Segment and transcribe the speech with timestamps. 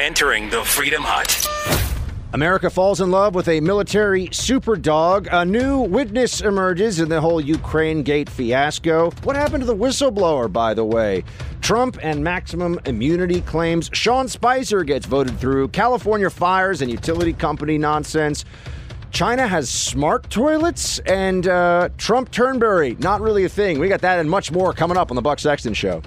[0.00, 1.46] entering the Freedom Hut.
[2.34, 5.28] America falls in love with a military super dog.
[5.32, 9.10] A new witness emerges in the whole Ukraine gate fiasco.
[9.22, 11.24] What happened to the whistleblower, by the way?
[11.62, 13.88] Trump and maximum immunity claims.
[13.94, 15.68] Sean Spicer gets voted through.
[15.68, 18.44] California fires and utility company nonsense.
[19.10, 23.78] China has smart toilets and uh, Trump Turnberry, not really a thing.
[23.78, 26.02] We got that and much more coming up on the Buck Sexton Show.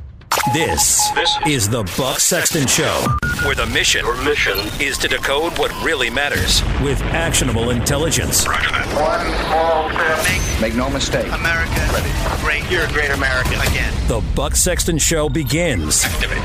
[0.54, 3.06] This, this is the Buck Sexton Show,
[3.46, 8.46] where the mission, mission is to decode what really matters with actionable intelligence.
[8.46, 10.62] One small step.
[10.62, 11.26] Make no mistake.
[11.32, 12.12] America, Ready.
[12.42, 12.72] great.
[12.72, 13.94] You're a great American again.
[14.08, 16.06] The Buck Sexton Show begins.
[16.06, 16.40] Activate.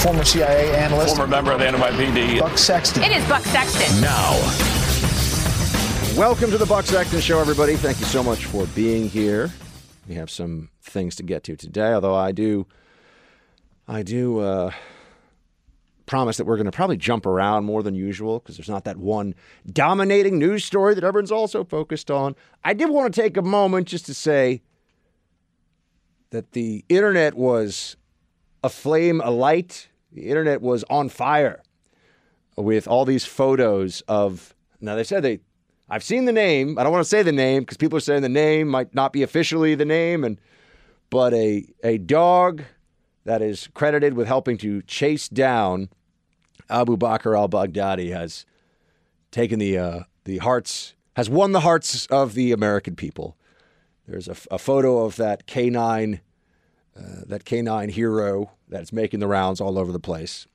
[0.00, 1.16] Former CIA analyst.
[1.16, 2.40] Former member of the NYPD.
[2.40, 3.02] Buck Sexton.
[3.02, 4.00] It is Buck Sexton.
[4.02, 4.32] Now.
[6.18, 7.76] Welcome to the Buck Sexton Show, everybody.
[7.76, 9.50] Thank you so much for being here.
[10.06, 12.66] We have some things to get to today, although I do
[13.88, 14.72] I do uh,
[16.12, 18.98] promise that we're going to probably jump around more than usual because there's not that
[18.98, 19.34] one
[19.72, 22.36] dominating news story that everyone's also focused on.
[22.62, 24.60] I did want to take a moment just to say
[26.28, 27.96] that the internet was
[28.62, 29.88] aflame alight.
[30.12, 31.62] The internet was on fire
[32.56, 34.54] with all these photos of.
[34.82, 35.40] Now they said they.
[35.88, 36.78] I've seen the name.
[36.78, 39.14] I don't want to say the name because people are saying the name might not
[39.14, 40.38] be officially the name, and
[41.08, 42.64] but a a dog
[43.24, 45.88] that is credited with helping to chase down
[46.68, 48.46] Abu Bakr al Baghdadi has
[49.30, 53.36] taken the uh, the hearts, has won the hearts of the American people.
[54.06, 56.20] There's a, a photo of that canine,
[56.96, 60.46] uh, that canine hero that's making the rounds all over the place,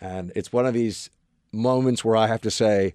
[0.00, 1.10] and it's one of these
[1.52, 2.94] moments where I have to say,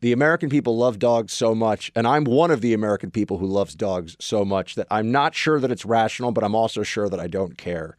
[0.00, 3.46] the American people love dogs so much, and I'm one of the American people who
[3.46, 7.08] loves dogs so much that I'm not sure that it's rational, but I'm also sure
[7.08, 7.96] that I don't care.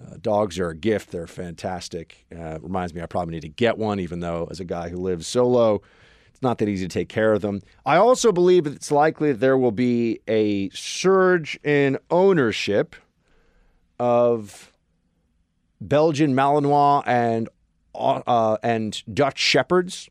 [0.00, 2.24] Uh, dogs are a gift; they're fantastic.
[2.34, 4.96] Uh, reminds me, I probably need to get one, even though as a guy who
[4.96, 5.82] lives solo,
[6.30, 7.60] it's not that easy to take care of them.
[7.84, 12.96] I also believe it's likely that there will be a surge in ownership
[13.98, 14.72] of
[15.80, 17.48] Belgian Malinois and
[17.94, 20.08] uh, and Dutch Shepherds.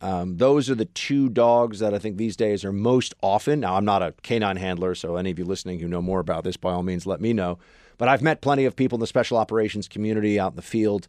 [0.00, 3.60] Um, those are the two dogs that I think these days are most often.
[3.60, 6.42] Now, I'm not a canine handler, so any of you listening who know more about
[6.42, 7.58] this, by all means, let me know.
[7.98, 11.08] But I've met plenty of people in the special operations community out in the field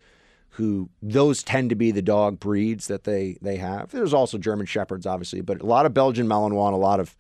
[0.54, 3.92] who those tend to be the dog breeds that they they have.
[3.92, 7.16] There's also German shepherds, obviously, but a lot of Belgian Malinois, a lot of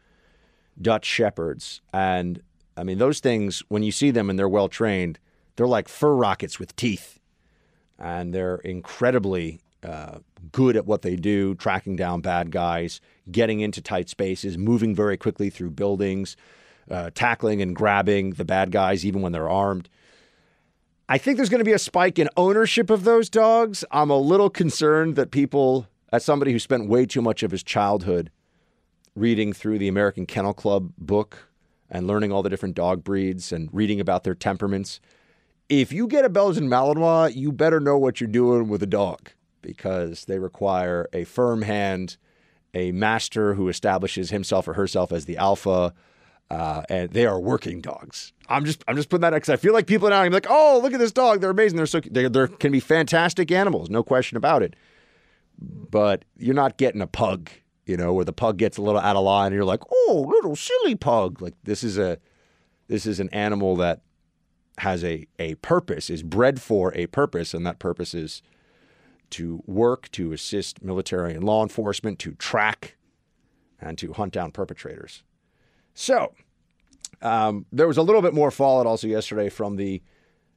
[0.79, 2.41] Dutch shepherds, and
[2.77, 5.19] I mean those things when you see them and they're well trained,
[5.55, 7.19] they're like fur rockets with teeth,
[7.97, 10.19] and they're incredibly uh,
[10.51, 13.01] good at what they do, tracking down bad guys,
[13.31, 16.37] getting into tight spaces, moving very quickly through buildings,
[16.89, 19.89] uh, tackling and grabbing the bad guys even when they're armed.
[21.09, 23.83] I think there's going to be a spike in ownership of those dogs.
[23.91, 27.63] I'm a little concerned that people, as somebody who spent way too much of his
[27.63, 28.31] childhood
[29.15, 31.49] reading through the American Kennel Club book
[31.89, 34.99] and learning all the different dog breeds and reading about their temperaments,
[35.69, 39.29] if you get a Belgian Malinois, you better know what you're doing with a dog
[39.61, 42.17] because they require a firm hand,
[42.73, 45.93] a master who establishes himself or herself as the alpha,
[46.49, 48.33] uh, and they are working dogs.
[48.49, 50.79] I'm just I'm just putting that because I feel like people now are like, oh,
[50.83, 54.03] look at this dog, they're amazing, they're so they they can be fantastic animals, no
[54.03, 54.75] question about it.
[55.59, 57.49] But you're not getting a pug,
[57.85, 60.25] you know, where the pug gets a little out of line, and you're like, oh,
[60.27, 61.41] little silly pug.
[61.41, 62.19] Like this is a
[62.87, 64.01] this is an animal that
[64.79, 68.41] has a a purpose, is bred for a purpose, and that purpose is
[69.31, 72.95] to work to assist military and law enforcement to track
[73.81, 75.23] and to hunt down perpetrators.
[75.93, 76.33] So,
[77.21, 80.01] um, there was a little bit more fallout also yesterday from the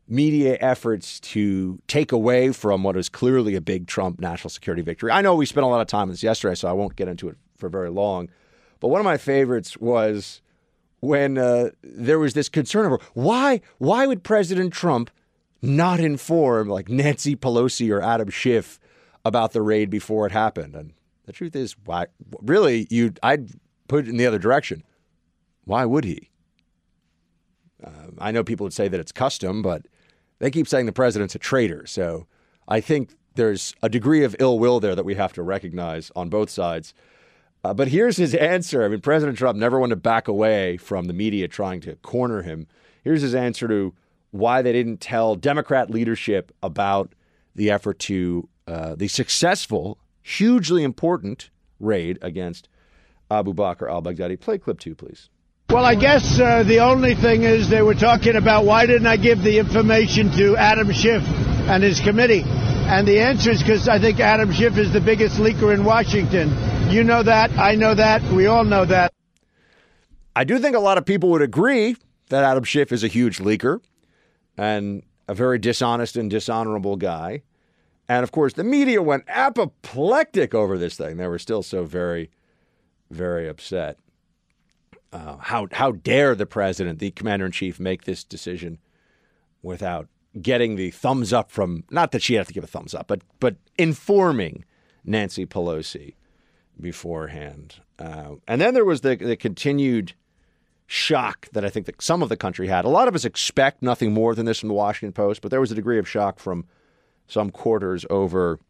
[0.08, 5.10] media efforts to take away from what is clearly a big Trump national security victory.
[5.10, 7.08] I know we spent a lot of time on this yesterday, so I won't get
[7.08, 8.28] into it for very long.
[8.80, 10.42] But one of my favorites was
[11.00, 15.10] when uh, there was this concern over why why would President Trump
[15.62, 18.78] not inform like Nancy Pelosi or Adam Schiff
[19.24, 20.74] about the raid before it happened?
[20.74, 20.92] And
[21.24, 22.06] the truth is, why
[22.42, 23.50] really you I'd
[23.88, 24.82] put it in the other direction.
[25.66, 26.30] Why would he?
[27.84, 29.86] Uh, I know people would say that it's custom, but
[30.38, 31.86] they keep saying the president's a traitor.
[31.86, 32.26] So
[32.66, 36.30] I think there's a degree of ill will there that we have to recognize on
[36.30, 36.94] both sides.
[37.64, 38.84] Uh, but here's his answer.
[38.84, 42.42] I mean, President Trump never wanted to back away from the media trying to corner
[42.42, 42.66] him.
[43.02, 43.92] Here's his answer to
[44.30, 47.12] why they didn't tell Democrat leadership about
[47.54, 52.68] the effort to uh, the successful, hugely important raid against
[53.30, 54.38] Abu Bakr al Baghdadi.
[54.38, 55.28] Play clip two, please.
[55.70, 59.16] Well, I guess uh, the only thing is they were talking about why didn't I
[59.16, 61.24] give the information to Adam Schiff?
[61.68, 62.44] and his committee?
[62.46, 66.50] And the answer is because I think Adam Schiff is the biggest leaker in Washington.
[66.90, 67.50] You know that.
[67.58, 68.22] I know that.
[68.32, 69.12] We all know that.
[70.36, 71.96] I do think a lot of people would agree
[72.28, 73.80] that Adam Schiff is a huge leaker
[74.56, 77.42] and a very dishonest and dishonorable guy.
[78.08, 81.16] And of course, the media went apoplectic over this thing.
[81.16, 82.30] They were still so very,
[83.10, 83.98] very upset.
[85.12, 88.78] Uh, how how dare the president, the commander in chief, make this decision
[89.62, 90.08] without
[90.40, 93.22] getting the thumbs up from not that she had to give a thumbs up, but
[93.40, 94.64] but informing
[95.04, 96.14] Nancy Pelosi
[96.80, 97.76] beforehand.
[97.98, 100.14] Uh, and then there was the the continued
[100.86, 102.84] shock that I think that some of the country had.
[102.84, 105.60] A lot of us expect nothing more than this from the Washington Post, but there
[105.60, 106.64] was a degree of shock from
[107.26, 108.60] some quarters over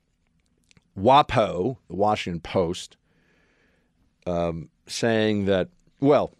[0.98, 2.96] WAPO, the Washington Post,
[4.26, 5.68] um, saying that,
[6.00, 6.32] well,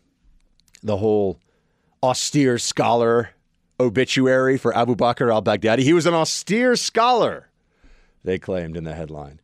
[0.82, 1.38] the whole
[2.02, 3.30] austere scholar
[3.78, 7.48] obituary for Abu Bakr al Baghdadi, he was an austere scholar,
[8.24, 9.40] they claimed in the headline.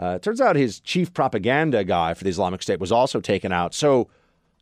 [0.00, 3.52] Uh, it turns out his chief propaganda guy for the Islamic State was also taken
[3.52, 3.74] out.
[3.74, 4.08] So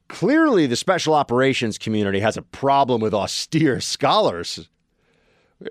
[0.09, 4.69] clearly, the special operations community has a problem with austere scholars.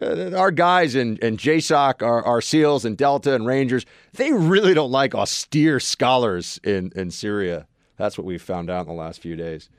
[0.01, 4.73] Uh, Our guys in, in JSOC, our, our SEALs and Delta and Rangers, they really
[4.73, 7.67] don't like austere scholars in, in Syria.
[7.97, 9.69] That's what we've found out in the last few days.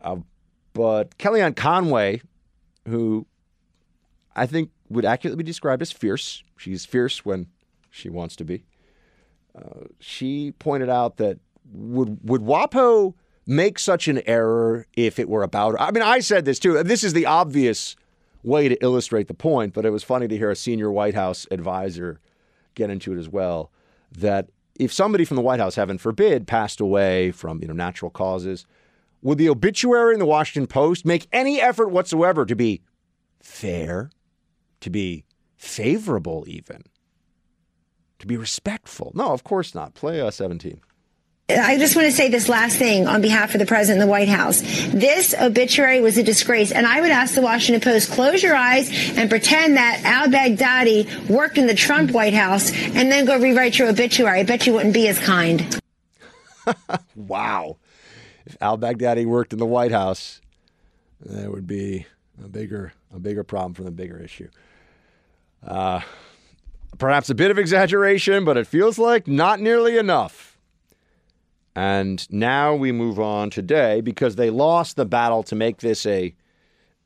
[0.00, 0.16] Uh,
[0.72, 2.22] but Kellyanne Conway,
[2.86, 3.26] who
[4.34, 7.46] I think would accurately be described as fierce, she's fierce when
[7.90, 8.64] she wants to be.
[9.56, 11.40] Uh, she pointed out that
[11.72, 13.14] would would WAPO
[13.46, 15.74] make such an error if it were about?
[15.80, 16.82] I mean, I said this too.
[16.82, 17.96] This is the obvious
[18.42, 21.46] way to illustrate the point, but it was funny to hear a senior White House
[21.50, 22.20] advisor
[22.74, 23.72] get into it as well.
[24.12, 24.48] That
[24.78, 28.66] if somebody from the White House, heaven forbid, passed away from you know natural causes,
[29.22, 32.82] would the obituary in the Washington Post make any effort whatsoever to be
[33.40, 34.10] fair,
[34.80, 35.24] to be
[35.56, 36.84] favorable, even?
[38.18, 39.12] to be respectful.
[39.14, 39.94] No, of course not.
[39.94, 40.80] Play uh, 17.
[41.50, 44.10] I just want to say this last thing on behalf of the president and the
[44.10, 44.60] White House.
[44.88, 46.72] This obituary was a disgrace.
[46.72, 51.30] And I would ask the Washington Post, close your eyes and pretend that al Baghdadi
[51.30, 54.40] worked in the Trump White House and then go rewrite your obituary.
[54.40, 55.80] I bet you wouldn't be as kind.
[57.16, 57.78] wow.
[58.44, 60.42] If al Baghdadi worked in the White House,
[61.20, 62.04] that would be
[62.44, 64.48] a bigger, a bigger problem for the bigger issue.
[65.66, 66.02] Uh,
[66.96, 70.47] Perhaps a bit of exaggeration, but it feels like not nearly enough.
[71.78, 76.34] And now we move on today because they lost the battle to make this a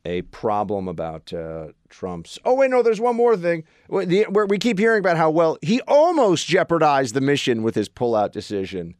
[0.06, 2.38] a problem about uh, Trump's.
[2.46, 3.64] Oh wait, no, there's one more thing.
[3.88, 8.32] Where we keep hearing about how well he almost jeopardized the mission with his pullout
[8.32, 8.94] decision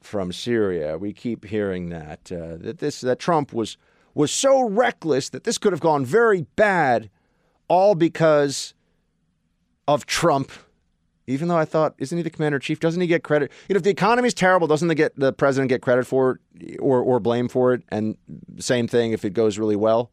[0.00, 0.96] from Syria.
[0.96, 3.76] We keep hearing that uh, that this that Trump was
[4.14, 7.10] was so reckless that this could have gone very bad,
[7.68, 8.72] all because
[9.86, 10.50] of Trump,
[11.30, 12.80] even though I thought, isn't he the commander in chief?
[12.80, 13.50] Doesn't he get credit?
[13.68, 16.78] You know, if the economy's terrible, doesn't the get the president get credit for it
[16.80, 17.82] or or blame for it?
[17.88, 18.16] And
[18.58, 20.10] same thing if it goes really well.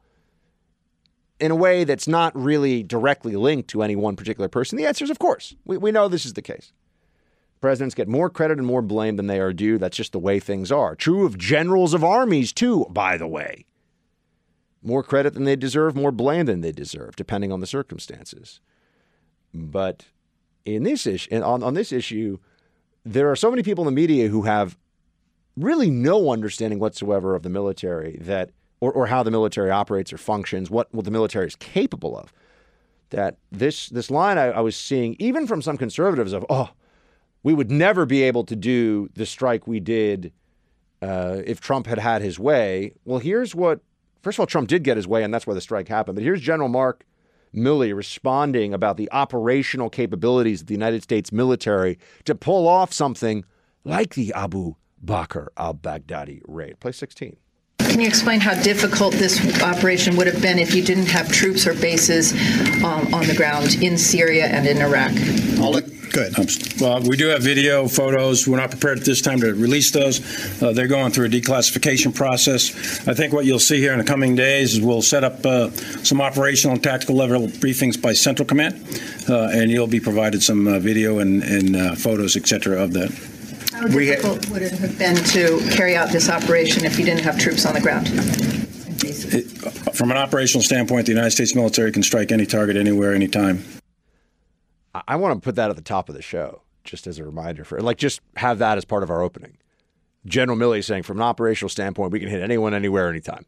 [1.39, 5.03] In a way that's not really directly linked to any one particular person, the answer
[5.03, 5.55] is of course.
[5.65, 6.73] We, we know this is the case.
[7.59, 9.77] Presidents get more credit and more blame than they are due.
[9.77, 10.95] That's just the way things are.
[10.95, 13.65] True of generals of armies, too, by the way.
[14.83, 18.61] More credit than they deserve, more blame than they deserve, depending on the circumstances.
[19.53, 20.05] But
[20.75, 22.37] in this issue, on, on this issue,
[23.05, 24.77] there are so many people in the media who have
[25.55, 30.17] really no understanding whatsoever of the military that or, or how the military operates or
[30.17, 32.31] functions, what, what the military is capable of.
[33.09, 36.71] That this this line I, I was seeing, even from some conservatives, of oh,
[37.41, 40.33] we would never be able to do the strike we did
[41.01, 42.93] uh, if Trump had had his way.
[43.05, 43.79] Well, here's what.
[44.21, 46.15] First of all, Trump did get his way, and that's why the strike happened.
[46.15, 47.05] But here's General Mark
[47.57, 53.43] Milley responding about the operational capabilities of the United States military to pull off something
[53.83, 56.79] like the Abu Bakr al Baghdadi raid.
[56.79, 57.37] Play 16.
[57.97, 61.65] Can you explain how difficult this operation would have been if you didn't have troops
[61.65, 62.31] or bases
[62.83, 65.13] um, on the ground in Syria and in Iraq?
[65.59, 66.35] I'll let Good.
[66.79, 68.47] Well, we do have video, photos.
[68.47, 70.21] We're not prepared at this time to release those.
[70.61, 73.07] Uh, they're going through a declassification process.
[73.07, 75.69] I think what you'll see here in the coming days is we'll set up uh,
[76.03, 78.75] some operational and tactical level briefings by Central Command,
[79.27, 82.93] uh, and you'll be provided some uh, video and, and uh, photos, et cetera, of
[82.93, 83.36] that.
[83.77, 87.23] How difficult ha- would it have been to carry out this operation if you didn't
[87.23, 88.07] have troops on the ground?
[88.09, 89.45] It,
[89.95, 93.63] from an operational standpoint, the United States military can strike any target, anywhere, anytime.
[95.07, 97.63] I want to put that at the top of the show, just as a reminder
[97.63, 99.57] for like just have that as part of our opening.
[100.25, 103.45] General Milley saying, from an operational standpoint, we can hit anyone, anywhere, anytime.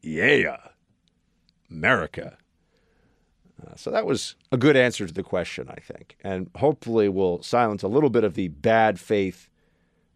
[0.00, 0.56] Yeah,
[1.70, 2.38] America.
[3.74, 7.82] So that was a good answer to the question, I think, and hopefully will silence
[7.82, 9.48] a little bit of the bad faith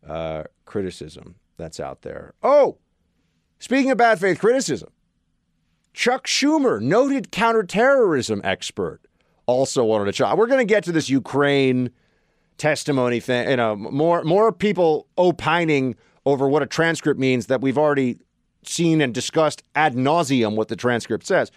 [0.06, 2.34] uh, criticism that's out there.
[2.42, 2.78] Oh,
[3.58, 4.90] speaking of bad faith criticism,
[5.92, 9.00] Chuck Schumer, noted counterterrorism expert,
[9.46, 10.38] also wanted to chat.
[10.38, 11.90] We're going to get to this Ukraine
[12.58, 13.50] testimony thing.
[13.50, 18.18] You know, more more people opining over what a transcript means that we've already
[18.62, 21.50] seen and discussed ad nauseum what the transcript says.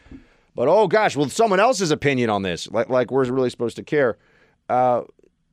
[0.55, 3.83] But oh gosh, well, someone else's opinion on this, like like we're really supposed to
[3.83, 4.17] care.
[4.69, 5.03] Uh,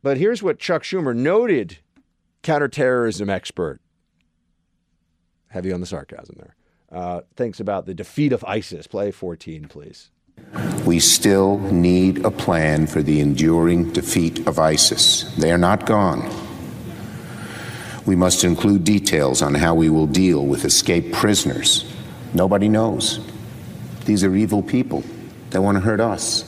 [0.02, 1.78] but here's what Chuck Schumer, noted
[2.42, 3.80] counterterrorism expert,
[5.48, 6.54] heavy on the sarcasm there,
[6.92, 8.86] uh, thinks about the defeat of ISIS.
[8.86, 10.10] Play 14, please.
[10.86, 15.24] We still need a plan for the enduring defeat of ISIS.
[15.36, 16.28] They are not gone.
[18.06, 21.84] We must include details on how we will deal with escaped prisoners.
[22.32, 23.20] Nobody knows.
[24.10, 25.04] These are evil people
[25.50, 26.42] that want to hurt us.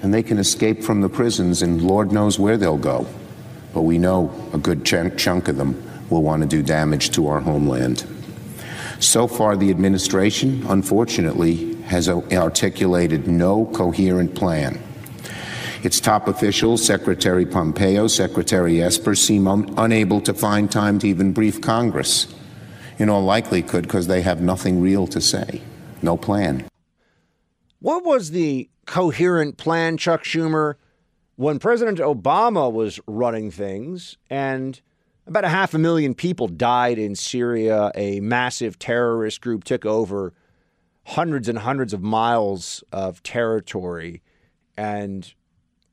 [0.00, 3.06] And they can escape from the prisons, and Lord knows where they'll go.
[3.74, 7.28] But we know a good ch- chunk of them will want to do damage to
[7.28, 8.06] our homeland.
[9.00, 14.80] So far, the administration, unfortunately, has articulated no coherent plan.
[15.82, 21.34] Its top officials, Secretary Pompeo, Secretary Esper, seem un- unable to find time to even
[21.34, 22.34] brief Congress.
[22.96, 25.60] In all likelihood, because they have nothing real to say,
[26.00, 26.64] no plan.
[27.84, 30.76] What was the coherent plan, Chuck Schumer,
[31.36, 34.80] when President Obama was running things and
[35.26, 37.92] about a half a million people died in Syria?
[37.94, 40.32] A massive terrorist group took over
[41.08, 44.22] hundreds and hundreds of miles of territory
[44.78, 45.34] and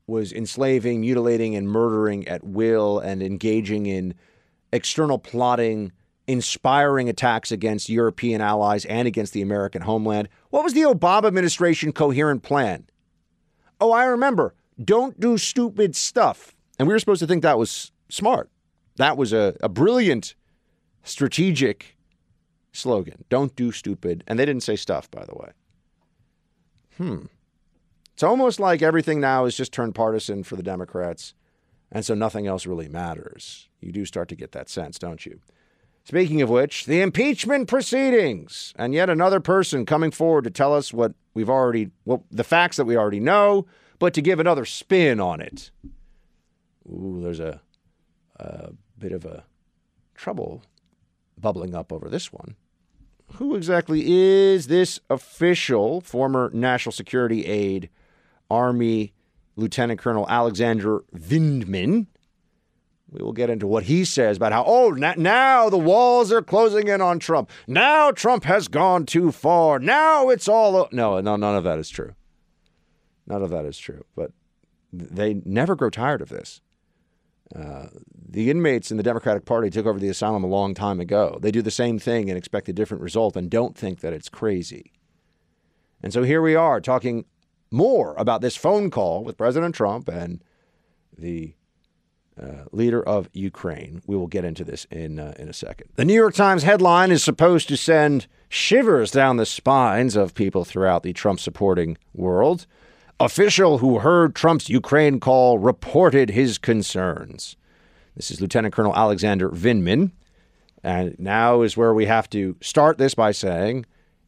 [0.07, 4.13] was enslaving, mutilating, and murdering at will and engaging in
[4.71, 5.91] external plotting
[6.27, 10.29] inspiring attacks against European allies and against the American homeland.
[10.49, 12.85] What was the Obama administration coherent plan?
[13.79, 14.53] Oh, I remember.
[14.83, 16.55] Don't do stupid stuff.
[16.77, 18.49] And we were supposed to think that was smart.
[18.97, 20.35] That was a, a brilliant
[21.03, 21.97] strategic
[22.71, 23.25] slogan.
[23.29, 24.23] Don't do stupid.
[24.27, 25.51] And they didn't say stuff, by the way.
[26.97, 27.25] Hmm.
[28.13, 31.33] It's almost like everything now is just turned partisan for the Democrats.
[31.91, 33.67] And so nothing else really matters.
[33.79, 35.39] You do start to get that sense, don't you?
[36.03, 40.91] Speaking of which, the impeachment proceedings, and yet another person coming forward to tell us
[40.91, 43.67] what we've already, well, the facts that we already know,
[43.99, 45.69] but to give another spin on it.
[46.87, 47.61] Ooh, there's a,
[48.37, 49.43] a bit of a
[50.15, 50.63] trouble
[51.37, 52.55] bubbling up over this one.
[53.35, 57.89] Who exactly is this official, former national security aide,
[58.49, 59.13] Army
[59.55, 62.07] Lieutenant Colonel Alexander Vindman?
[63.11, 66.87] We will get into what he says about how, oh, now the walls are closing
[66.87, 67.49] in on Trump.
[67.67, 69.79] Now Trump has gone too far.
[69.79, 70.87] Now it's all.
[70.93, 72.15] No, no, none of that is true.
[73.27, 74.05] None of that is true.
[74.15, 74.31] But
[74.93, 76.61] they never grow tired of this.
[77.53, 81.37] Uh, the inmates in the Democratic Party took over the asylum a long time ago.
[81.41, 84.29] They do the same thing and expect a different result and don't think that it's
[84.29, 84.93] crazy.
[86.01, 87.25] And so here we are talking
[87.69, 90.41] more about this phone call with President Trump and
[91.17, 91.55] the
[92.41, 94.01] uh, leader of Ukraine.
[94.07, 95.89] We will get into this in uh, in a second.
[95.95, 100.65] The New York Times headline is supposed to send shivers down the spines of people
[100.65, 102.65] throughout the Trump supporting world.
[103.19, 107.55] Official who heard Trump's Ukraine call reported his concerns.
[108.15, 110.11] This is Lieutenant Colonel Alexander Vindman.
[110.83, 113.85] And now is where we have to start this by saying,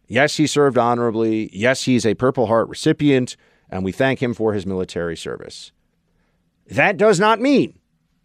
[0.08, 1.50] yes, he served honorably.
[1.52, 3.36] Yes, he's a Purple Heart recipient,
[3.70, 5.72] and we thank him for his military service.
[6.68, 7.80] That does not mean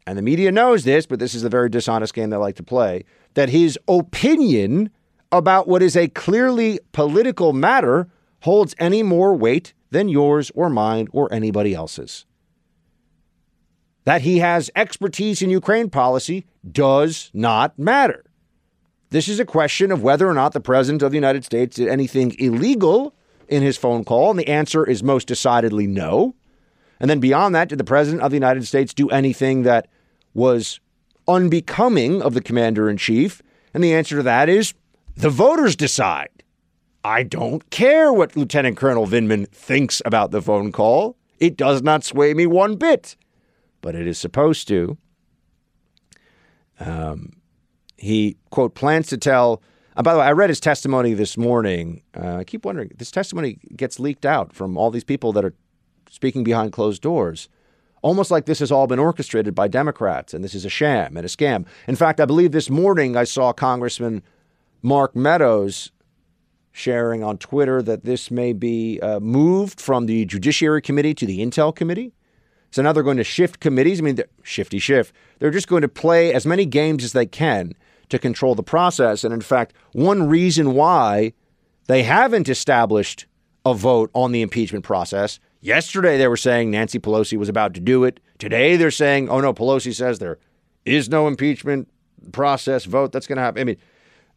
[0.09, 2.63] and the media knows this, but this is a very dishonest game they like to
[2.63, 4.89] play, that his opinion
[5.31, 8.09] about what is a clearly political matter
[8.41, 12.25] holds any more weight than yours or mine or anybody else's.
[14.07, 18.25] That he has expertise in Ukraine policy does not matter.
[19.11, 21.89] This is a question of whether or not the President of the United States did
[21.89, 23.15] anything illegal
[23.47, 26.35] in his phone call, and the answer is most decidedly no.
[26.99, 29.89] And then beyond that, did the President of the United States do anything that
[30.35, 30.81] was
[31.27, 33.43] unbecoming of the commander in chief?
[33.75, 34.75] And the answer to that is
[35.17, 36.31] the voters decide.
[37.05, 41.17] I don't care what Lieutenant Colonel Vindman thinks about the phone call.
[41.39, 43.17] It does not sway me one bit,
[43.81, 44.99] but it is supposed to.
[46.81, 47.33] Um,
[47.97, 49.63] he, quote, plans to tell.
[49.97, 52.03] Uh, by the way, I read his testimony this morning.
[52.17, 55.55] Uh, I keep wondering, this testimony gets leaked out from all these people that are
[56.11, 57.49] speaking behind closed doors
[58.03, 61.25] almost like this has all been orchestrated by Democrats and this is a sham and
[61.25, 61.67] a scam.
[61.87, 64.23] In fact, I believe this morning I saw Congressman
[64.83, 65.91] Mark Meadows
[66.73, 71.41] sharing on Twitter that this may be uh, moved from the Judiciary Committee to the
[71.41, 72.13] Intel Committee.
[72.71, 74.01] So now they're going to shift committees.
[74.01, 75.15] I mean, shifty shift.
[75.39, 77.73] They're just going to play as many games as they can
[78.11, 79.25] to control the process.
[79.25, 81.33] And in fact, one reason why
[81.87, 83.27] they haven't established
[83.65, 85.41] a vote on the impeachment process.
[85.61, 88.21] Yesterday, they were saying Nancy Pelosi was about to do it.
[88.39, 90.39] Today, they're saying, oh no, Pelosi says there
[90.85, 91.89] is no impeachment
[92.33, 93.61] process vote that's going to happen.
[93.61, 93.77] I mean,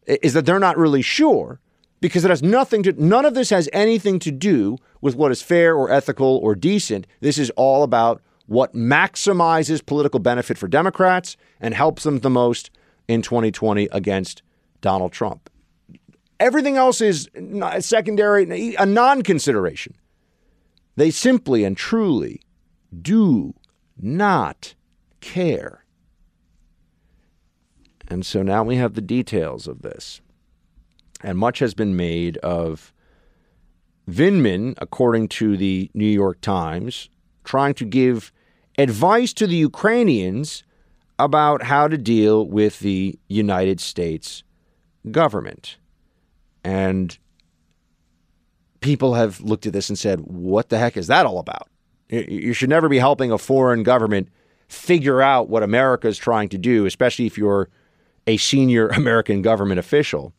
[0.06, 1.60] is that they're not really sure
[2.00, 5.40] because it has nothing to, none of this has anything to do with what is
[5.40, 7.06] fair or ethical or decent.
[7.20, 12.70] This is all about what maximizes political benefit for Democrats and helps them the most
[13.06, 14.42] in 2020 against
[14.80, 15.48] Donald Trump.
[16.40, 17.30] Everything else is
[17.78, 19.94] secondary, a non consideration.
[20.96, 22.42] They simply and truly
[23.00, 23.54] do
[24.00, 24.74] not
[25.20, 25.84] care.
[28.08, 30.20] And so now we have the details of this.
[31.22, 32.92] And much has been made of
[34.10, 37.08] Vindman, according to the New York Times,
[37.44, 38.32] trying to give
[38.76, 40.64] advice to the Ukrainians
[41.18, 44.42] about how to deal with the United States
[45.10, 45.76] government.
[46.64, 47.16] And
[48.82, 51.68] people have looked at this and said, what the heck is that all about?
[52.10, 54.28] You should never be helping a foreign government
[54.68, 57.70] figure out what America is trying to do, especially if you're
[58.26, 60.34] a senior American government official.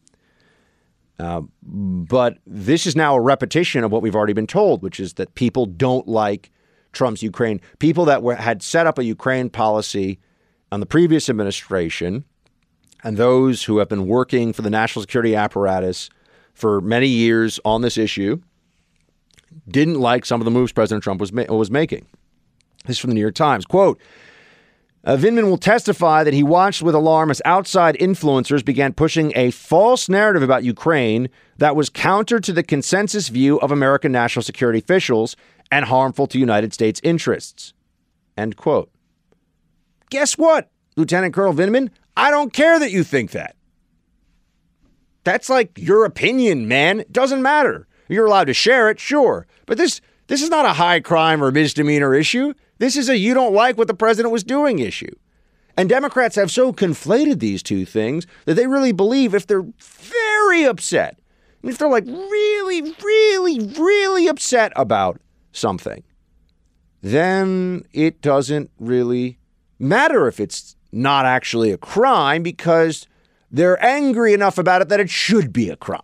[1.20, 5.14] Uh, but this is now a repetition of what we've already been told, which is
[5.14, 6.52] that people don't like
[6.92, 7.62] Trump's Ukraine.
[7.80, 10.20] People that were, had set up a Ukraine policy
[10.72, 12.26] on the previous administration
[13.04, 16.10] and those who have been working for the national security apparatus
[16.54, 18.42] for many years on this issue
[19.68, 22.06] didn't like some of the moves President Trump was, ma- was making.
[22.86, 23.66] This is from the New York Times.
[23.66, 24.00] Quote,
[25.06, 29.52] uh, Vindman will testify that he watched with alarm as outside influencers began pushing a
[29.52, 34.80] false narrative about Ukraine that was counter to the consensus view of American national security
[34.80, 35.36] officials
[35.72, 37.74] and harmful to United States interests.
[38.38, 38.89] End quote.
[40.10, 41.89] Guess what, Lieutenant Colonel Vindman?
[42.16, 43.56] I don't care that you think that.
[45.24, 47.02] That's like your opinion, man.
[47.02, 47.88] It doesn't matter.
[48.10, 49.48] You're allowed to share it, sure.
[49.66, 52.54] But this this is not a high crime or misdemeanor issue.
[52.80, 55.14] This is a you don't like what the president was doing issue.
[55.76, 60.66] And Democrats have so conflated these two things that they really believe if they're very
[60.66, 61.20] upset,
[61.64, 65.20] if they're like really, really, really upset about
[65.52, 66.04] something,
[67.02, 69.40] then it doesn't really
[69.80, 73.08] matter if it's not actually a crime because
[73.54, 76.02] they're angry enough about it that it should be a crime.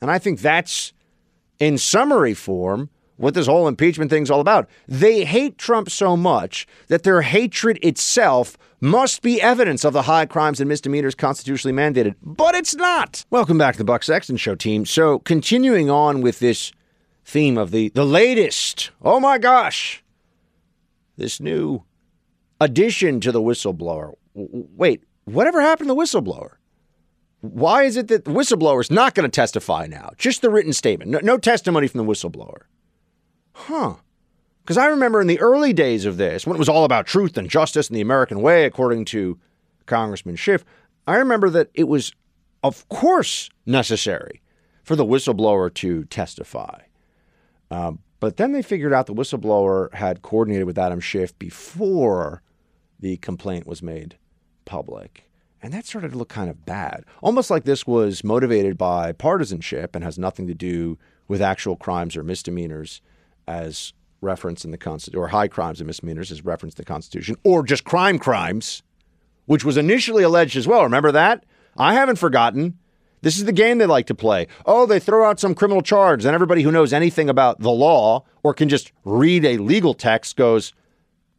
[0.00, 0.92] And I think that's,
[1.58, 4.68] in summary form, what this whole impeachment thing's all about.
[4.88, 10.26] They hate Trump so much that their hatred itself must be evidence of the high
[10.26, 12.14] crimes and misdemeanors constitutionally mandated.
[12.22, 13.24] But it's not.
[13.30, 14.86] Welcome back to the Buck Sexton Show team.
[14.86, 16.72] So, continuing on with this
[17.24, 20.02] theme of the, the latest, oh my gosh,
[21.16, 21.84] this new
[22.60, 24.14] addition to the whistleblower.
[24.34, 26.56] Wait, whatever happened to the whistleblower?
[27.40, 30.10] Why is it that the whistleblower is not going to testify now?
[30.16, 32.62] Just the written statement, no, no testimony from the whistleblower.
[33.52, 33.94] Huh.
[34.62, 37.36] Because I remember in the early days of this, when it was all about truth
[37.36, 39.40] and justice and the American way, according to
[39.86, 40.64] Congressman Schiff,
[41.06, 42.12] I remember that it was,
[42.62, 44.40] of course, necessary
[44.84, 46.82] for the whistleblower to testify.
[47.72, 52.40] Uh, but then they figured out the whistleblower had coordinated with Adam Schiff before
[53.00, 54.16] the complaint was made
[54.64, 55.28] public.
[55.62, 57.04] And that started to look kind of bad.
[57.22, 60.98] Almost like this was motivated by partisanship and has nothing to do
[61.28, 63.00] with actual crimes or misdemeanors
[63.46, 67.36] as referenced in the Constitution, or high crimes and misdemeanors as referenced in the Constitution,
[67.44, 68.82] or just crime crimes,
[69.46, 70.82] which was initially alleged as well.
[70.82, 71.44] Remember that?
[71.76, 72.78] I haven't forgotten.
[73.22, 74.48] This is the game they like to play.
[74.66, 78.24] Oh, they throw out some criminal charge, and everybody who knows anything about the law
[78.42, 80.72] or can just read a legal text goes,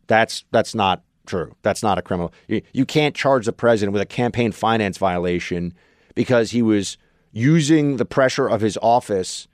[0.08, 1.56] "That's that's not true.
[1.62, 2.34] That's not a criminal.
[2.48, 5.74] You, can't charge the president with a campaign finance violation
[6.16, 6.98] because he was
[7.32, 9.48] using the pressure of his office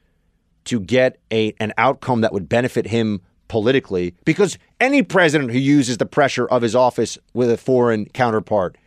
[0.65, 5.97] to get a an outcome that would benefit him politically because any president who uses
[5.97, 8.77] the pressure of his office with a foreign counterpart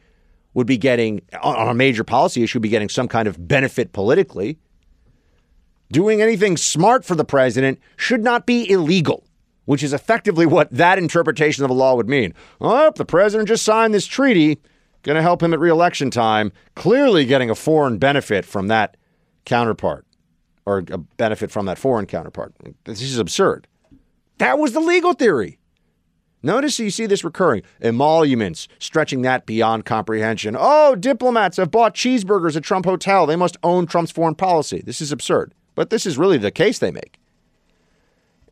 [0.55, 4.59] would be getting on a major policy issue be getting some kind of benefit politically
[5.91, 9.25] doing anything smart for the president should not be illegal
[9.65, 12.35] which is effectively what that interpretation of the law would mean.
[12.61, 14.59] Oh, the president just signed this treaty,
[15.03, 18.97] going to help him at reelection time, clearly getting a foreign benefit from that
[19.45, 20.07] counterpart
[20.65, 22.55] or a benefit from that foreign counterpart.
[22.85, 23.67] This is absurd.
[24.39, 25.59] That was the legal theory.
[26.43, 27.63] Notice you see this recurring.
[27.81, 30.57] Emoluments, stretching that beyond comprehension.
[30.59, 33.27] Oh, diplomats have bought cheeseburgers at Trump Hotel.
[33.27, 34.83] They must own Trump's foreign policy.
[34.85, 35.55] This is absurd.
[35.75, 37.19] But this is really the case they make.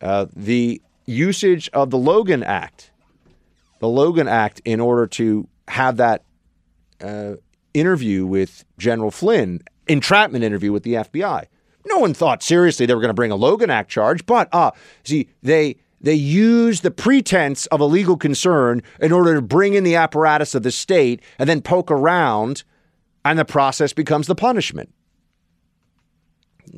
[0.00, 2.90] Uh, the usage of the Logan Act,
[3.80, 6.24] the Logan Act, in order to have that
[7.00, 7.34] uh,
[7.74, 11.46] interview with General Flynn, entrapment interview with the FBI.
[11.86, 14.70] No one thought seriously they were going to bring a Logan Act charge, but uh,
[15.04, 19.84] see, they they use the pretense of a legal concern in order to bring in
[19.84, 22.64] the apparatus of the state and then poke around,
[23.24, 24.92] and the process becomes the punishment.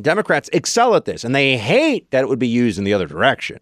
[0.00, 3.06] Democrats excel at this, and they hate that it would be used in the other
[3.06, 3.60] direction.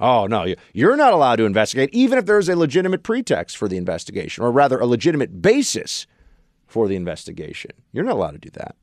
[0.00, 3.76] Oh, no, you're not allowed to investigate, even if there's a legitimate pretext for the
[3.76, 6.06] investigation, or rather, a legitimate basis
[6.66, 7.72] for the investigation.
[7.92, 8.76] You're not allowed to do that.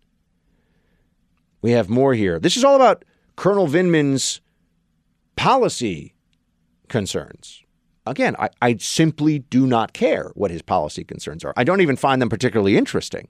[1.61, 2.39] We have more here.
[2.39, 4.41] This is all about Colonel Vindman's
[5.35, 6.15] policy
[6.89, 7.63] concerns.
[8.05, 11.53] Again, I, I, simply do not care what his policy concerns are.
[11.57, 13.27] I don't even find them particularly interesting.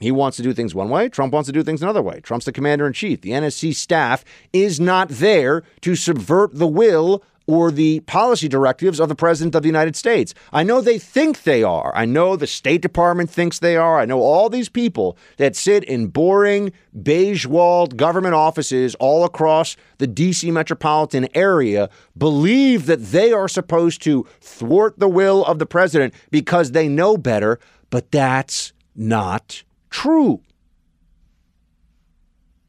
[0.00, 2.20] He wants to do things one way, Trump wants to do things another way.
[2.20, 3.20] Trump's the commander in chief.
[3.20, 9.08] The NSC staff is not there to subvert the will or the policy directives of
[9.08, 10.34] the President of the United States.
[10.52, 11.92] I know they think they are.
[11.96, 13.98] I know the State Department thinks they are.
[13.98, 19.76] I know all these people that sit in boring, beige walled government offices all across
[19.98, 25.66] the DC metropolitan area believe that they are supposed to thwart the will of the
[25.66, 27.58] President because they know better,
[27.90, 30.40] but that's not true.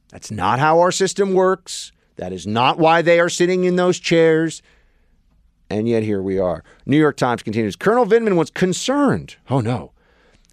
[0.10, 1.92] That's not how our system works.
[2.18, 4.62] That is not why they are sitting in those chairs.
[5.70, 6.64] And yet here we are.
[6.86, 9.38] New York Times continues Colonel Vindman was concerned.
[9.50, 9.94] Oh no.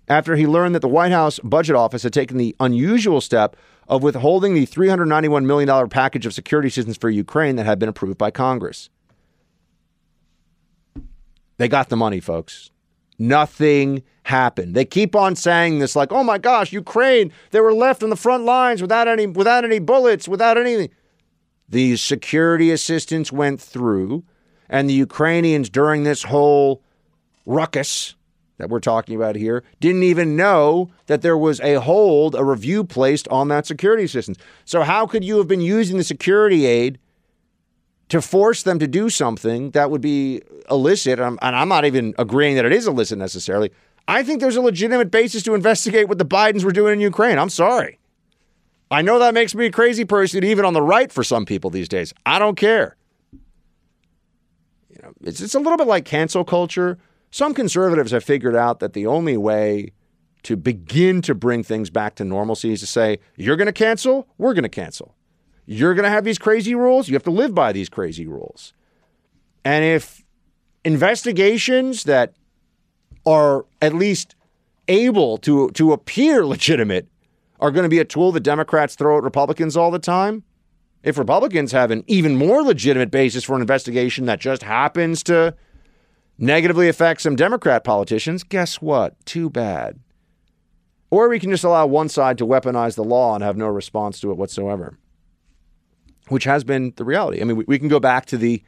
[0.07, 3.57] After he learned that the White House Budget Office had taken the unusual step
[3.89, 8.17] of withholding the $391 million package of security assistance for Ukraine that had been approved
[8.17, 8.91] by Congress.
[11.57, 12.71] They got the money, folks.
[13.19, 14.75] Nothing happened.
[14.75, 18.17] They keep on saying this like, "Oh my gosh, Ukraine, they were left on the
[18.17, 20.91] front lines without any without any bullets, without anything."
[21.69, 24.25] The security assistance went through,
[24.71, 26.83] and the Ukrainians, during this whole
[27.45, 28.15] ruckus
[28.59, 32.85] that we're talking about here, didn't even know that there was a hold, a review
[32.85, 34.39] placed on that security assistance.
[34.65, 36.99] So, how could you have been using the security aid
[38.09, 41.19] to force them to do something that would be illicit?
[41.19, 43.71] And I'm not even agreeing that it is illicit necessarily.
[44.07, 47.39] I think there's a legitimate basis to investigate what the Bidens were doing in Ukraine.
[47.39, 47.99] I'm sorry.
[48.91, 51.69] I know that makes me a crazy person, even on the right for some people
[51.69, 52.15] these days.
[52.25, 52.97] I don't care.
[54.89, 56.97] You know, it's, it's a little bit like cancel culture.
[57.31, 59.93] Some conservatives have figured out that the only way
[60.45, 64.27] to begin to bring things back to normalcy is to say, you're going to cancel,
[64.39, 65.15] we're going to cancel.
[65.71, 68.73] You're going to have these crazy rules, you have to live by these crazy rules.
[69.67, 70.25] And if
[70.83, 72.33] investigations that
[73.27, 74.35] are at least
[74.89, 77.07] able to, to appear legitimate
[77.61, 80.43] are going to be a tool that Democrats throw at Republicans all the time?
[81.03, 85.55] If Republicans have an even more legitimate basis for an investigation that just happens to
[86.39, 89.23] negatively affect some Democrat politicians, guess what?
[89.27, 90.01] Too bad.
[91.11, 94.19] Or we can just allow one side to weaponize the law and have no response
[94.21, 94.97] to it whatsoever,
[96.29, 97.41] which has been the reality.
[97.41, 98.63] I mean, we, we can go back to the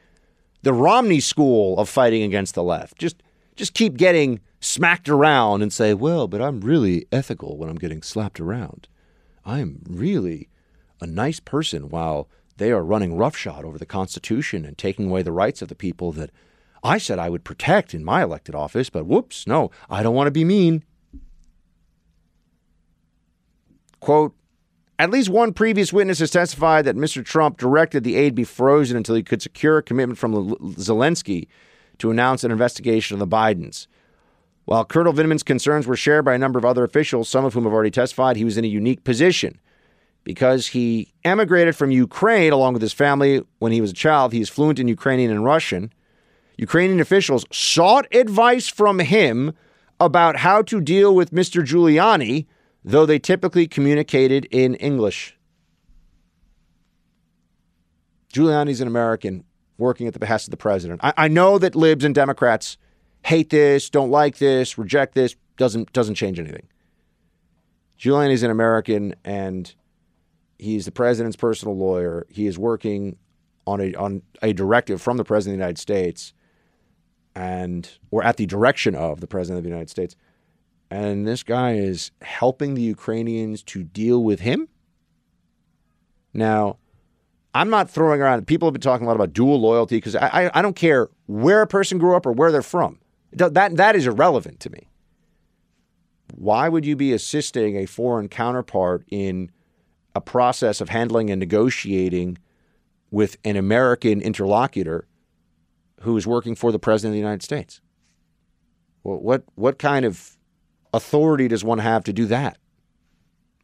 [0.63, 2.97] the Romney school of fighting against the left.
[2.97, 3.23] Just
[3.55, 8.01] just keep getting smacked around and say, well, but I'm really ethical when I'm getting
[8.01, 8.87] slapped around.
[9.43, 10.49] I'm really
[11.01, 15.31] a nice person while they are running roughshod over the Constitution and taking away the
[15.31, 16.29] rights of the people that
[16.83, 20.27] I said I would protect in my elected office, but whoops, no, I don't want
[20.27, 20.83] to be mean.
[23.99, 24.35] Quote,
[25.01, 27.25] at least one previous witness has testified that Mr.
[27.25, 31.47] Trump directed the aid be frozen until he could secure a commitment from Zelensky
[31.97, 33.87] to announce an investigation of the Bidens.
[34.65, 37.63] While Colonel Vindman's concerns were shared by a number of other officials, some of whom
[37.63, 39.59] have already testified, he was in a unique position.
[40.23, 44.41] Because he emigrated from Ukraine along with his family when he was a child, he
[44.41, 45.91] is fluent in Ukrainian and Russian.
[46.57, 49.53] Ukrainian officials sought advice from him
[49.99, 51.65] about how to deal with Mr.
[51.65, 52.45] Giuliani,
[52.83, 55.37] though they typically communicated in English.
[58.33, 59.43] Giuliani's an American
[59.77, 61.01] working at the behest of the president.
[61.03, 62.77] I, I know that libs and Democrats
[63.25, 66.67] hate this, don't like this, reject this, doesn't doesn't change anything.
[67.99, 69.73] Giuliani is an American and
[70.57, 72.25] he's the president's personal lawyer.
[72.29, 73.17] He is working
[73.67, 76.33] on a on a directive from the president of the United States
[77.35, 80.15] and or at the direction of the president of the United States.
[80.91, 84.67] And this guy is helping the Ukrainians to deal with him.
[86.33, 86.79] Now,
[87.55, 88.45] I'm not throwing around.
[88.45, 91.09] People have been talking a lot about dual loyalty because I, I, I don't care
[91.27, 92.99] where a person grew up or where they're from.
[93.31, 94.89] That that is irrelevant to me.
[96.33, 99.49] Why would you be assisting a foreign counterpart in
[100.13, 102.37] a process of handling and negotiating
[103.11, 105.07] with an American interlocutor
[106.01, 107.79] who is working for the president of the United States?
[109.03, 110.37] Well, what what kind of
[110.93, 112.57] authority does one have to do that?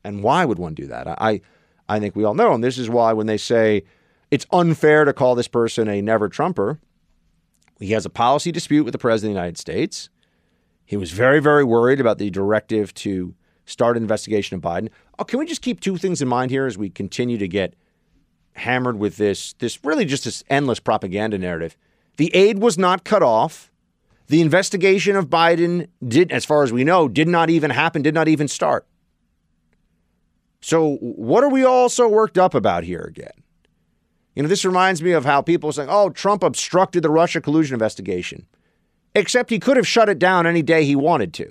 [0.04, 1.08] And why would one do that?
[1.22, 1.42] I
[1.90, 3.84] I think we all know, and this is why when they say
[4.30, 6.80] it's unfair to call this person a never Trumper,
[7.80, 10.10] he has a policy dispute with the president of the United States.
[10.86, 13.36] He was very, very worried about the directive to
[13.66, 14.90] start an investigation of Biden.
[15.20, 17.74] Oh, can we just keep two things in mind here as we continue to get
[18.54, 21.78] hammered with this, this really just this endless propaganda narrative?
[22.16, 23.72] The aid was not cut off.
[24.28, 28.14] The investigation of Biden did, as far as we know, did not even happen, did
[28.14, 28.86] not even start.
[30.62, 33.44] So, what are we all so worked up about here again?
[34.36, 37.74] You know, this reminds me of how people saying, oh, Trump obstructed the Russia collusion
[37.74, 38.46] investigation.
[39.16, 41.50] Except he could have shut it down any day he wanted to.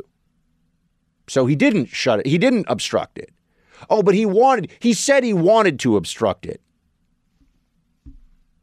[1.29, 3.31] So he didn't shut it, he didn't obstruct it.
[3.91, 6.61] Oh, but he wanted, he said he wanted to obstruct it.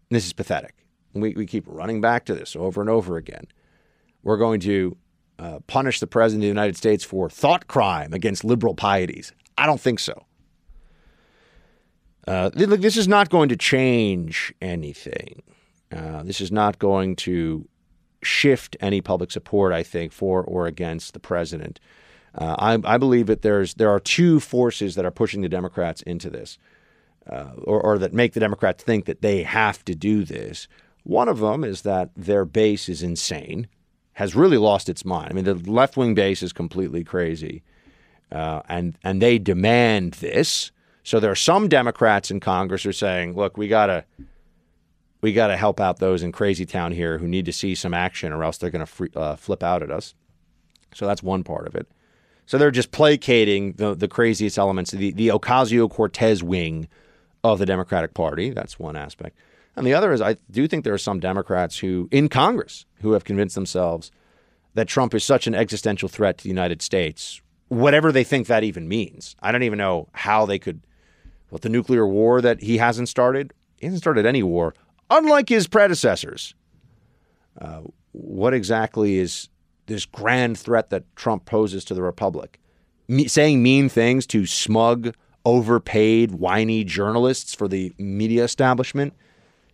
[0.09, 0.75] This is pathetic.
[1.13, 3.47] We, we keep running back to this over and over again.
[4.23, 4.97] We're going to
[5.37, 9.31] uh, punish the President of the United States for thought crime against liberal pieties.
[9.57, 10.25] I don't think so.
[12.25, 15.43] Uh, this is not going to change anything.
[15.91, 17.67] Uh, this is not going to
[18.23, 21.79] shift any public support, I think, for or against the president.
[22.35, 26.01] Uh, I, I, believe that there's there are two forces that are pushing the Democrats
[26.01, 26.57] into this,
[27.29, 30.67] uh, or, or that make the Democrats think that they have to do this.
[31.03, 33.67] One of them is that their base is insane,
[34.13, 35.29] has really lost its mind.
[35.31, 37.63] I mean, the left wing base is completely crazy,
[38.31, 40.71] uh, and and they demand this.
[41.03, 44.05] So there are some Democrats in Congress who are saying, "Look, we gotta."
[45.21, 47.93] We got to help out those in crazy town here who need to see some
[47.93, 50.15] action, or else they're going to uh, flip out at us.
[50.93, 51.87] So that's one part of it.
[52.45, 56.89] So they're just placating the, the craziest elements, the, the Ocasio Cortez wing
[57.41, 58.49] of the Democratic Party.
[58.49, 59.37] That's one aspect.
[59.75, 63.13] And the other is, I do think there are some Democrats who, in Congress, who
[63.13, 64.11] have convinced themselves
[64.75, 68.63] that Trump is such an existential threat to the United States, whatever they think that
[68.63, 69.35] even means.
[69.41, 70.81] I don't even know how they could
[71.49, 73.53] what the nuclear war that he hasn't started.
[73.77, 74.73] He hasn't started any war,
[75.11, 76.55] unlike his predecessors.
[77.59, 77.81] Uh,
[78.11, 79.49] what exactly is
[79.85, 82.59] this grand threat that Trump poses to the republic?
[83.07, 85.13] Me- saying mean things to smug,
[85.45, 89.13] overpaid, whiny journalists for the media establishment.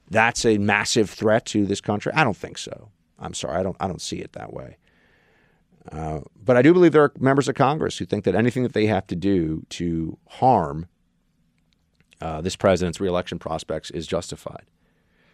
[0.09, 2.11] That's a massive threat to this country.
[2.13, 2.89] I don't think so.
[3.19, 3.57] I'm sorry.
[3.59, 3.77] I don't.
[3.79, 4.77] I don't see it that way.
[5.91, 8.73] Uh, but I do believe there are members of Congress who think that anything that
[8.73, 10.87] they have to do to harm
[12.21, 14.65] uh, this president's reelection prospects is justified.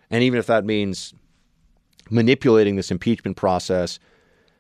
[0.09, 1.13] And even if that means
[2.09, 3.99] manipulating this impeachment process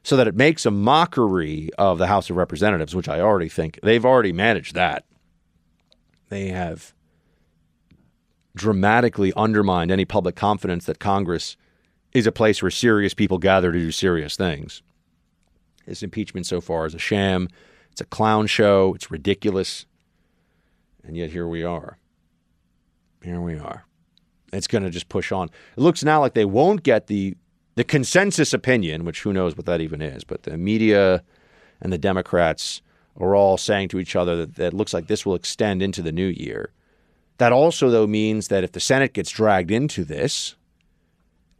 [0.03, 3.79] so that it makes a mockery of the House of Representatives, which I already think
[3.83, 5.05] they've already managed that.
[6.29, 6.93] They have
[8.55, 11.57] dramatically undermined any public confidence that Congress
[12.13, 14.81] is a place where serious people gather to do serious things.
[15.85, 17.49] This impeachment so far is a sham.
[17.91, 18.93] It's a clown show.
[18.95, 19.85] It's ridiculous.
[21.03, 21.99] And yet here we are
[23.25, 23.85] here we are.
[24.53, 25.49] It's going to just push on.
[25.75, 27.35] It looks now like they won't get the
[27.75, 31.21] the consensus opinion, which who knows what that even is, but the media
[31.81, 32.81] and the Democrats
[33.17, 36.01] are all saying to each other that, that it looks like this will extend into
[36.01, 36.71] the new year.
[37.37, 40.55] That also, though, means that if the Senate gets dragged into this,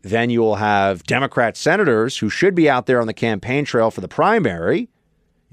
[0.02, 3.92] then you will have Democrat senators who should be out there on the campaign trail
[3.92, 4.88] for the primary,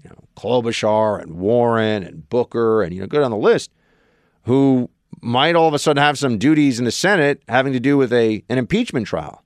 [0.03, 3.71] you know, Klobuchar and Warren and Booker and, you know, go down the list,
[4.45, 7.97] who might all of a sudden have some duties in the Senate having to do
[7.97, 9.43] with a an impeachment trial.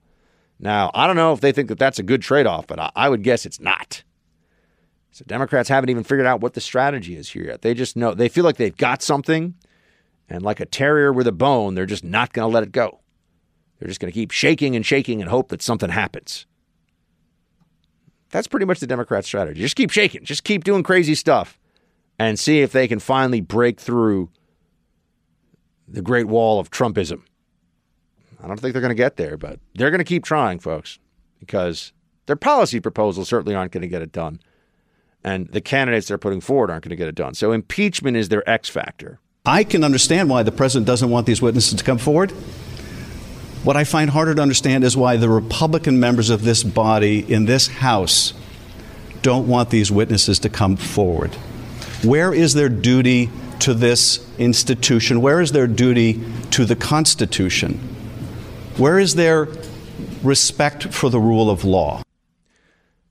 [0.59, 2.91] Now, I don't know if they think that that's a good trade off, but I,
[2.97, 4.03] I would guess it's not.
[5.13, 7.63] So Democrats haven't even figured out what the strategy is here yet.
[7.63, 9.55] They just know they feel like they've got something,
[10.29, 13.01] and like a terrier with a bone, they're just not going to let it go.
[13.79, 16.47] They're just going to keep shaking and shaking and hope that something happens.
[18.31, 19.61] That's pretty much the Democrat strategy.
[19.61, 21.59] Just keep shaking, just keep doing crazy stuff,
[22.19, 24.31] and see if they can finally break through
[25.87, 27.23] the great wall of Trumpism.
[28.43, 30.99] I don't think they're going to get there, but they're going to keep trying, folks,
[31.39, 31.93] because
[32.27, 34.41] their policy proposals certainly aren't going to get it done.
[35.23, 37.35] And the candidates they're putting forward aren't going to get it done.
[37.35, 39.21] So impeachment is their X factor.
[39.47, 42.33] I can understand why the president doesn't want these witnesses to come forward.
[43.63, 47.47] What I find harder to understand is why the Republican members of this body in
[47.47, 48.35] this House
[49.23, 51.35] don't want these witnesses to come forward.
[52.05, 53.31] Where is their duty
[53.61, 55.21] to this institution?
[55.21, 57.79] Where is their duty to the Constitution?
[58.77, 59.49] Where is their
[60.23, 62.03] respect for the rule of law?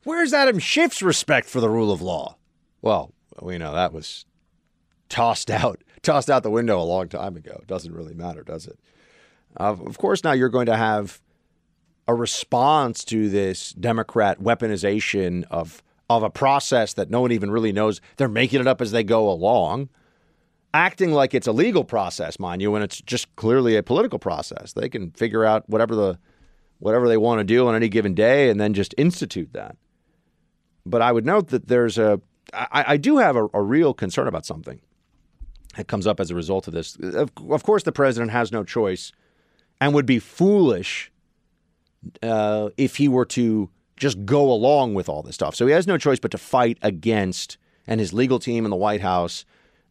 [0.04, 2.38] Where's Adam Schiff's respect for the rule of law?
[2.82, 4.26] Well, we know that was
[5.10, 7.62] tossed out, tossed out the window a long time ago.
[7.68, 8.80] Doesn't really matter, does it?
[9.60, 11.22] Uh, of course, now you're going to have
[12.08, 17.72] a response to this Democrat weaponization of of a process that no one even really
[17.72, 18.00] knows.
[18.18, 19.90] They're making it up as they go along,
[20.72, 24.74] acting like it's a legal process, mind you, when it's just clearly a political process.
[24.74, 26.20] They can figure out whatever the
[26.78, 29.78] whatever they want to do on any given day and then just institute that.
[30.86, 32.22] But I would note that there's a
[32.54, 34.80] I, I do have a, a real concern about something
[35.76, 36.96] that comes up as a result of this.
[36.98, 39.12] Of, of course, the president has no choice
[39.82, 41.12] and would be foolish
[42.24, 45.56] uh, if he were to just go along with all this stuff.
[45.56, 47.58] So he has no choice but to fight against,
[47.88, 49.46] and his legal team in the White House,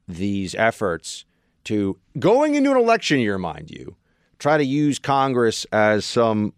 [0.06, 1.24] these efforts
[1.64, 3.96] to, going into an election year, mind you,
[4.38, 6.52] try to use Congress as some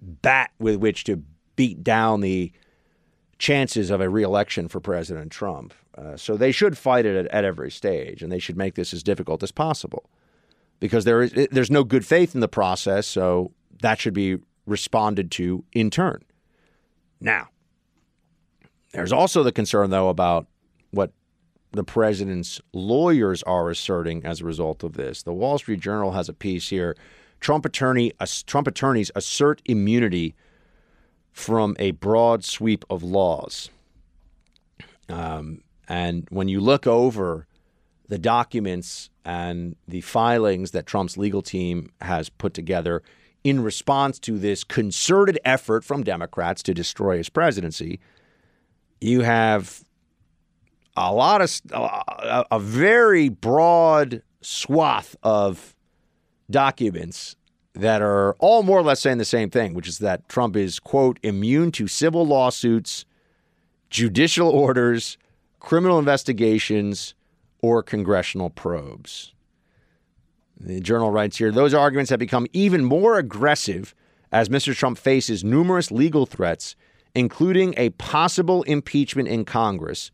[0.00, 1.22] bat with which to
[1.56, 2.52] beat down the
[3.38, 5.72] chances of a reelection for President Trump.
[6.00, 8.94] Uh, so they should fight it at, at every stage, and they should make this
[8.94, 10.08] as difficult as possible
[10.78, 13.06] because there is there's no good faith in the process.
[13.06, 16.22] So that should be responded to in turn.
[17.20, 17.48] Now,
[18.92, 20.46] there's also the concern, though, about
[20.90, 21.12] what
[21.72, 25.22] the president's lawyers are asserting as a result of this.
[25.22, 26.96] The Wall Street Journal has a piece here.
[27.40, 28.12] Trump attorney,
[28.46, 30.34] Trump attorneys assert immunity
[31.32, 33.70] from a broad sweep of laws.
[35.08, 37.48] Um, and when you look over
[38.08, 43.02] the documents and the filings that Trump's legal team has put together,
[43.42, 47.98] in response to this concerted effort from Democrats to destroy his presidency,
[49.00, 49.82] you have
[50.96, 55.74] a lot of a, very broad swath of
[56.48, 57.34] documents
[57.74, 60.78] that are all more or less saying the same thing, which is that Trump is,
[60.78, 63.04] quote, immune to civil lawsuits,
[63.88, 65.18] judicial orders,
[65.60, 67.14] criminal investigations,
[67.62, 69.34] or congressional probes.
[70.58, 73.94] The journal writes here those arguments have become even more aggressive
[74.32, 74.74] as Mr.
[74.74, 76.76] Trump faces numerous legal threats,
[77.14, 80.10] including a possible impeachment in Congress,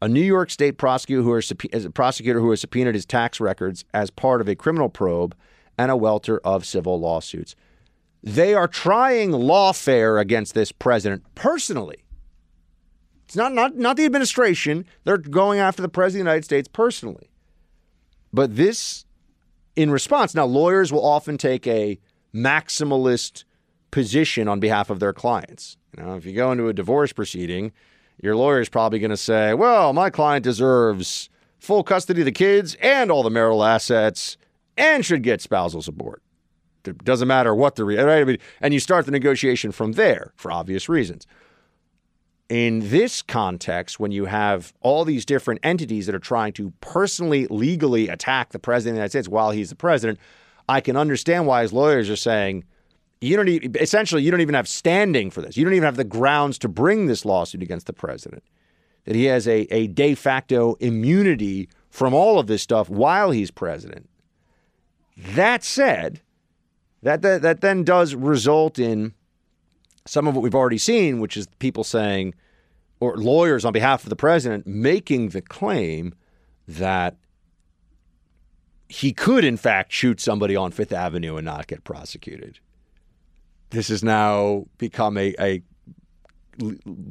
[0.00, 4.40] a New York State prosecutor who, prosecutor who has subpoenaed his tax records as part
[4.40, 5.34] of a criminal probe,
[5.76, 7.54] and a welter of civil lawsuits.
[8.22, 12.04] They are trying lawfare against this president personally.
[13.28, 14.86] It's not, not, not the administration.
[15.04, 17.28] They're going after the president of the United States personally.
[18.32, 19.04] But this
[19.76, 20.34] in response.
[20.34, 21.98] Now, lawyers will often take a
[22.34, 23.44] maximalist
[23.90, 25.76] position on behalf of their clients.
[25.94, 27.72] You know, if you go into a divorce proceeding,
[28.22, 32.32] your lawyer is probably going to say, "Well, my client deserves full custody of the
[32.32, 34.38] kids and all the marital assets,
[34.78, 36.22] and should get spousal support."
[36.86, 40.50] It doesn't matter what the reason, right, and you start the negotiation from there for
[40.50, 41.26] obvious reasons
[42.48, 47.46] in this context, when you have all these different entities that are trying to personally,
[47.48, 50.18] legally attack the president of the United States while he's the president,
[50.68, 52.64] I can understand why his lawyers are saying,
[53.20, 55.56] you don't essentially, you don't even have standing for this.
[55.56, 58.44] You don't even have the grounds to bring this lawsuit against the president.
[59.04, 63.50] That he has a, a de facto immunity from all of this stuff while he's
[63.50, 64.08] president.
[65.16, 66.20] That said,
[67.02, 69.14] that, that, that then does result in
[70.08, 72.34] some of what we've already seen, which is people saying,
[73.00, 76.14] or lawyers on behalf of the president making the claim
[76.66, 77.16] that
[78.88, 82.58] he could, in fact, shoot somebody on Fifth Avenue and not get prosecuted.
[83.70, 85.62] This has now become a, a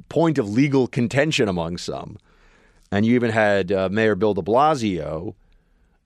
[0.09, 2.17] point of legal contention among some.
[2.91, 5.35] And you even had uh, Mayor Bill de Blasio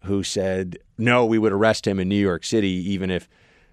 [0.03, 3.29] who said, no, we would arrest him in New York City, even if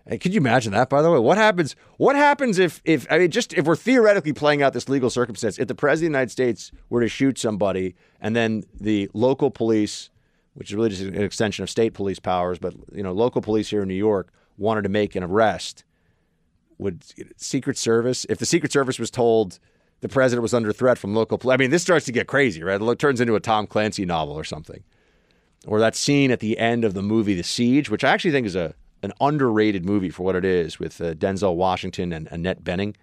[0.08, 0.88] Hey, could you imagine that?
[0.88, 1.76] By the way, what happens?
[1.98, 5.58] What happens if, if I mean, just if we're theoretically playing out this legal circumstance,
[5.58, 9.50] if the president of the United States were to shoot somebody, and then the local
[9.50, 10.08] police,
[10.54, 13.68] which is really just an extension of state police powers, but you know, local police
[13.68, 15.84] here in New York wanted to make an arrest,
[16.78, 17.04] would
[17.36, 19.58] Secret Service, if the Secret Service was told
[20.00, 22.80] the president was under threat from local, I mean, this starts to get crazy, right?
[22.80, 24.82] It turns into a Tom Clancy novel or something,
[25.66, 28.46] or that scene at the end of the movie The Siege, which I actually think
[28.46, 32.64] is a an underrated movie for what it is with uh, Denzel Washington and Annette
[32.64, 32.96] Bening,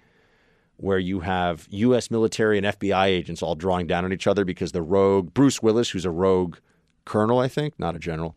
[0.77, 2.11] where you have U.S.
[2.11, 5.89] military and FBI agents all drawing down on each other because the rogue Bruce Willis,
[5.89, 6.57] who's a rogue
[7.05, 8.35] colonel, I think, not a general,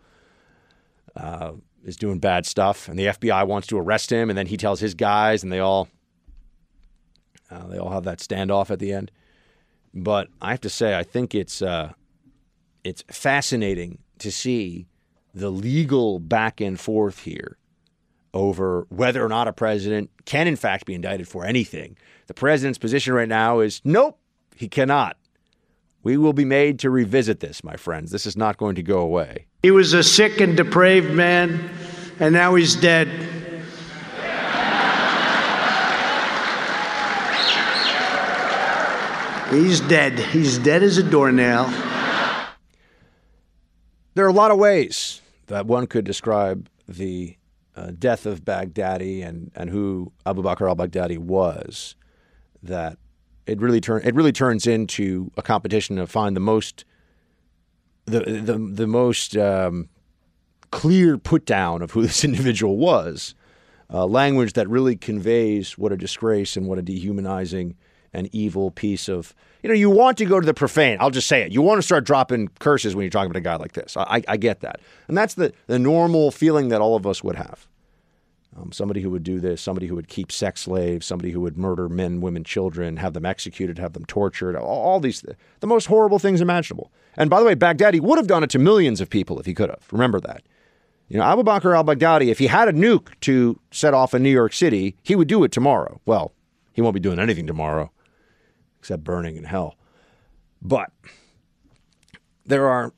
[1.16, 1.52] uh,
[1.84, 4.80] is doing bad stuff, and the FBI wants to arrest him, and then he tells
[4.80, 5.88] his guys, and they all
[7.50, 9.10] uh, they all have that standoff at the end.
[9.94, 11.92] But I have to say, I think it's uh,
[12.84, 14.86] it's fascinating to see
[15.34, 17.56] the legal back and forth here
[18.34, 21.96] over whether or not a president can, in fact, be indicted for anything.
[22.26, 24.18] The president's position right now is nope,
[24.56, 25.16] he cannot.
[26.02, 28.10] We will be made to revisit this, my friends.
[28.10, 29.46] This is not going to go away.
[29.62, 31.70] He was a sick and depraved man,
[32.20, 33.08] and now he's dead.
[39.50, 40.18] He's dead.
[40.18, 41.72] He's dead as a doornail.
[44.18, 47.36] There are a lot of ways that one could describe the
[47.76, 51.94] uh, death of Baghdadi and, and who Abu Bakr al-Baghdadi was.
[52.60, 52.98] That
[53.46, 56.84] it really turn it really turns into a competition to find the most
[58.06, 59.88] the the the most um,
[60.72, 63.36] clear put down of who this individual was.
[63.88, 67.76] Uh, language that really conveys what a disgrace and what a dehumanizing
[68.12, 70.98] and evil piece of you know you want to go to the profane.
[71.00, 71.52] I'll just say it.
[71.52, 73.96] You want to start dropping curses when you're talking about a guy like this.
[73.96, 74.80] I, I get that.
[75.08, 77.66] And that's the, the normal feeling that all of us would have.
[78.56, 81.58] Um, somebody who would do this somebody who would keep sex slaves somebody who would
[81.58, 85.22] murder men women children have them executed have them tortured all, all these
[85.60, 86.90] the most horrible things imaginable.
[87.16, 89.54] And by the way baghdadi would have done it to millions of people if he
[89.54, 89.86] could have.
[89.92, 90.42] Remember that.
[91.08, 94.22] You know, Abu Bakr al Baghdadi, if he had a nuke to set off in
[94.22, 96.00] New York City, he would do it tomorrow.
[96.04, 96.32] Well,
[96.72, 97.90] he won't be doing anything tomorrow
[98.78, 99.76] except burning in hell.
[100.60, 100.90] But
[102.44, 102.92] there are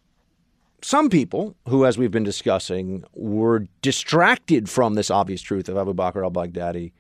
[0.83, 5.93] some people who, as we've been discussing, were distracted from this obvious truth of Abu
[5.95, 6.93] Bakr al Baghdadi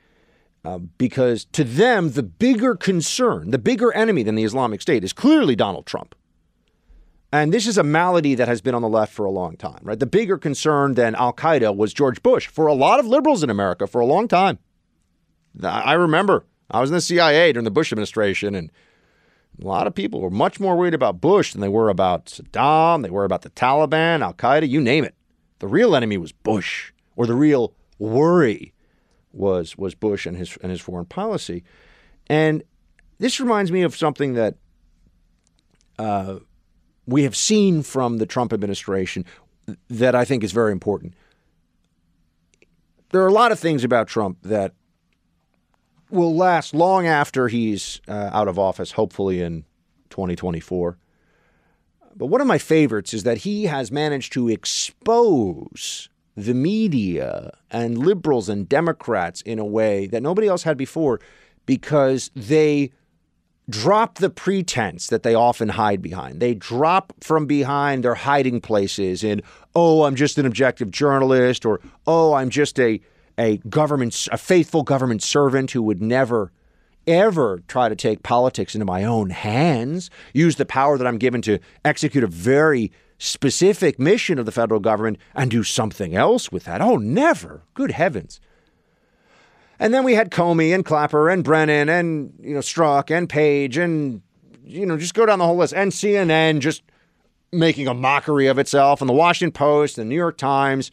[0.64, 5.12] uh, because to them, the bigger concern, the bigger enemy than the Islamic State is
[5.12, 6.14] clearly Donald Trump.
[7.32, 9.78] And this is a malady that has been on the left for a long time,
[9.82, 9.98] right?
[9.98, 13.50] The bigger concern than Al Qaeda was George Bush for a lot of liberals in
[13.50, 14.58] America for a long time.
[15.62, 18.70] I remember I was in the CIA during the Bush administration, and
[19.60, 23.02] a lot of people were much more worried about Bush than they were about Saddam,
[23.02, 25.14] they were about the Taliban, Al Qaeda, you name it.
[25.58, 28.72] The real enemy was Bush, or the real worry
[29.32, 31.62] was was Bush and his and his foreign policy.
[32.28, 32.62] And
[33.18, 34.56] this reminds me of something that
[35.98, 36.36] uh,
[37.06, 39.24] we have seen from the Trump administration
[39.88, 41.14] that I think is very important.
[43.10, 44.72] There are a lot of things about Trump that
[46.12, 49.64] will last long after he's uh, out of office, hopefully in
[50.10, 50.98] 2024.
[52.16, 57.98] But one of my favorites is that he has managed to expose the media and
[57.98, 61.20] liberals and Democrats in a way that nobody else had before
[61.66, 62.90] because they
[63.68, 66.40] drop the pretense that they often hide behind.
[66.40, 69.42] They drop from behind their hiding places in,
[69.74, 73.00] oh, I'm just an objective journalist, or oh, I'm just a
[73.38, 76.52] a government, a faithful government servant who would never,
[77.06, 81.42] ever try to take politics into my own hands, use the power that I'm given
[81.42, 86.64] to execute a very specific mission of the federal government and do something else with
[86.64, 86.80] that.
[86.80, 87.62] Oh, never.
[87.74, 88.40] Good heavens.
[89.78, 93.76] And then we had Comey and Clapper and Brennan and, you know, Strzok and Page
[93.76, 94.22] and,
[94.64, 95.74] you know, just go down the whole list.
[95.74, 96.82] And CNN just
[97.52, 100.90] making a mockery of itself and the Washington Post and the New York Times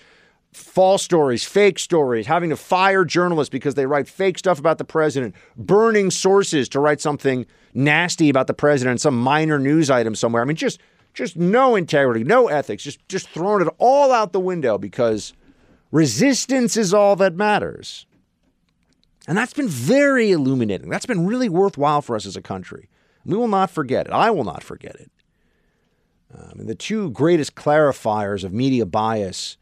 [0.54, 4.86] false stories, fake stories, having to fire journalists because they write fake stuff about the
[4.86, 10.42] president, burning sources to write something nasty about the president, some minor news item somewhere.
[10.42, 10.80] I mean, just
[11.14, 15.34] just no integrity, no ethics, just just throwing it all out the window because
[15.92, 18.06] resistance is all that matters.
[19.28, 20.90] And that's been very illuminating.
[20.90, 22.88] That's been really worthwhile for us as a country.
[23.26, 24.14] We will not forget it.
[24.14, 25.12] I will not forget it.
[26.34, 29.58] Um, and the two greatest clarifiers of media bias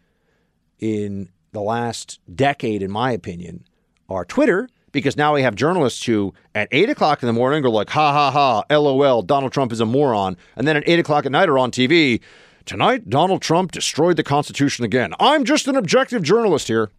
[0.79, 3.65] in the last decade, in my opinion,
[4.09, 7.69] are Twitter, because now we have journalists who at 8 o'clock in the morning are
[7.69, 10.37] like, ha ha ha, lol, Donald Trump is a moron.
[10.55, 12.21] And then at 8 o'clock at night are on TV.
[12.65, 15.13] Tonight, Donald Trump destroyed the Constitution again.
[15.19, 16.89] I'm just an objective journalist here.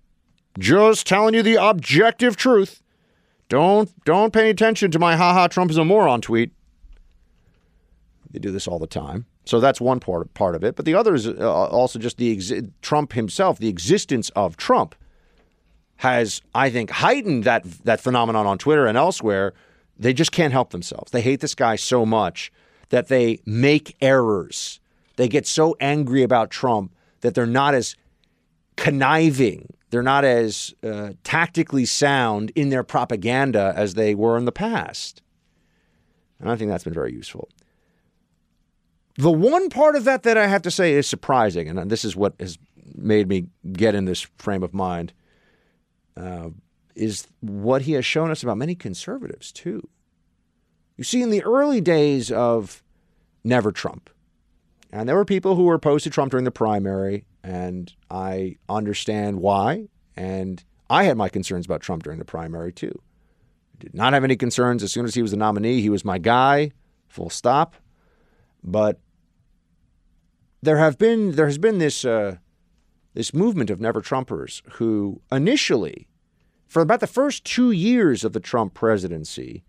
[0.58, 2.82] Just telling you the objective truth.
[3.48, 6.52] Don't don't pay attention to my ha ha Trump is a moron tweet.
[8.30, 9.26] They do this all the time.
[9.46, 10.76] So that's one part part of it.
[10.76, 14.94] But the other is uh, also just the exi- Trump himself, the existence of Trump
[15.98, 19.54] has, I think, heightened that that phenomenon on Twitter and elsewhere.
[19.98, 21.10] They just can't help themselves.
[21.10, 22.52] They hate this guy so much
[22.90, 24.78] that they make errors.
[25.16, 26.92] They get so angry about Trump
[27.22, 27.96] that they're not as
[28.76, 29.72] conniving.
[29.88, 35.22] They're not as uh, tactically sound in their propaganda as they were in the past.
[36.38, 37.48] And I think that's been very useful.
[39.18, 42.14] The one part of that that I have to say is surprising, and this is
[42.14, 42.58] what has
[42.94, 45.12] made me get in this frame of mind,
[46.16, 46.50] uh,
[46.94, 49.88] is what he has shown us about many conservatives, too.
[50.96, 52.82] You see, in the early days of
[53.44, 54.10] Never Trump,
[54.92, 59.40] And there were people who were opposed to Trump during the primary, and I understand
[59.40, 59.88] why.
[60.16, 62.98] And I had my concerns about Trump during the primary too.
[63.74, 65.80] I Did not have any concerns as soon as he was the nominee.
[65.80, 66.70] He was my guy,
[67.08, 67.76] full stop.
[68.64, 68.98] But
[70.62, 72.36] there have been there has been this uh,
[73.14, 76.06] this movement of never Trumpers who initially,
[76.66, 79.64] for about the first two years of the Trump presidency,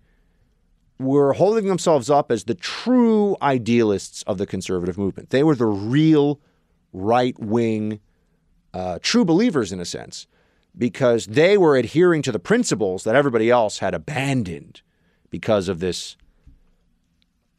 [0.99, 5.29] were holding themselves up as the true idealists of the conservative movement.
[5.29, 6.39] They were the real
[6.91, 7.99] right wing,
[8.73, 10.27] uh, true believers in a sense,
[10.77, 14.81] because they were adhering to the principles that everybody else had abandoned
[15.29, 16.17] because of this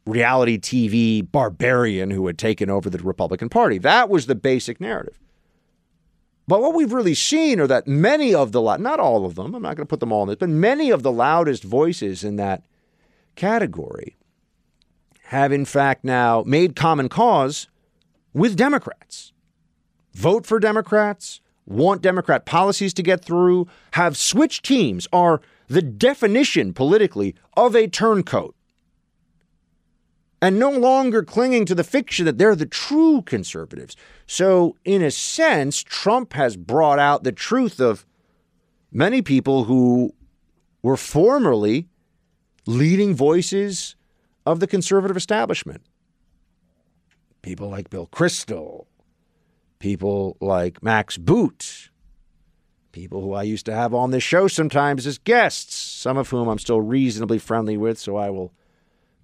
[0.09, 3.77] reality TV barbarian who had taken over the Republican Party.
[3.77, 5.19] That was the basic narrative.
[6.47, 9.61] But what we've really seen are that many of the, not all of them, I'm
[9.61, 12.37] not going to put them all in this, but many of the loudest voices in
[12.37, 12.63] that
[13.35, 14.17] category
[15.25, 17.67] have in fact now made common cause
[18.33, 19.31] with Democrats.
[20.15, 26.73] Vote for Democrats, want Democrat policies to get through, have switched teams, are the definition
[26.73, 28.55] politically of a turncoat.
[30.41, 33.97] And no longer clinging to the fiction that they're the true conservatives.
[34.25, 38.05] So, in a sense, Trump has brought out the truth of
[38.91, 40.13] many people who
[40.81, 41.89] were formerly
[42.65, 43.95] leading voices
[44.45, 45.81] of the conservative establishment.
[47.41, 48.85] People like Bill Kristol,
[49.79, 51.89] people like Max Boot,
[52.91, 56.47] people who I used to have on this show sometimes as guests, some of whom
[56.47, 58.53] I'm still reasonably friendly with, so I will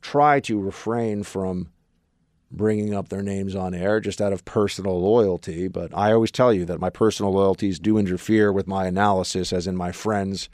[0.05, 1.71] try to refrain from
[2.51, 5.67] bringing up their names on air just out of personal loyalty.
[5.67, 9.65] But I always tell you that my personal loyalties do interfere with my analysis, as
[9.65, 10.47] in my friends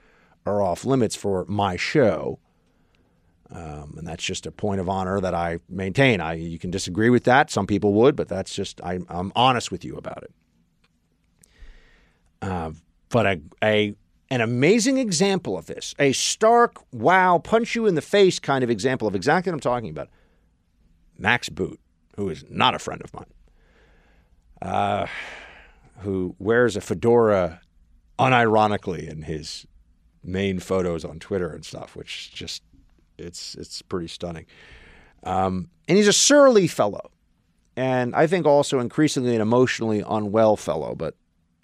[0.45, 2.39] are off limits for my show.
[3.52, 6.22] Um, and that's just a point of honor that I maintain.
[6.22, 7.52] I you can disagree with that.
[7.52, 10.32] Some people would, but that's just I, am honest with you about it.
[12.41, 12.72] Uh,
[13.10, 13.95] but a, a
[14.32, 18.70] an amazing example of this, a stark, wow, punch you in the face kind of
[18.70, 20.08] example of exactly what I'm talking about.
[21.18, 21.82] Max Boot,
[22.16, 23.26] who is not a friend of mine,
[24.62, 25.08] uh,
[26.00, 27.60] who wears a fedora
[28.18, 29.68] unironically in his
[30.24, 32.64] main photos on Twitter and stuff, which just
[33.18, 34.46] it's it's pretty stunning.
[35.24, 37.12] Um, and he's a surly fellow,
[37.76, 40.96] and I think also increasingly an emotionally unwell fellow.
[40.96, 41.16] But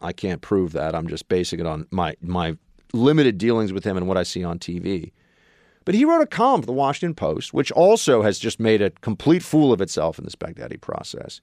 [0.01, 0.95] I can't prove that.
[0.95, 2.57] I'm just basing it on my my
[2.93, 5.11] limited dealings with him and what I see on TV.
[5.85, 8.89] But he wrote a column for the Washington Post, which also has just made a
[8.89, 11.39] complete fool of itself in this Baghdadi process,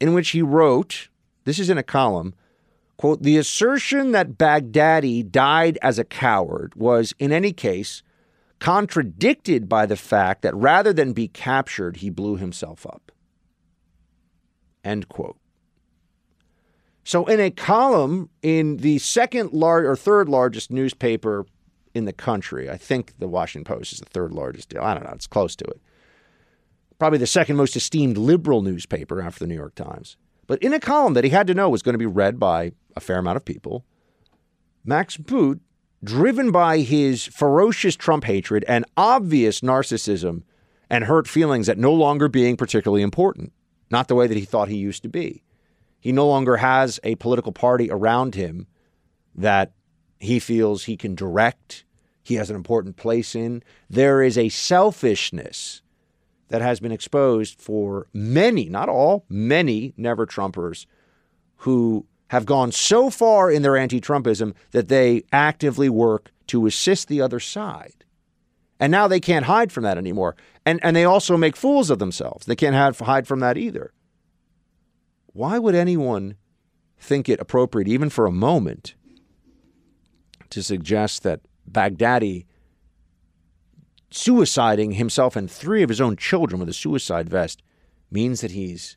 [0.00, 1.08] in which he wrote,
[1.44, 2.34] this is in a column,
[2.96, 8.02] quote, the assertion that Baghdadi died as a coward was, in any case,
[8.58, 13.12] contradicted by the fact that rather than be captured, he blew himself up.
[14.82, 15.36] End quote.
[17.06, 21.46] So, in a column in the second large or third largest newspaper
[21.94, 24.82] in the country, I think the Washington Post is the third largest deal.
[24.82, 25.80] I don't know, it's close to it.
[26.98, 30.16] Probably the second most esteemed liberal newspaper after the New York Times.
[30.48, 32.72] But in a column that he had to know was going to be read by
[32.96, 33.84] a fair amount of people,
[34.84, 35.60] Max Boot
[36.02, 40.42] driven by his ferocious Trump hatred and obvious narcissism
[40.90, 43.52] and hurt feelings at no longer being particularly important,
[43.92, 45.44] not the way that he thought he used to be.
[46.06, 48.68] He no longer has a political party around him
[49.34, 49.72] that
[50.20, 51.84] he feels he can direct,
[52.22, 53.64] he has an important place in.
[53.90, 55.82] There is a selfishness
[56.46, 60.86] that has been exposed for many, not all, many never Trumpers
[61.56, 67.08] who have gone so far in their anti Trumpism that they actively work to assist
[67.08, 68.04] the other side.
[68.78, 70.36] And now they can't hide from that anymore.
[70.64, 72.46] And, and they also make fools of themselves.
[72.46, 73.92] They can't have, hide from that either.
[75.36, 76.36] Why would anyone
[76.98, 78.94] think it appropriate, even for a moment,
[80.48, 82.46] to suggest that Baghdadi
[84.10, 87.62] suiciding himself and three of his own children with a suicide vest
[88.10, 88.96] means that he's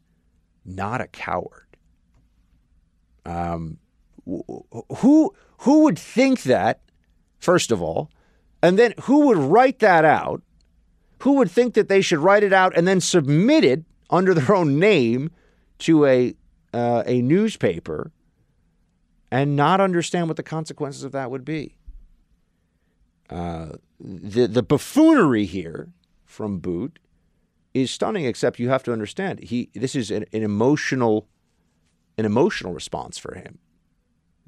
[0.64, 1.76] not a coward?
[3.26, 3.80] Um,
[4.26, 6.80] who who would think that?
[7.38, 8.12] First of all,
[8.64, 10.42] and then who would write that out?
[11.24, 14.56] Who would think that they should write it out and then submit it under their
[14.56, 15.32] own name
[15.80, 16.36] to a
[16.74, 18.12] uh, a newspaper
[19.32, 21.76] and not understand what the consequences of that would be?
[23.30, 25.90] Uh, the the buffoonery here
[26.26, 27.00] from Boot
[27.74, 28.26] is stunning.
[28.26, 31.28] Except you have to understand he this is an, an emotional
[32.18, 33.60] an emotional response for him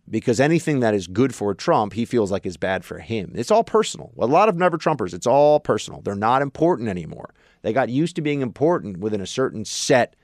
[0.09, 3.31] because anything that is good for Trump, he feels like is bad for him.
[3.33, 4.11] It's all personal.
[4.19, 6.01] A lot of never Trumpers, it's all personal.
[6.01, 7.33] They're not important anymore.
[7.61, 10.15] They got used to being important within a certain set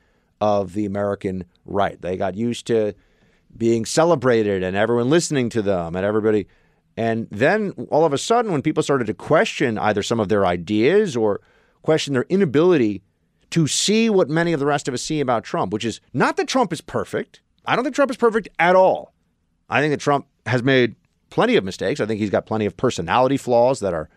[0.41, 1.99] of the American right.
[2.01, 2.93] They got used to
[3.55, 6.47] being celebrated and everyone listening to them and everybody.
[6.95, 10.45] And then all of a sudden, when people started to question either some of their
[10.45, 11.41] ideas or
[11.81, 13.03] question their inability
[13.51, 16.38] to see what many of the rest of us see about Trump, which is not
[16.38, 17.41] that Trump is perfect.
[17.65, 19.13] I don't think Trump is perfect at all.
[19.69, 20.95] I think that Trump has made
[21.29, 21.99] plenty of mistakes.
[21.99, 24.09] I think he's got plenty of personality flaws that are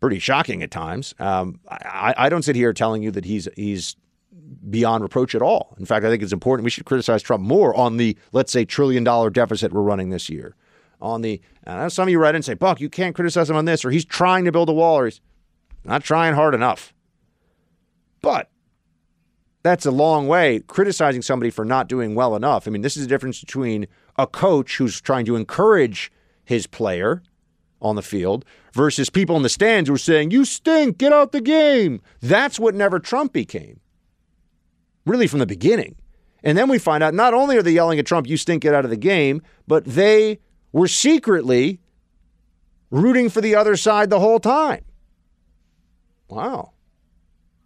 [0.00, 1.14] pretty shocking at times.
[1.18, 3.96] Um, I, I, don't sit here telling you that he's he's
[4.68, 5.74] beyond reproach at all.
[5.78, 8.64] In fact, I think it's important we should criticize Trump more on the let's say
[8.64, 10.54] trillion dollar deficit we're running this year.
[11.00, 11.40] On the
[11.88, 13.90] some of you write in and say, Buck, you can't criticize him on this, or
[13.90, 15.20] he's trying to build a wall, or he's
[15.84, 16.94] not trying hard enough.
[18.22, 18.50] But
[19.62, 22.66] that's a long way criticizing somebody for not doing well enough.
[22.66, 26.10] I mean, this is the difference between a coach who's trying to encourage
[26.44, 27.22] his player
[27.82, 31.32] on the field versus people in the stands who are saying, You stink, get out
[31.32, 32.00] the game.
[32.20, 33.80] That's what never Trump became,
[35.06, 35.96] really, from the beginning.
[36.42, 38.74] And then we find out not only are they yelling at Trump, You stink, get
[38.74, 40.38] out of the game, but they
[40.72, 41.80] were secretly
[42.90, 44.84] rooting for the other side the whole time.
[46.28, 46.72] Wow.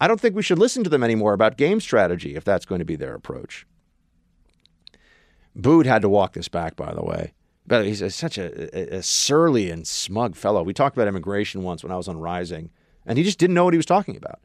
[0.00, 2.78] I don't think we should listen to them anymore about game strategy if that's going
[2.78, 3.66] to be their approach.
[5.54, 7.34] Boot had to walk this back, by the way.
[7.66, 10.62] But he's a, such a, a, surly and smug fellow.
[10.62, 12.70] We talked about immigration once when I was on Rising,
[13.04, 14.40] and he just didn't know what he was talking about.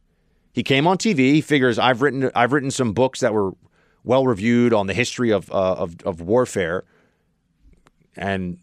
[0.55, 1.33] He came on TV.
[1.33, 3.51] He figures I've written I've written some books that were
[4.05, 6.85] well reviewed on the history of uh, of, of warfare,
[8.15, 8.57] and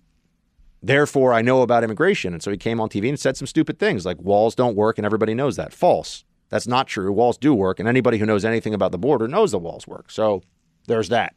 [0.82, 2.32] therefore I know about immigration.
[2.32, 4.96] And so he came on TV and said some stupid things like walls don't work,
[4.98, 5.74] and everybody knows that.
[5.74, 6.24] False.
[6.48, 7.12] That's not true.
[7.12, 10.10] Walls do work, and anybody who knows anything about the border knows the walls work.
[10.10, 10.42] So
[10.86, 11.34] there's that.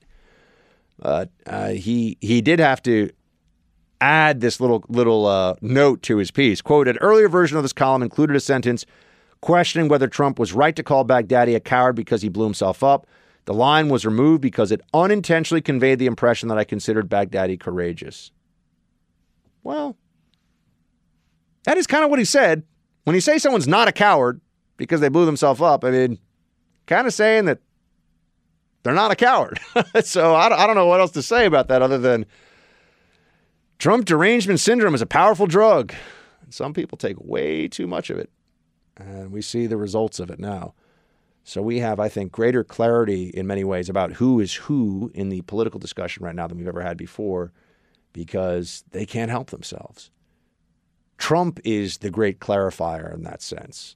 [1.01, 3.09] Uh, uh, he he did have to
[3.99, 6.61] add this little little uh, note to his piece.
[6.61, 8.85] Quote: An earlier version of this column included a sentence
[9.45, 13.05] questioning whether Trump was right to call Baghdadi a coward because he blew himself up.
[13.45, 18.31] The line was removed because it unintentionally conveyed the impression that I considered Baghdadi courageous.
[19.61, 19.95] Well,
[21.65, 22.63] that is kind of what he said.
[23.03, 24.41] When you say someone's not a coward
[24.77, 26.17] because they blew themselves up, I mean,
[26.87, 27.59] kind of saying that
[28.81, 29.59] they're not a coward.
[30.03, 32.25] so I, I don't know what else to say about that other than
[33.77, 35.93] Trump derangement syndrome is a powerful drug.
[36.49, 38.31] Some people take way too much of it.
[38.97, 40.73] And we see the results of it now.
[41.43, 45.29] So we have, I think, greater clarity in many ways about who is who in
[45.29, 47.51] the political discussion right now than we've ever had before
[48.13, 50.09] because they can't help themselves.
[51.17, 53.95] Trump is the great clarifier in that sense.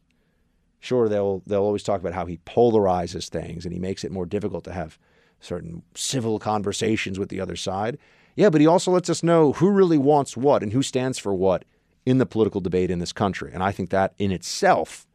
[0.79, 4.25] Sure, they'll they'll always talk about how he polarizes things and he makes it more
[4.25, 4.99] difficult to have
[5.39, 7.97] certain civil conversations with the other side.
[8.35, 11.33] Yeah, but he also lets us know who really wants what and who stands for
[11.33, 11.65] what
[12.05, 13.51] in the political debate in this country.
[13.53, 15.05] And I think that in itself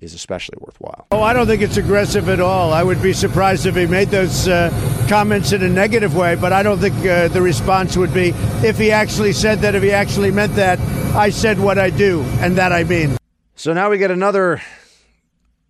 [0.00, 1.06] is especially worthwhile.
[1.10, 2.72] Oh, I don't think it's aggressive at all.
[2.72, 4.70] I would be surprised if he made those uh,
[5.08, 8.30] comments in a negative way, but I don't think uh, the response would be
[8.66, 10.78] if he actually said that, if he actually meant that,
[11.14, 13.18] I said what I do, and that I mean.
[13.56, 14.62] So now we get another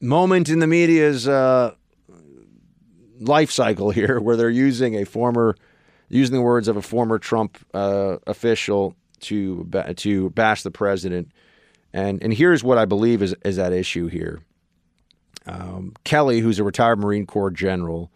[0.00, 1.74] moment in the media's uh,
[3.18, 5.56] life cycle here where they're using a former,
[6.08, 11.32] using the words of a former Trump uh, official to to bash the president,
[11.92, 14.40] and and here's what I believe is is at issue here.
[15.46, 18.10] Um, Kelly, who's a retired Marine Corps general,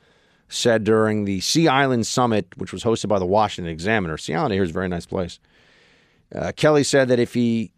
[0.48, 4.18] said during the Sea Island Summit, which was hosted by the Washington Examiner.
[4.18, 5.38] Sea Island here is a very nice place.
[6.34, 7.72] Uh, Kelly said that if he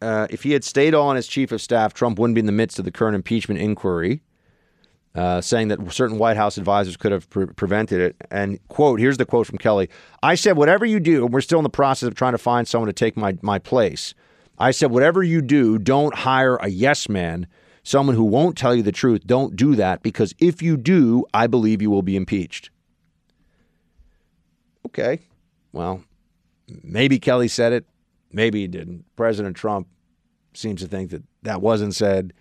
[0.00, 2.52] uh, if he had stayed on as chief of staff, Trump wouldn't be in the
[2.52, 4.22] midst of the current impeachment inquiry,
[5.18, 8.16] uh, saying that certain White House advisors could have pre- prevented it.
[8.30, 9.88] And, quote, here's the quote from Kelly
[10.22, 12.68] I said, whatever you do, and we're still in the process of trying to find
[12.68, 14.14] someone to take my, my place.
[14.60, 17.48] I said, whatever you do, don't hire a yes man,
[17.82, 19.26] someone who won't tell you the truth.
[19.26, 22.70] Don't do that because if you do, I believe you will be impeached.
[24.86, 25.20] Okay.
[25.72, 26.04] Well,
[26.84, 27.86] maybe Kelly said it.
[28.32, 29.04] Maybe he didn't.
[29.16, 29.88] President Trump
[30.54, 32.32] seems to think that that wasn't said.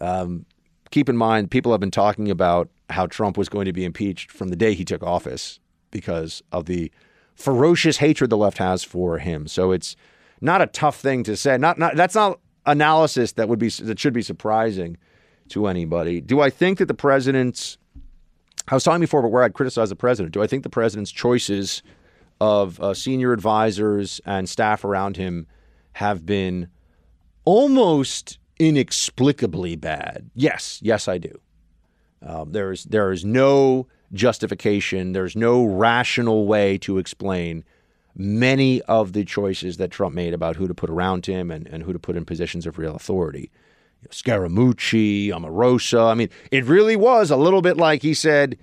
[0.00, 0.44] Um,
[0.90, 4.30] keep in mind, people have been talking about how Trump was going to be impeached
[4.30, 5.58] from the day he took office
[5.90, 6.90] because of the
[7.34, 9.46] ferocious hatred the left has for him.
[9.46, 9.96] So it's
[10.40, 11.58] not a tough thing to say.
[11.58, 14.96] Not, not that's not analysis that would be that should be surprising
[15.48, 16.20] to anybody.
[16.20, 17.78] Do I think that the president's
[18.68, 20.34] I was talking before about where I'd criticize the president.
[20.34, 21.82] Do I think the president's choices
[22.40, 25.46] of uh, senior advisors and staff around him
[25.92, 26.68] have been
[27.44, 30.30] almost inexplicably bad.
[30.34, 31.38] Yes, yes, I do.
[32.22, 35.12] Um, there's there is no justification.
[35.12, 37.64] There's no rational way to explain
[38.14, 41.82] many of the choices that Trump made about who to put around him and, and
[41.82, 43.50] who to put in positions of real authority.
[44.10, 46.10] Scaramucci, Omarosa.
[46.10, 48.56] I mean, it really was a little bit like he said,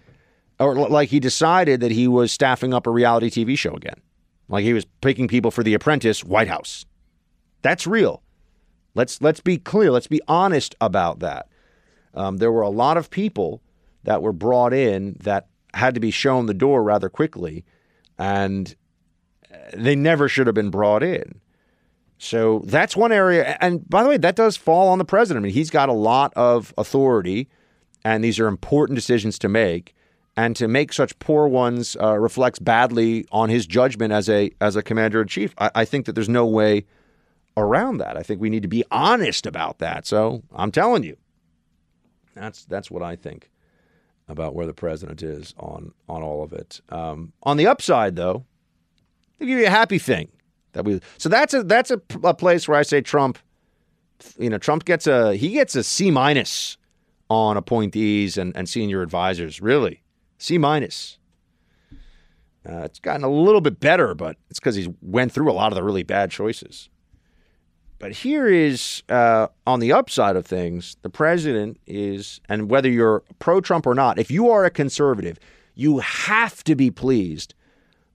[0.59, 4.01] or like he decided that he was staffing up a reality TV show again.
[4.49, 6.85] Like he was picking people for The Apprentice, White House.
[7.61, 8.21] That's real.
[8.95, 9.91] Let's let's be clear.
[9.91, 11.47] Let's be honest about that.
[12.13, 13.61] Um, there were a lot of people
[14.03, 17.65] that were brought in that had to be shown the door rather quickly,
[18.17, 18.75] and
[19.73, 21.41] they never should have been brought in.
[22.17, 23.57] So that's one area.
[23.59, 25.43] And by the way, that does fall on the president.
[25.43, 27.49] I mean, he's got a lot of authority,
[28.05, 29.95] and these are important decisions to make.
[30.35, 34.75] And to make such poor ones uh, reflects badly on his judgment as a as
[34.75, 35.53] a commander in chief.
[35.59, 36.85] I, I think that there's no way
[37.55, 38.17] around that.
[38.17, 40.05] I think we need to be honest about that.
[40.05, 41.17] So I'm telling you,
[42.35, 43.51] that's that's what I think
[44.27, 46.81] about where the president is on on all of it.
[46.89, 48.45] Um, on the upside, though,
[49.39, 50.29] I'll give you a happy thing
[50.73, 51.01] that we.
[51.17, 53.37] So that's a that's a, a place where I say Trump.
[54.37, 56.77] You know, Trump gets a he gets a C minus
[57.29, 59.61] on appointees and, and senior advisors.
[59.61, 60.01] Really,
[60.37, 61.17] C minus.
[62.67, 65.73] Uh, it's gotten a little bit better, but it's because he went through a lot
[65.73, 66.89] of the really bad choices.
[68.03, 73.23] But here is uh, on the upside of things, the president is, and whether you're
[73.39, 75.39] pro Trump or not, if you are a conservative,
[75.73, 77.53] you have to be pleased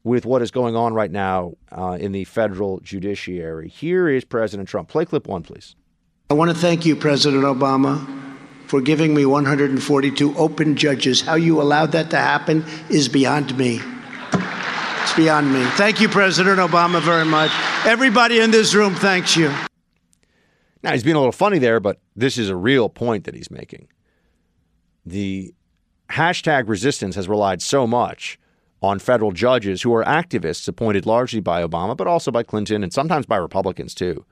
[0.05, 3.71] with what is going on right now uh, in the federal judiciary.
[3.71, 4.91] Here is President Trump.
[4.91, 5.75] Play clip one, please.
[6.29, 8.37] I want to thank you, President Obama,
[8.67, 11.23] for giving me 142 open judges.
[11.23, 13.81] How you allowed that to happen is beyond me.
[14.35, 15.65] It's beyond me.
[15.79, 17.51] Thank you, President Obama, very much.
[17.87, 19.51] Everybody in this room thanks you.
[20.83, 23.51] Now, he's being a little funny there, but this is a real point that he's
[23.51, 23.89] making.
[25.05, 25.55] The
[26.11, 28.39] hashtag resistance has relied so much
[28.81, 32.93] on federal judges who are activists appointed largely by Obama, but also by Clinton and
[32.93, 34.25] sometimes by Republicans too.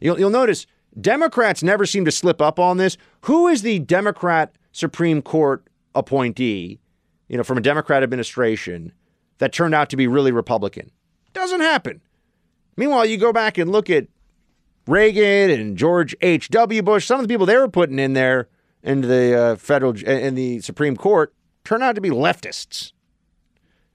[0.00, 0.66] You'll, you'll notice
[1.00, 2.96] Democrats never seem to slip up on this.
[3.22, 6.80] Who is the Democrat Supreme Court appointee,
[7.28, 8.92] you know, from a Democrat administration
[9.38, 10.90] that turned out to be really Republican?
[11.32, 12.00] Doesn't happen.
[12.76, 14.06] Meanwhile, you go back and look at
[14.86, 16.82] Reagan and George H.W.
[16.82, 18.48] Bush, some of the people they were putting in there
[18.82, 22.92] into the uh, federal in the Supreme Court turn out to be leftists,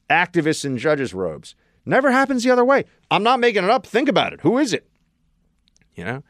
[0.09, 1.55] activists in judges' robes.
[1.85, 2.85] Never happens the other way.
[3.11, 3.85] I'm not making it up.
[3.85, 4.41] Think about it.
[4.41, 4.87] Who is it?
[5.95, 6.23] You know,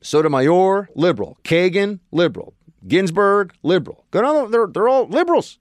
[0.00, 1.38] Sotomayor, liberal.
[1.44, 2.54] Kagan, liberal.
[2.86, 4.06] Ginsburg, liberal.
[4.10, 5.58] They're, they're all liberals.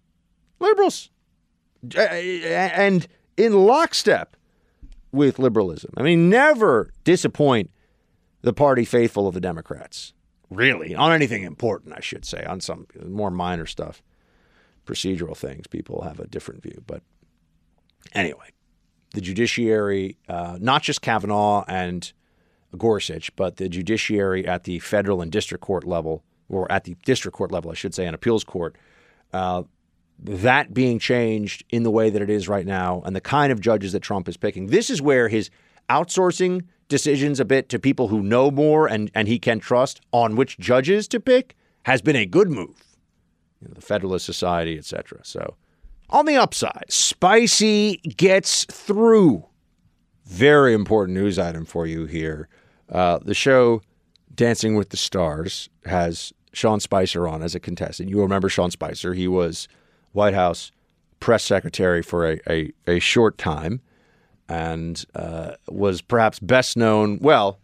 [0.59, 1.09] Liberals.
[1.95, 4.35] And in lockstep
[5.11, 5.91] with liberalism.
[5.97, 7.71] I mean, never disappoint
[8.41, 10.13] the party faithful of the Democrats,
[10.49, 14.01] really, on anything important, I should say, on some more minor stuff,
[14.85, 15.67] procedural things.
[15.67, 16.83] People have a different view.
[16.87, 17.01] But
[18.13, 18.47] anyway,
[19.13, 22.11] the judiciary, uh, not just Kavanaugh and
[22.77, 27.37] Gorsuch, but the judiciary at the federal and district court level, or at the district
[27.37, 28.75] court level, I should say, and appeals court,
[29.33, 29.63] uh,
[30.21, 33.61] that being changed in the way that it is right now and the kind of
[33.61, 34.67] judges that Trump is picking.
[34.67, 35.49] This is where his
[35.89, 40.35] outsourcing decisions a bit to people who know more and, and he can trust on
[40.35, 42.97] which judges to pick has been a good move.
[43.61, 45.19] You know, the Federalist Society, etc.
[45.23, 45.55] So,
[46.09, 49.45] on the upside, Spicy gets through.
[50.25, 52.49] Very important news item for you here.
[52.89, 53.81] Uh, the show
[54.33, 58.09] Dancing with the Stars has Sean Spicer on as a contestant.
[58.09, 59.13] You remember Sean Spicer.
[59.13, 59.67] He was
[60.13, 60.71] White House
[61.19, 63.81] press secretary for a, a, a short time
[64.49, 67.59] and uh, was perhaps best known, well,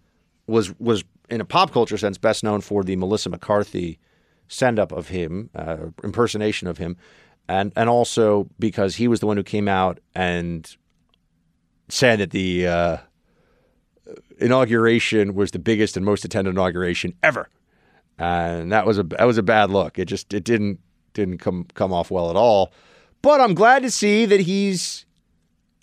[0.47, 3.99] was, was in a pop culture sense best known for the Melissa McCarthy
[4.47, 6.95] send up of him, uh, impersonation of him,
[7.49, 10.77] and, and also because he was the one who came out and
[11.89, 12.97] said that the uh,
[14.39, 17.49] inauguration was the biggest and most attended inauguration ever.
[18.17, 19.99] And that was a that was a bad look.
[19.99, 20.79] It just it didn't
[21.13, 22.71] didn't come come off well at all.
[23.21, 25.05] But I'm glad to see that he's.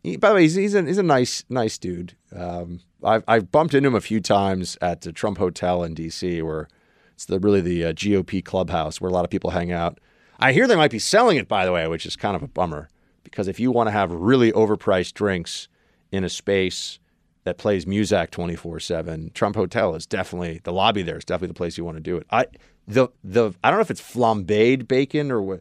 [0.02, 2.16] He, by the way, he's he's a, he's a nice nice dude.
[2.34, 6.42] Um, I've I've bumped into him a few times at the Trump Hotel in D.C.,
[6.42, 6.68] where
[7.14, 9.98] it's the really the uh, GOP clubhouse where a lot of people hang out.
[10.38, 12.48] I hear they might be selling it, by the way, which is kind of a
[12.48, 12.88] bummer
[13.22, 15.68] because if you want to have really overpriced drinks
[16.10, 16.98] in a space
[17.44, 21.54] that plays Muzak 24 7, Trump Hotel is definitely the lobby there is definitely the
[21.54, 22.26] place you want to do it.
[22.30, 22.46] I
[22.86, 25.60] the the I don't know if it's flambéed bacon or what,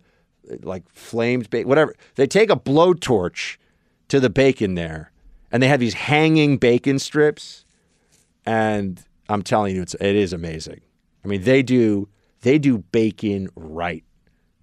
[0.62, 1.96] like flamed bacon, whatever.
[2.16, 3.58] They take a blowtorch
[4.12, 5.10] to the bacon there,
[5.54, 7.64] and they have these hanging bacon strips,
[8.46, 10.82] and I'm telling you, it's it is amazing.
[11.24, 12.10] I mean, they do
[12.42, 14.04] they do bacon right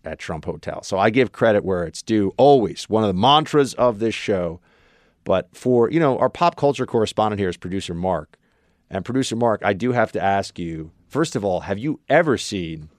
[0.05, 0.83] at Trump Hotel.
[0.83, 2.35] So I give credit where it's due.
[2.37, 4.61] Always one of the mantras of this show.
[5.25, 8.37] But for you know, our pop culture correspondent here is producer Mark,
[8.91, 12.37] and producer Mark, I do have to ask you First of all, have you ever
[12.37, 12.91] seen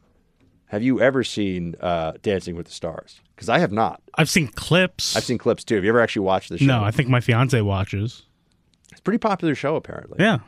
[0.70, 3.22] have you ever seen uh, Dancing with the Stars?
[3.36, 4.01] Because I have not.
[4.15, 5.15] I've seen clips.
[5.15, 5.76] I've seen clips too.
[5.76, 6.65] Have you ever actually watched the show?
[6.65, 8.24] No, I think my fiance watches.
[8.91, 10.17] It's a pretty popular show apparently.
[10.20, 10.39] Yeah.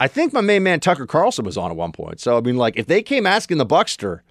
[0.00, 2.20] I think my main man Tucker Carlson was on at one point.
[2.20, 4.22] So I mean, like, if they came asking the Buckster,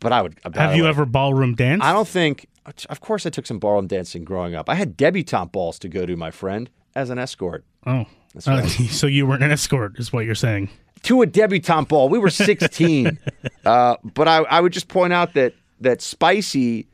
[0.00, 0.38] but I would.
[0.54, 1.84] Have you way, ever ballroom danced?
[1.84, 2.46] I don't think.
[2.88, 4.68] Of course, I took some ballroom dancing growing up.
[4.68, 7.64] I had debutante balls to go to, my friend, as an escort.
[7.86, 8.06] Oh.
[8.34, 10.68] That's Uh, so you weren't an escort, is what you're saying.
[11.04, 12.08] To a debutante ball.
[12.08, 13.18] We were 16.
[13.64, 16.86] uh, but I, I would just point out that that Spicy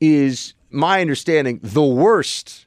[0.00, 2.66] is, my understanding, the worst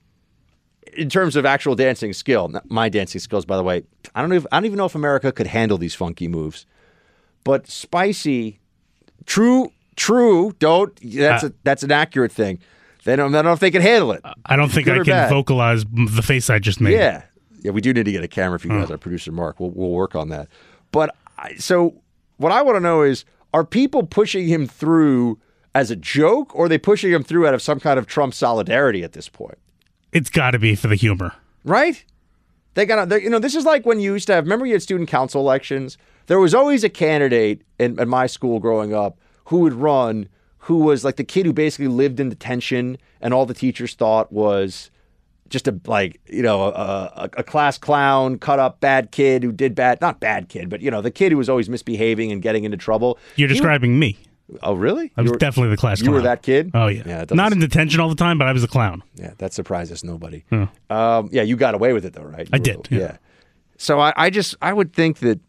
[0.93, 2.51] in terms of actual dancing skill.
[2.65, 3.83] My dancing skills, by the way,
[4.13, 4.43] I don't know.
[4.51, 6.65] I don't even know if America could handle these funky moves.
[7.45, 8.59] But Spicy,
[9.25, 10.53] true, true.
[10.59, 10.93] Don't.
[11.03, 12.59] That's Uh, a that's an accurate thing.
[13.05, 13.33] They don't.
[13.33, 14.21] I don't know if they can handle it.
[14.45, 15.29] I don't think Good I can bad.
[15.29, 16.93] vocalize the face I just made.
[16.93, 17.23] Yeah,
[17.61, 18.91] yeah, we do need to get a camera for you guys.
[18.91, 20.49] Our producer Mark, we'll we'll work on that.
[20.91, 22.01] But I, so
[22.37, 25.39] what I want to know is, are people pushing him through
[25.73, 28.33] as a joke, or are they pushing him through out of some kind of Trump
[28.33, 29.57] solidarity at this point?
[30.11, 31.33] It's got to be for the humor.
[31.63, 32.03] Right?
[32.73, 34.73] They got to, you know, this is like when you used to have, remember you
[34.73, 35.97] had student council elections?
[36.27, 40.27] There was always a candidate in, in my school growing up who would run
[40.65, 44.31] who was like the kid who basically lived in detention and all the teachers thought
[44.31, 44.91] was
[45.51, 49.75] just a, like, you know, a, a, class clown, cut up bad kid who did
[49.75, 52.63] bad, not bad kid, but, you know, the kid who was always misbehaving and getting
[52.63, 53.19] into trouble.
[53.35, 54.17] You're He describing me.
[54.63, 55.11] oh, really?
[55.15, 56.71] I was were- definitely the class You were that kid?
[56.73, 57.03] Oh, yeah.
[57.05, 57.25] Yeah.
[57.25, 59.03] doesn't in detention all the time, but I was a clown.
[59.15, 60.43] Yeah, that surprises nobody.
[60.49, 60.63] Hmm.
[60.89, 62.49] Um, yeah, you got away with it though, right?
[62.51, 63.17] I You did, were- yeah.
[63.77, 65.39] So I, I just I would think that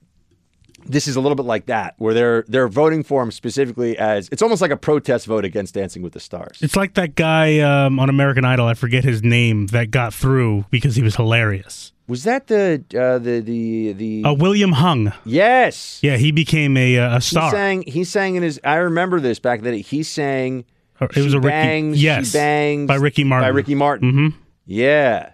[0.84, 4.28] this is a little bit like that, where they're they're voting for him specifically as
[4.30, 6.58] it's almost like a protest vote against Dancing with the Stars.
[6.60, 8.66] It's like that guy um, on American Idol.
[8.66, 11.92] I forget his name that got through because he was hilarious.
[12.08, 14.24] Was that the uh, the the the?
[14.24, 15.12] Uh, William Hung.
[15.24, 16.00] yes.
[16.02, 17.82] Yeah, he became a, uh, a He sang.
[17.86, 18.60] He sang in his.
[18.64, 19.74] I remember this back then.
[19.74, 20.64] He sang.
[21.00, 23.44] It was a Ricky- bangs, yes, she bangs by Ricky Martin.
[23.48, 24.10] By Ricky Martin.
[24.12, 24.28] hmm
[24.66, 25.30] Yeah.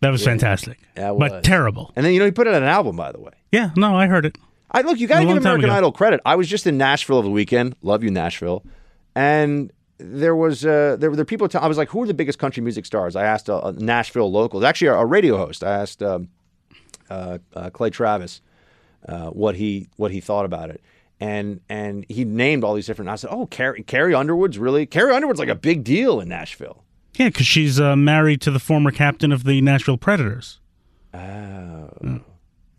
[0.00, 0.26] That was Yeah.
[0.30, 1.30] fantastic, That was.
[1.30, 1.92] but terrible.
[1.94, 3.30] And then you know he put it on an album, by the way.
[3.52, 4.36] Yeah, no, I heard it.
[4.72, 5.70] I look, you got to give American.
[5.70, 6.20] Idol credit.
[6.24, 7.76] I was just in Nashville over the weekend.
[7.82, 8.64] Love you, Nashville.
[9.14, 11.48] And there was uh, there were there people.
[11.48, 13.14] Tell, I was like, who are the biggest country music stars?
[13.14, 15.62] I asked a, a Nashville local, actually a, a radio host.
[15.62, 16.28] I asked um,
[17.10, 18.40] uh, uh, Clay Travis
[19.06, 20.82] uh, what he what he thought about it.
[21.20, 23.10] And and he named all these different.
[23.10, 26.82] I said, "Oh, Carrie, Carrie Underwood's really Carrie Underwood's like a big deal in Nashville."
[27.14, 30.58] Yeah, because she's uh, married to the former captain of the Nashville Predators.
[31.14, 32.20] Oh,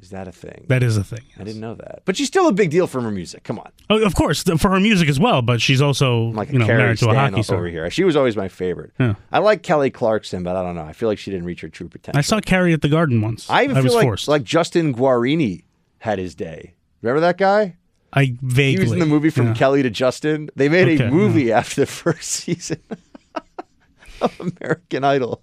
[0.03, 0.65] is that a thing?
[0.67, 1.21] That is a thing.
[1.39, 2.01] I didn't know that.
[2.03, 3.43] But she's still a big deal from her music.
[3.45, 3.71] Come on.
[3.89, 5.41] Oh, of course, th- for her music as well.
[5.41, 7.65] But she's also like a you know Carrie married to a Stan hockey over star.
[7.67, 7.89] here.
[7.89, 8.91] She was always my favorite.
[8.99, 9.15] Yeah.
[9.31, 10.83] I like Kelly Clarkson, but I don't know.
[10.83, 12.17] I feel like she didn't reach her true potential.
[12.19, 13.49] I saw Carrie at the Garden once.
[13.49, 14.27] I even was feel like forced.
[14.27, 15.63] like Justin Guarini
[15.99, 16.73] had his day.
[17.01, 17.77] Remember that guy?
[18.11, 18.71] I vaguely.
[18.73, 19.53] He was in the movie From yeah.
[19.53, 20.49] Kelly to Justin.
[20.55, 22.79] They made Okay, a movie after the first season
[24.21, 25.41] of American Idol.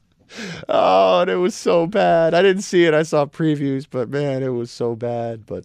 [0.68, 2.34] Oh, and it was so bad.
[2.34, 2.94] I didn't see it.
[2.94, 5.46] I saw previews, but man, it was so bad.
[5.46, 5.64] But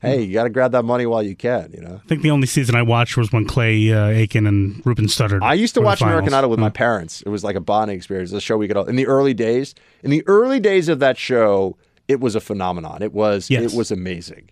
[0.00, 1.72] hey, you got to grab that money while you can.
[1.72, 2.00] You know.
[2.04, 5.42] I think the only season I watched was when Clay uh, Aiken and Ruben Studdard.
[5.42, 6.32] I used to watch American.
[6.34, 7.22] Idol with my parents.
[7.22, 8.32] It was like a bonding experience.
[8.32, 9.74] A show we could all in the early days.
[10.02, 11.76] In the early days of that show,
[12.08, 13.02] it was a phenomenon.
[13.02, 13.72] It was Yes.
[13.72, 14.50] it was amazing.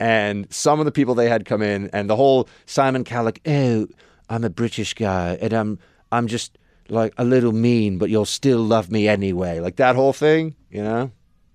[0.00, 3.88] And some of the people they had come in, and the whole Simon Cowell, oh,
[4.30, 5.78] I'm a British guy, and I'm
[6.12, 6.56] I'm just
[6.90, 9.60] like a little mean, but you'll still love me anyway.
[9.60, 11.10] Like that whole thing, you know.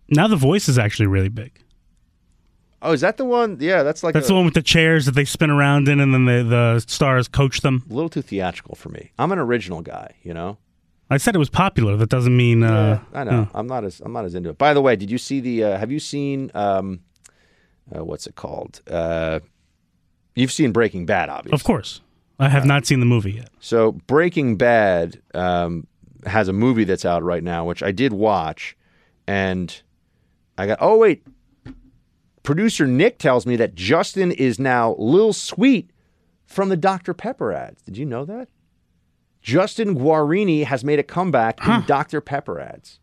[0.09, 1.59] Now the voice is actually really big.
[2.81, 3.57] Oh, is that the one?
[3.61, 5.99] Yeah, that's like That's a, the one with the chairs that they spin around in,
[6.01, 7.83] and then the the stars coach them.
[7.89, 9.11] a little too theatrical for me.
[9.17, 10.57] I'm an original guy, you know.
[11.09, 11.95] I said it was popular.
[11.95, 12.63] That doesn't mean.
[12.63, 13.31] Uh, I know.
[13.31, 13.45] yeah.
[13.53, 14.57] I'm not as I'm not as into it.
[14.57, 15.63] By the way, did you see the?
[15.63, 16.51] Uh, have you seen?
[16.53, 17.01] Um,
[17.95, 18.81] uh, what's it called?
[18.89, 19.39] Uh,
[20.35, 21.55] you've seen Breaking Bad, obviously.
[21.55, 22.01] Of course,
[22.43, 23.49] I have not seen the movie yet.
[23.59, 25.87] So Breaking Bad um,
[26.25, 28.75] has a movie that's out right now, which I did watch,
[29.27, 29.81] and
[30.57, 30.77] I got.
[30.81, 31.25] Oh wait,
[32.43, 35.89] producer Nick tells me that Justin is now Lil Sweet
[36.45, 37.81] from the Dr Pepper ads.
[37.83, 38.47] Did you know that?
[39.41, 42.99] Justin Guarini has made a comeback in Dr Pepper ads.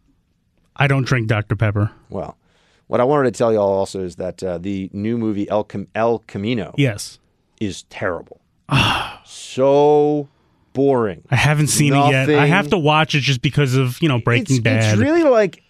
[0.74, 1.90] I don't drink Dr Pepper.
[2.08, 2.38] Well,
[2.86, 5.64] what I wanted to tell you all also is that uh, the new movie El,
[5.64, 7.18] Cam- El Camino Yes,
[7.60, 8.39] is terrible.
[9.24, 10.28] so
[10.72, 11.22] boring.
[11.30, 12.30] I haven't seen it yet.
[12.30, 14.94] I have to watch it just because of you know Breaking it's, Bad.
[14.94, 15.62] It's really like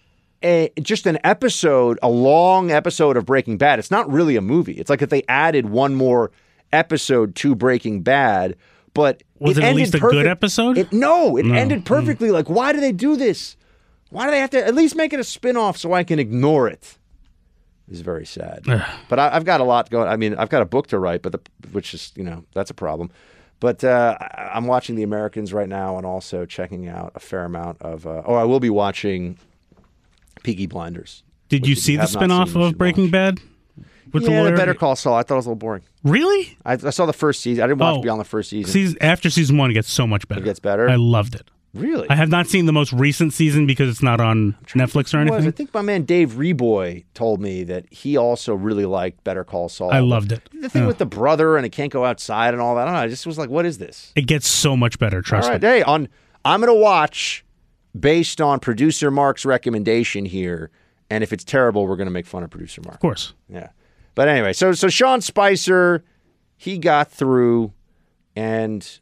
[0.43, 3.79] a, just an episode, a long episode of Breaking Bad.
[3.79, 4.73] It's not really a movie.
[4.73, 6.31] It's like if they added one more
[6.73, 8.55] episode to Breaking Bad,
[8.93, 10.77] but Was it at ended least a good episode?
[10.77, 11.55] It, no, it No.
[11.55, 11.85] ended mm.
[11.85, 12.31] perfectly.
[12.31, 13.55] Like, why do they do this?
[14.09, 16.67] Why do they have to at least make it a spin-off so I can ignore
[16.67, 16.97] it?
[17.91, 18.63] Is very sad.
[19.09, 20.07] but I, I've got a lot going.
[20.07, 21.39] I mean, I've got a book to write, but the,
[21.71, 23.11] which is you know that's a problem.
[23.59, 27.81] But uh, I'm watching The Americans right now, and also checking out a fair amount
[27.81, 28.07] of.
[28.07, 29.37] Uh, oh, I will be watching
[30.43, 31.23] Peaky Blinders.
[31.47, 33.39] Did you see the have spinoff seen, of Breaking Bad?
[34.13, 34.57] With yeah, the lawyer?
[34.57, 35.13] Better Call Saul.
[35.13, 35.83] I thought it was a little boring.
[36.03, 36.57] Really?
[36.65, 37.63] I, I saw the first season.
[37.63, 38.71] I didn't watch Oh, beyond the first season.
[38.71, 40.41] Season, after season one, it gets so much better.
[40.41, 40.89] It gets better.
[40.89, 41.49] I loved it.
[41.73, 42.09] Really?
[42.09, 45.29] I have not seen the most recent season because it's not on Netflix or It
[45.29, 45.45] was.
[45.45, 45.47] anything.
[45.47, 49.69] I think my man Dave Reboy told me that he also really liked Better Call
[49.69, 49.91] Saul.
[49.91, 50.41] I loved it.
[50.53, 50.87] The thing Yeah.
[50.87, 52.81] with the brother and it can't go outside and all that.
[52.81, 52.99] I don't know.
[52.99, 54.11] I just was like, what is this?
[54.17, 55.21] It gets so much better.
[55.21, 55.67] Trust all right, me.
[55.67, 56.09] hey, on
[56.43, 57.45] I'm gonna watch
[57.97, 60.71] based on producer Mark's recommendation here,
[61.09, 62.95] and if it's terrible, we're gonna make fun of producer Mark.
[62.95, 63.33] Of course.
[63.47, 63.69] Yeah.
[64.15, 66.03] But anyway, so so Sean Spicer,
[66.57, 67.71] he got through,
[68.35, 68.99] and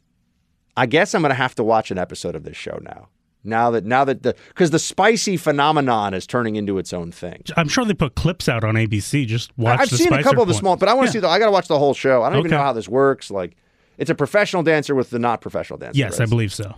[0.80, 3.08] I guess I'm gonna have to watch an episode of this show now.
[3.44, 7.42] Now that now that the because the spicy phenomenon is turning into its own thing.
[7.56, 9.26] I'm sure they put clips out on ABC.
[9.26, 9.80] Just watch.
[9.80, 11.12] I've seen a couple of the small, but I want to Yeah.
[11.12, 11.28] see the.
[11.28, 12.22] I got to watch the whole show.
[12.22, 13.30] I don't even know how this works.
[13.30, 13.56] Like,
[13.98, 15.98] it's a professional dancer with the not professional dancer.
[15.98, 16.26] Yes, right?
[16.26, 16.74] I believe so.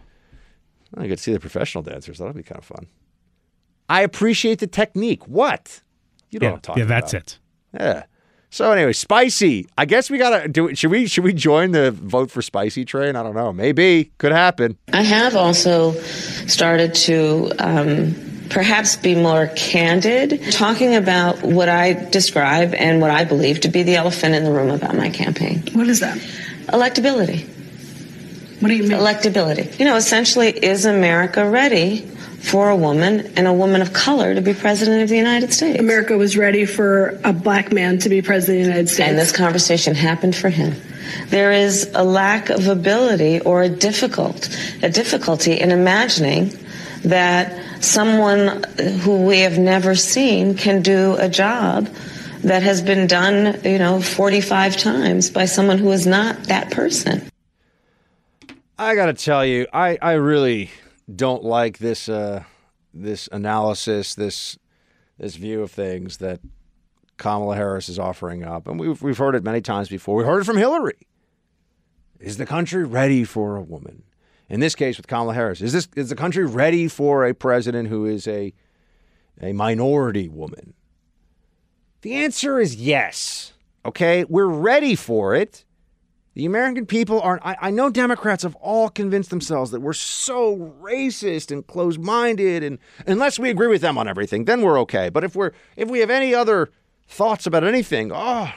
[0.97, 2.19] I to see the professional dancers.
[2.19, 2.87] That'll be kind of fun.
[3.89, 5.27] I appreciate the technique.
[5.27, 5.81] What?
[6.31, 7.23] You know yeah, talking yeah, that's about.
[7.23, 7.39] it.
[7.81, 8.03] Yeah.
[8.53, 9.67] So anyway, spicy.
[9.79, 10.69] I guess we gotta do.
[10.69, 10.77] it.
[10.77, 11.07] Should we?
[11.07, 13.17] Should we join the vote for spicy train?
[13.17, 13.51] I don't know.
[13.51, 14.77] Maybe could happen.
[14.93, 15.93] I have also
[16.47, 18.15] started to um,
[18.51, 23.85] perhaps be more candid, talking about what I describe and what I believe to be
[23.85, 25.63] the elephant in the room about my campaign.
[25.73, 26.19] What is that?
[26.67, 27.49] Electability.
[28.61, 28.93] What do you mean?
[28.93, 29.79] Electability.
[29.79, 32.07] You know, essentially, is America ready
[32.43, 35.79] for a woman and a woman of color to be president of the United States?
[35.79, 39.09] America was ready for a black man to be president of the United States.
[39.09, 40.75] And this conversation happened for him.
[41.29, 44.49] There is a lack of ability or a difficult
[44.83, 46.53] a difficulty in imagining
[47.05, 48.65] that someone
[49.01, 51.89] who we have never seen can do a job
[52.45, 57.29] that has been done, you know, 45 times by someone who is not that person.
[58.79, 60.71] I gotta tell you, I I really
[61.15, 62.45] don't like this uh
[62.95, 64.59] this analysis, this
[65.19, 66.41] this view of things that
[67.17, 70.17] Kamala Harris is offering up, and we've we've heard it many times before.
[70.17, 71.07] We heard it from Hillary.
[72.19, 74.05] Is the country ready for a woman?
[74.49, 77.89] In this case, with Kamala Harris, is this is the country ready for a president
[77.89, 78.53] who is a
[79.41, 80.75] a minority woman?
[82.03, 83.53] The answer is yes.
[83.85, 85.65] Okay, we're ready for it.
[86.35, 87.45] The American people aren't.
[87.45, 92.79] I, I know Democrats have all convinced themselves that we're so racist and closed-minded, and
[93.07, 95.11] unless we agree with them on everything, then we're okay.
[95.11, 96.71] But if we're if we have any other
[97.07, 98.51] thoughts about anything, oh,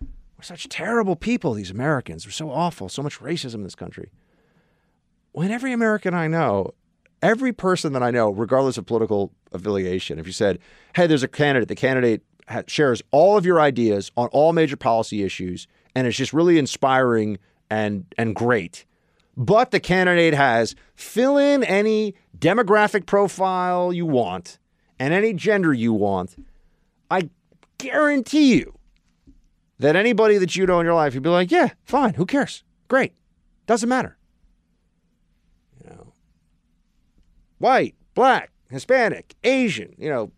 [0.00, 1.54] we're such terrible people.
[1.54, 2.90] These Americans are so awful.
[2.90, 4.10] So much racism in this country.
[5.32, 6.74] When every American I know,
[7.22, 10.58] every person that I know, regardless of political affiliation, if you said,
[10.94, 12.22] "Hey, there's a candidate," the candidate
[12.66, 15.66] shares all of your ideas on all major policy issues,
[15.96, 17.38] and it's just really inspiring
[17.70, 18.84] and and great.
[19.36, 24.58] But the candidate has fill in any demographic profile you want
[24.98, 26.36] and any gender you want.
[27.10, 27.30] I
[27.78, 28.78] guarantee you
[29.78, 32.62] that anybody that you know in your life, you'd be like, yeah, fine, who cares?
[32.88, 33.14] Great.
[33.66, 34.16] Doesn't matter.
[35.82, 36.12] You know,
[37.58, 40.30] white, black, Hispanic, Asian, you know,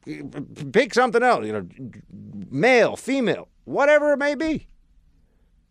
[0.72, 1.68] pick something else, you know,
[2.50, 4.68] male, female, whatever it may be.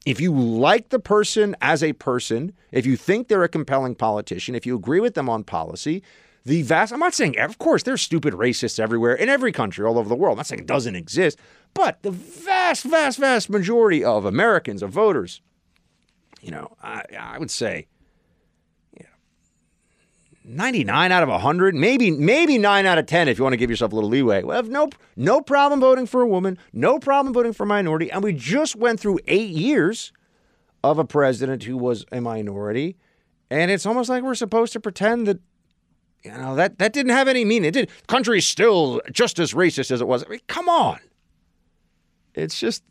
[0.06, 4.56] If you like the person as a person, if you think they're a compelling politician,
[4.56, 6.02] if you agree with them on policy,
[6.46, 10.00] the vast, I'm not saying, of course, there's stupid racists everywhere in every country all
[10.00, 10.36] over the world.
[10.36, 11.38] I'm not saying it doesn't exist,
[11.74, 15.42] but the vast, vast, vast majority of Americans, of voters,
[16.42, 17.88] you know, I, I would say,
[20.48, 23.70] 99 out of 100, maybe maybe 9 out of 10 if you want to give
[23.70, 24.44] yourself a little leeway.
[24.44, 28.10] We have no no problem voting for a woman, no problem voting for a minority,
[28.12, 30.12] and we just went through 8 years
[30.84, 32.96] of a president who was a minority,
[33.50, 35.40] and it's almost like we're supposed to pretend that
[36.24, 37.68] you know that that didn't have any meaning.
[37.68, 37.90] It did.
[37.90, 40.24] The country still just as racist as it was.
[40.24, 41.00] I mean, come on.
[42.36, 42.84] It's just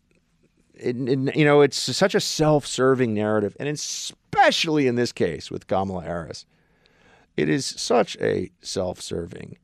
[0.74, 5.66] it, it- you know, it's such a self-serving narrative, and especially in this case with
[5.66, 6.44] Kamala Harris,
[7.37, 9.59] it is such a self-serving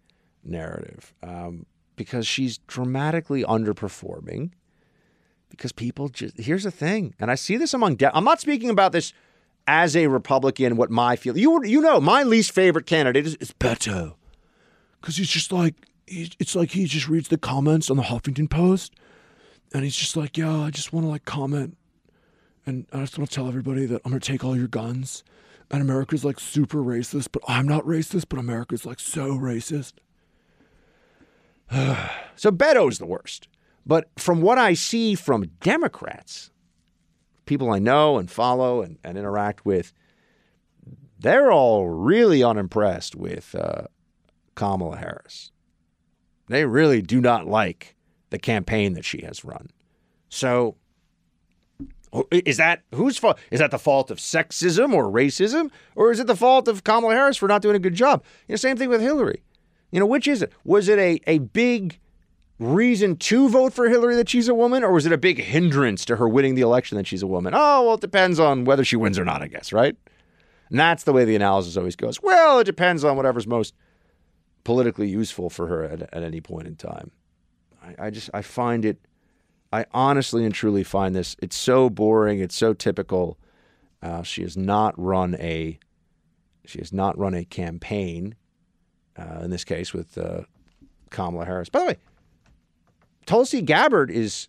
[0.44, 1.66] narrative um,
[1.96, 4.50] because she's dramatically underperforming.
[5.48, 7.96] Because people just here's the thing, and I see this among.
[7.96, 9.12] De- I'm not speaking about this
[9.66, 10.76] as a Republican.
[10.76, 14.14] What my feel you you know my least favorite candidate is, is Beto
[15.02, 15.74] because he's just like
[16.06, 18.94] he's, it's like he just reads the comments on the Huffington Post,
[19.74, 21.76] and he's just like, yeah, I just want to like comment,
[22.64, 25.24] and I just want to tell everybody that I'm gonna take all your guns,
[25.72, 29.94] and America's like super racist, but I'm not racist, but America's like so racist.
[32.36, 33.48] so Beto's the worst.
[33.84, 36.50] But from what I see from Democrats,
[37.46, 39.92] people I know and follow and, and interact with,
[41.18, 43.86] they're all really unimpressed with uh,
[44.54, 45.50] Kamala Harris.
[46.48, 47.96] They really do not like
[48.30, 49.70] the campaign that she has run.
[50.28, 50.76] So,
[52.30, 53.38] is that whose fault?
[53.50, 57.14] Is that the fault of sexism or racism, or is it the fault of Kamala
[57.14, 58.22] Harris for not doing a good job?
[58.48, 59.42] You know, same thing with Hillary.
[59.90, 60.52] You know, which is it?
[60.64, 61.98] Was it a a big
[62.58, 66.04] reason to vote for Hillary that she's a woman, or was it a big hindrance
[66.06, 67.54] to her winning the election that she's a woman?
[67.54, 69.96] Oh, well, it depends on whether she wins or not, I guess, right?
[70.70, 72.22] And that's the way the analysis always goes.
[72.22, 73.74] Well, it depends on whatever's most
[74.64, 77.10] politically useful for her at, at any point in time.
[77.82, 78.98] I, I just I find it
[79.72, 83.38] I honestly and truly find this it's so boring, it's so typical.
[84.02, 85.78] Uh, she has not run a
[86.66, 88.34] she has not run a campaign
[89.16, 90.42] uh, in this case with uh,
[91.10, 91.68] Kamala Harris.
[91.68, 91.96] By the way,
[93.26, 94.48] Tulsi Gabbard is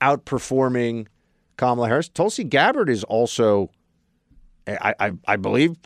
[0.00, 1.06] outperforming
[1.56, 2.08] Kamala Harris.
[2.08, 3.70] Tulsi Gabbard is also,
[4.66, 5.76] I, I, I believe,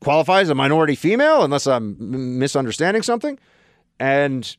[0.00, 1.96] qualifies as a minority female, unless I'm
[2.38, 3.38] misunderstanding something.
[3.98, 4.56] And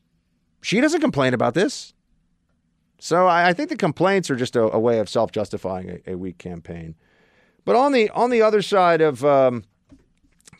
[0.62, 1.94] she doesn't complain about this.
[3.00, 6.18] So I, I think the complaints are just a, a way of self-justifying a, a,
[6.18, 6.94] weak campaign.
[7.64, 9.64] But on the on the other side of um,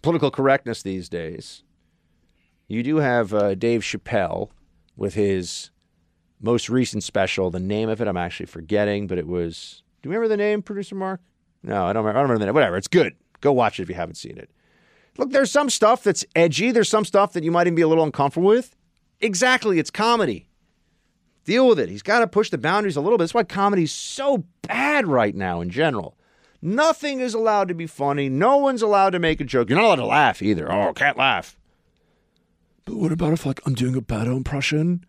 [0.03, 1.63] political correctness these days,
[2.67, 4.51] you do have uh, Dave Chappelle
[4.97, 5.71] with his
[6.41, 7.51] most recent special.
[7.51, 9.83] The name of it I'm actually forgetting, but it was.
[10.03, 11.21] Do you remember the name, producer Mark?
[11.63, 12.11] No, I don't remember.
[12.11, 12.55] I don't remember the name.
[12.55, 12.77] Whatever.
[12.79, 13.17] It's good.
[13.43, 14.51] Go watch it if you haven't seen it.
[15.19, 16.71] Look, there's some stuff that's edgy.
[16.71, 18.77] There's some stuff that you might even be a little uncomfortable with.
[19.21, 19.79] Exactly.
[19.79, 20.47] It's comedy.
[21.51, 21.89] Deal with it.
[21.89, 23.25] He's got to push the boundaries a little bit.
[23.25, 26.17] That's why comedy's so bad right now in general.
[26.63, 28.29] Nothing is allowed to be funny.
[28.29, 29.69] No one's allowed to make a joke.
[29.69, 30.71] You're not allowed to laugh either.
[30.71, 31.59] Oh, can't laugh.
[32.85, 35.05] But what about if like I'm doing a Beto impression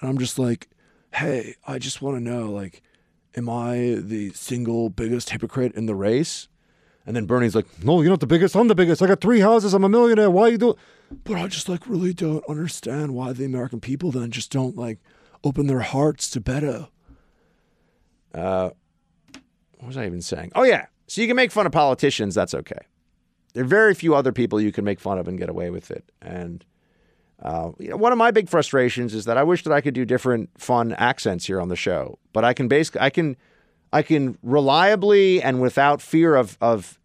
[0.00, 0.68] and I'm just like,
[1.12, 2.82] hey, I just want to know, like,
[3.36, 6.48] am I the single biggest hypocrite in the race?
[7.06, 8.56] And then Bernie's like, no, you're not the biggest.
[8.56, 9.00] I'm the biggest.
[9.00, 9.74] I got three houses.
[9.74, 10.28] I'm a millionaire.
[10.28, 10.74] Why you do?
[11.22, 14.98] But I just like really don't understand why the American people then just don't like
[15.44, 16.88] open their hearts to Beto.
[18.34, 18.70] Uh,
[19.78, 20.50] what was I even saying?
[20.54, 22.34] Oh yeah, so you can make fun of politicians.
[22.34, 22.80] That's okay.
[23.52, 25.90] There are very few other people you can make fun of and get away with
[25.90, 26.10] it.
[26.20, 26.64] And
[27.40, 29.94] uh, you know, one of my big frustrations is that I wish that I could
[29.94, 33.36] do different fun accents here on the show, but I can basically I can
[33.92, 36.98] I can reliably and without fear of of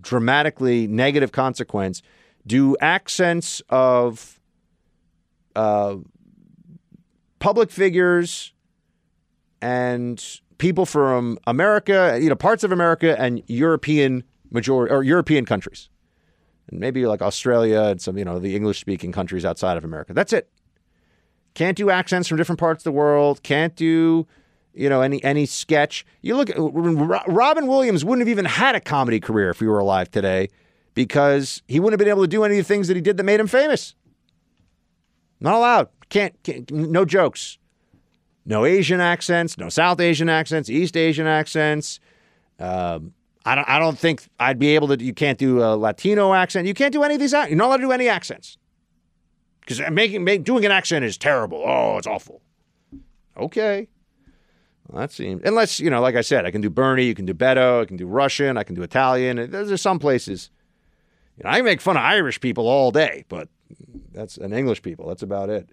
[0.00, 2.02] dramatically negative consequence
[2.46, 4.40] do accents of
[5.56, 5.96] uh,
[7.40, 8.52] public figures
[9.60, 15.88] and people from America, you know, parts of America and European majority or European countries
[16.70, 20.14] and maybe like Australia and some, you know, the English speaking countries outside of America.
[20.14, 20.48] That's it.
[21.54, 23.42] Can't do accents from different parts of the world.
[23.42, 24.26] Can't do,
[24.72, 26.06] you know, any any sketch.
[26.22, 29.80] You look at Robin Williams wouldn't have even had a comedy career if he were
[29.80, 30.48] alive today
[30.94, 33.16] because he wouldn't have been able to do any of the things that he did
[33.16, 33.94] that made him famous.
[35.40, 35.88] Not allowed.
[36.10, 37.58] Can't, can't no jokes.
[38.46, 42.00] No Asian accents, no South Asian accents, East Asian accents.
[42.58, 43.12] Um,
[43.44, 43.68] I don't.
[43.68, 45.02] I don't think I'd be able to.
[45.02, 46.66] You can't do a Latino accent.
[46.66, 47.32] You can't do any of these.
[47.32, 48.58] You're not allowed to do any accents
[49.60, 51.62] because making make, doing an accent is terrible.
[51.64, 52.42] Oh, it's awful.
[53.36, 53.88] Okay,
[54.88, 57.04] well, that seems unless you know, like I said, I can do Bernie.
[57.04, 57.82] You can do Beto.
[57.82, 58.56] I can do Russian.
[58.56, 59.50] I can do Italian.
[59.50, 60.50] There's, some places.
[61.36, 63.48] You know, I make fun of Irish people all day, but
[64.12, 65.06] that's an English people.
[65.06, 65.70] That's about it.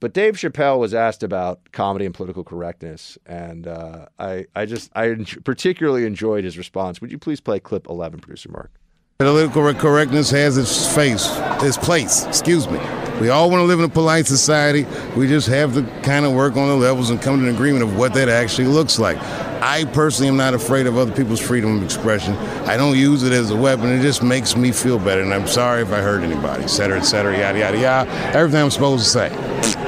[0.00, 4.90] But Dave Chappelle was asked about comedy and political correctness, and uh, I, I just,
[4.94, 5.14] I
[5.44, 7.00] particularly enjoyed his response.
[7.00, 8.70] Would you please play clip 11, producer Mark?
[9.18, 11.26] Political correctness has its face,
[11.62, 12.26] its place.
[12.26, 12.78] Excuse me.
[13.18, 14.84] We all want to live in a polite society.
[15.16, 17.82] We just have to kind of work on the levels and come to an agreement
[17.82, 19.16] of what that actually looks like.
[19.62, 22.34] I personally am not afraid of other people's freedom of expression.
[22.66, 23.88] I don't use it as a weapon.
[23.88, 25.22] It just makes me feel better.
[25.22, 28.10] And I'm sorry if I hurt anybody, et cetera, et cetera, yada, yada, yada.
[28.36, 29.85] Everything I'm supposed to say.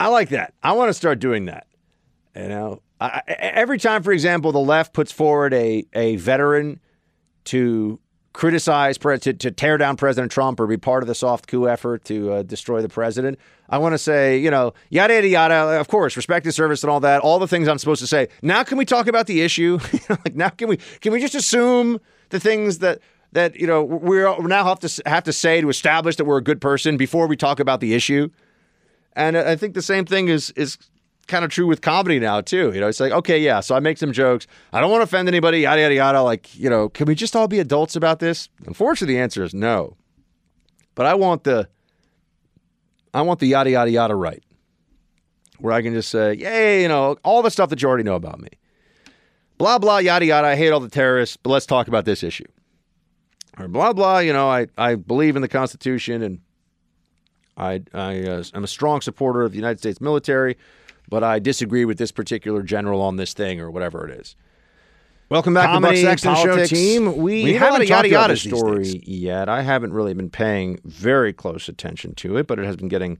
[0.00, 0.54] I like that.
[0.62, 1.66] I want to start doing that.
[2.36, 6.80] You know, I, every time, for example, the left puts forward a, a veteran
[7.46, 7.98] to
[8.32, 12.04] criticize, to, to tear down President Trump or be part of the soft coup effort
[12.04, 13.36] to uh, destroy the president,
[13.68, 15.80] I want to say, you know, yada, yada, yada.
[15.80, 17.20] Of course, respect his service and all that.
[17.20, 18.28] All the things I'm supposed to say.
[18.40, 19.80] Now, can we talk about the issue?
[20.08, 23.00] like now, can we can we just assume the things that
[23.32, 26.42] that you know we now have to have to say to establish that we're a
[26.42, 28.30] good person before we talk about the issue?
[29.18, 30.78] And I think the same thing is is
[31.26, 32.72] kind of true with comedy now too.
[32.72, 34.46] You know, it's like, okay, yeah, so I make some jokes.
[34.72, 36.22] I don't want to offend anybody, yada yada yada.
[36.22, 38.48] Like, you know, can we just all be adults about this?
[38.64, 39.96] Unfortunately, the answer is no.
[40.94, 41.68] But I want the
[43.12, 44.42] I want the yada yada yada right.
[45.58, 48.14] where I can just say, yay, you know, all the stuff that you already know
[48.14, 48.48] about me.
[49.58, 50.46] Blah, blah, yada, yada.
[50.46, 52.46] I hate all the terrorists, but let's talk about this issue.
[53.58, 56.40] Or blah, blah, you know, I, I believe in the Constitution and
[57.58, 60.56] I, I uh, am a strong supporter of the United States military,
[61.08, 64.36] but I disagree with this particular general on this thing or whatever it is.
[65.28, 66.68] Welcome back Comedy, to Buck Sexton politics.
[66.70, 67.16] Show team.
[67.18, 69.48] We, We haven't a yada talked about yada this story yet.
[69.48, 73.18] I haven't really been paying very close attention to it, but it has been getting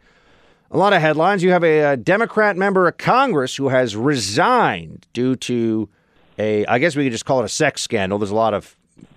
[0.70, 1.43] a lot of headlines.
[1.43, 5.89] You have a, uh Democrat member of Congress who has resigned due to
[6.39, 8.19] a, I guess we could just call it a sex scandal.
[8.19, 8.77] There's a lot of,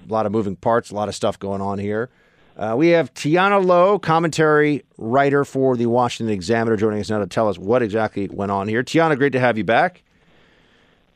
[0.10, 2.10] a lot of moving parts, a lot of stuff going on here.
[2.58, 7.28] Uh, we have Tiana Lowe, commentary writer for the Washington Examiner, joining us now to
[7.28, 8.84] tell us what exactly went on here.
[8.84, 10.04] Tiana, great to have you back.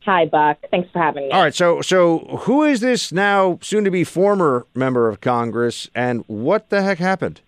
[0.04, 0.58] Hi, Buck.
[0.70, 1.30] Thanks for having me.
[1.32, 5.90] All right, so so who is this now soon to be former member of Congress
[5.94, 7.40] and what the heck happened?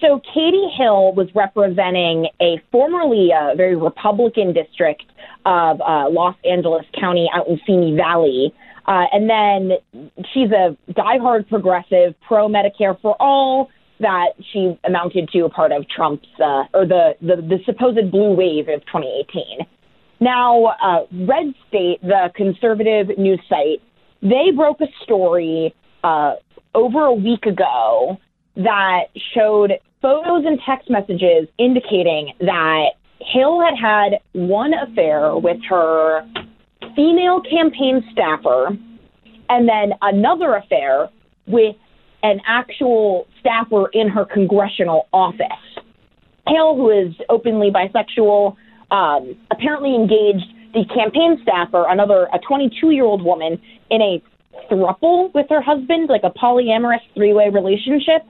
[0.00, 5.04] So Katie Hill was representing a formerly uh, very Republican district
[5.46, 8.52] of uh, Los Angeles County out in Simi Valley.
[8.86, 9.78] Uh, and then
[10.32, 13.70] she's a diehard progressive, pro Medicare for all,
[14.00, 18.34] that she amounted to a part of Trump's, uh, or the, the, the supposed blue
[18.34, 19.66] wave of 2018.
[20.20, 23.82] Now, uh, Red State, the conservative news site,
[24.22, 26.34] they broke a story uh,
[26.74, 28.18] over a week ago
[28.56, 29.04] that
[29.34, 32.90] showed photos and text messages indicating that
[33.20, 36.26] Hill had had one affair with her
[36.94, 38.68] female campaign staffer
[39.48, 41.08] and then another affair
[41.46, 41.76] with
[42.22, 45.46] an actual staffer in her congressional office.
[46.46, 48.56] Hill, who is openly bisexual,
[48.90, 54.22] um, apparently engaged the campaign staffer, another a 22 year old woman, in a
[54.70, 58.22] thruple with her husband, like a polyamorous three way relationship.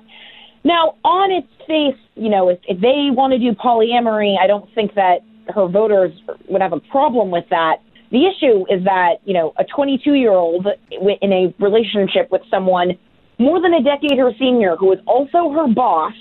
[0.64, 4.68] Now, on its face, you know, if, if they want to do polyamory, I don't
[4.74, 5.18] think that
[5.54, 6.12] her voters
[6.48, 7.76] would have a problem with that.
[8.14, 12.96] The issue is that, you know, a 22 year old in a relationship with someone
[13.40, 16.12] more than a decade her senior who is also her boss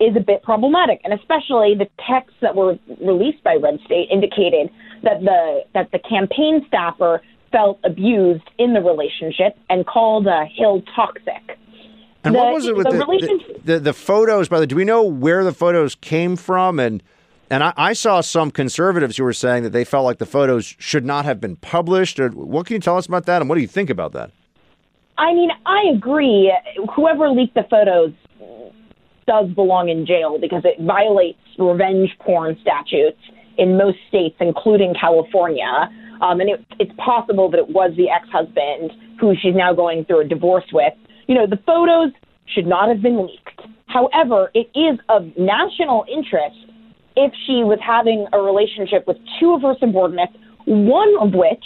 [0.00, 4.70] is a bit problematic, and especially the texts that were released by Red State indicated
[5.02, 7.20] that the that the campaign staffer
[7.52, 11.58] felt abused in the relationship and called uh, Hill toxic.
[12.24, 14.48] And The- what was it with the the, the, the, the photos?
[14.48, 16.80] By the way, do we know where the photos came from?
[16.80, 17.02] And
[17.50, 20.76] and I, I saw some conservatives who were saying that they felt like the photos
[20.78, 22.18] should not have been published.
[22.18, 23.42] What can you tell us about that?
[23.42, 24.30] And what do you think about that?
[25.18, 26.52] I mean, I agree.
[26.94, 28.12] Whoever leaked the photos
[29.26, 33.20] does belong in jail because it violates revenge porn statutes
[33.58, 35.90] in most states, including California.
[36.22, 40.04] Um, and it, it's possible that it was the ex husband who she's now going
[40.04, 40.94] through a divorce with.
[41.26, 42.12] You know, the photos
[42.46, 43.60] should not have been leaked.
[43.86, 46.56] However, it is of national interest
[47.26, 50.32] if she was having a relationship with two of her subordinates,
[50.66, 51.64] one of which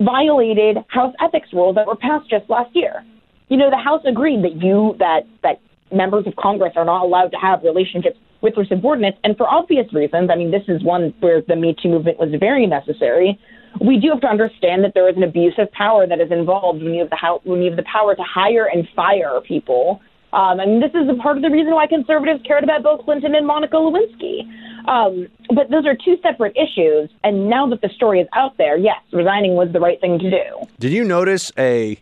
[0.00, 3.04] violated House ethics rules that were passed just last year.
[3.48, 5.60] You know, the House agreed that you that that
[5.92, 9.86] members of Congress are not allowed to have relationships with their subordinates, and for obvious
[9.92, 10.28] reasons.
[10.30, 13.38] I mean, this is one where the Me Too movement was very necessary.
[13.80, 16.82] We do have to understand that there is an abuse of power that is involved
[16.82, 20.00] when you have the when you have the power to hire and fire people.
[20.36, 23.34] Um, mean, this is a part of the reason why conservatives cared about Bill Clinton
[23.34, 24.42] and Monica Lewinsky.
[24.86, 27.08] Um, but those are two separate issues.
[27.24, 30.30] And now that the story is out there, yes, resigning was the right thing to
[30.30, 30.68] do.
[30.78, 31.98] Did you notice a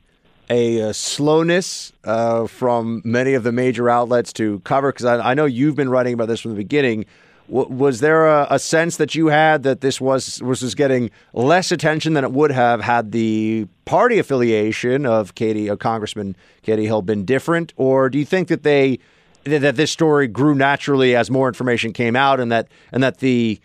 [0.50, 4.90] a, uh slowness uh, from many of the major outlets to cover?
[4.90, 7.06] Because I, I know you've been writing about this from the beginning.
[7.46, 11.70] Was there a, a sense that you had that this was was just getting less
[11.70, 17.02] attention than it would have had the party affiliation of Katie, of Congressman Katie Hill,
[17.02, 18.98] been different, or do you think that they
[19.44, 23.60] that this story grew naturally as more information came out, and that and that the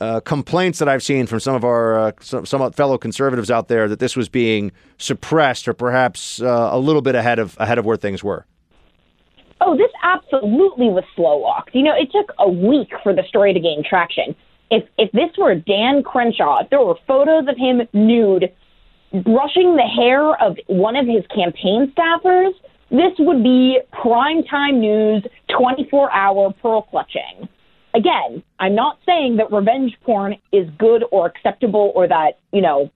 [0.00, 3.68] uh, complaints that I've seen from some of our uh, some, some fellow conservatives out
[3.68, 7.78] there that this was being suppressed or perhaps uh, a little bit ahead of ahead
[7.78, 8.46] of where things were.
[9.60, 11.74] Oh, this absolutely was slow walked.
[11.74, 14.34] You know, it took a week for the story to gain traction.
[14.70, 18.52] If if this were Dan Crenshaw, if there were photos of him nude
[19.12, 22.52] brushing the hair of one of his campaign staffers,
[22.90, 25.24] this would be prime time news,
[25.56, 27.48] 24 hour pearl clutching.
[27.94, 32.90] Again, I'm not saying that revenge porn is good or acceptable or that, you know,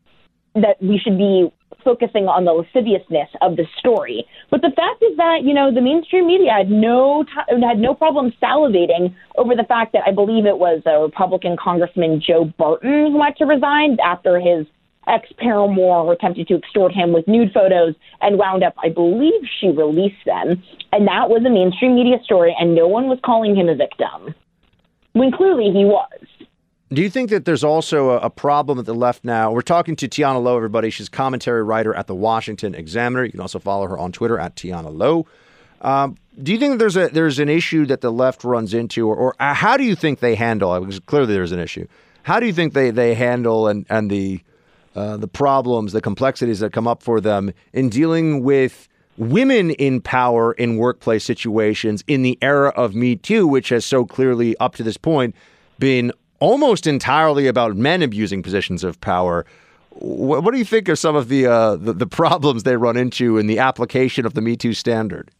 [0.54, 4.24] that we should be focusing on the lasciviousness of the story.
[4.50, 7.94] But the fact is that you know the mainstream media had no t- had no
[7.94, 13.12] problem salivating over the fact that I believe it was a Republican Congressman Joe Barton
[13.12, 14.66] who had to resign after his
[15.06, 19.68] ex paramour attempted to extort him with nude photos and wound up, I believe, she
[19.68, 20.62] released them,
[20.92, 24.34] and that was a mainstream media story, and no one was calling him a victim.
[25.12, 26.10] when clearly he was.
[26.94, 29.50] Do you think that there's also a, problem at the left now?
[29.50, 30.90] We're talking to Tiana Lowe, everybody.
[30.90, 33.24] She's commentary writer at the Washington Examiner.
[33.24, 35.26] You can also follow her on Twitter at Tiana Lowe.
[35.80, 39.16] Um, do you think there's a there's an issue that the left runs into, or,
[39.16, 40.78] or uh, how do you think they handle?
[40.78, 41.86] Because clearly there's an issue.
[42.22, 44.40] How do you think they, they handle and and the
[44.94, 50.00] uh, the problems, the complexities that come up for them in dealing with women in
[50.00, 54.76] power in workplace situations in the era of Me Too, which has so clearly up
[54.76, 55.34] to this point
[55.78, 59.44] been almost entirely about men abusing positions of power.
[59.90, 62.96] What, what do you think are some of the, uh, the the problems they run
[62.96, 65.30] into in the application of the Me Too standard?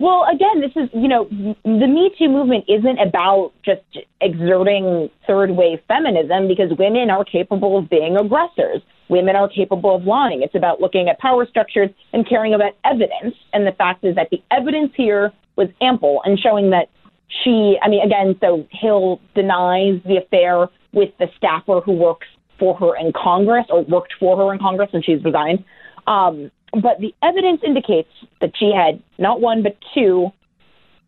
[0.00, 1.24] Well, again, this is, you know,
[1.64, 3.82] the Me Too movement isn't about just
[4.20, 8.80] exerting third wave feminism because women are capable of being aggressors.
[9.08, 10.42] Women are capable of lying.
[10.42, 13.34] It's about looking at power structures and caring about evidence.
[13.52, 16.88] And the fact is that the evidence here was ample and showing that
[17.28, 22.26] she, I mean, again, so Hill denies the affair with the staffer who works
[22.58, 25.64] for her in Congress or worked for her in Congress and she's resigned.
[26.06, 28.08] Um, but the evidence indicates
[28.40, 30.30] that she had not one but two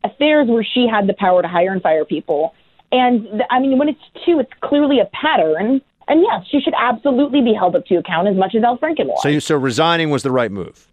[0.05, 2.55] affairs where she had the power to hire and fire people.
[2.93, 5.81] And the, I mean, when it's two, it's clearly a pattern.
[6.09, 9.07] And yes, she should absolutely be held up to account as much as Al Franken
[9.07, 9.23] was.
[9.23, 10.89] So, so resigning was the right move.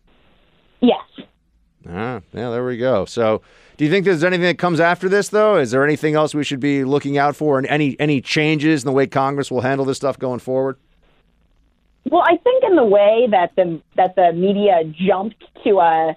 [0.80, 1.02] Yes.
[1.90, 3.06] Ah, yeah, there we go.
[3.06, 3.42] So,
[3.78, 5.58] do you think there's anything that comes after this, though?
[5.58, 8.88] Is there anything else we should be looking out for, and any any changes in
[8.88, 10.78] the way Congress will handle this stuff going forward?
[12.10, 16.14] Well, I think in the way that the that the media jumped to uh,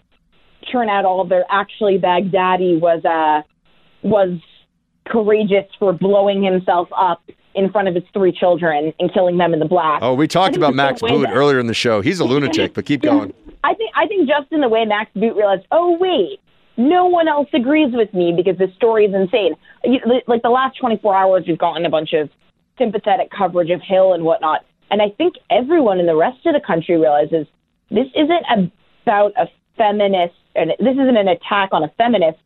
[0.72, 3.42] turn out all of their actually Baghdadi was uh,
[4.02, 4.38] was
[5.06, 7.22] courageous for blowing himself up
[7.54, 10.02] in front of his three children and killing them in the blast.
[10.02, 12.00] Oh, we talked about Max Boot earlier in the show.
[12.00, 13.34] He's a lunatic, but keep going.
[13.64, 16.40] I think I think just in the way Max Boot realized, oh wait,
[16.80, 19.54] no one else agrees with me because this story is insane.
[20.26, 22.30] Like the last 24 hours, we've gotten a bunch of
[22.78, 24.64] sympathetic coverage of Hill and whatnot.
[24.90, 27.46] And I think everyone in the rest of the country realizes
[27.90, 28.72] this isn't
[29.04, 29.46] about a
[29.76, 32.38] feminist, and this isn't an attack on a feminist.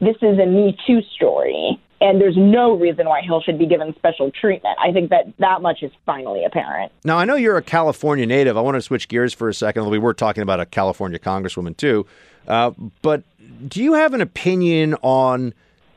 [0.00, 1.80] This is a Me Too story.
[2.00, 4.76] And there's no reason why Hill should be given special treatment.
[4.82, 6.90] I think that that much is finally apparent.
[7.04, 8.56] Now, I know you're a California native.
[8.56, 9.88] I want to switch gears for a second.
[9.88, 12.04] We were talking about a California congresswoman, too.
[12.48, 13.22] Uh, but
[13.68, 15.54] do you have an opinion on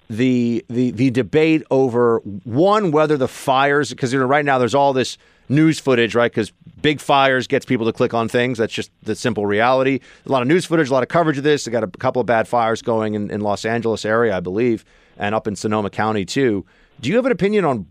[0.10, 4.76] the the the debate over one whether the fires because you know right now there's
[4.76, 5.18] all this
[5.50, 6.32] news footage, right?
[6.32, 6.52] Because
[6.82, 8.58] big fires gets people to click on things.
[8.58, 10.00] That's just the simple reality.
[10.26, 11.66] A lot of news footage, a lot of coverage of this.
[11.66, 14.86] They got a couple of bad fires going in, in Los Angeles area, I believe,
[15.18, 16.66] and up in Sonoma County too.
[17.02, 17.86] Do you have an opinion on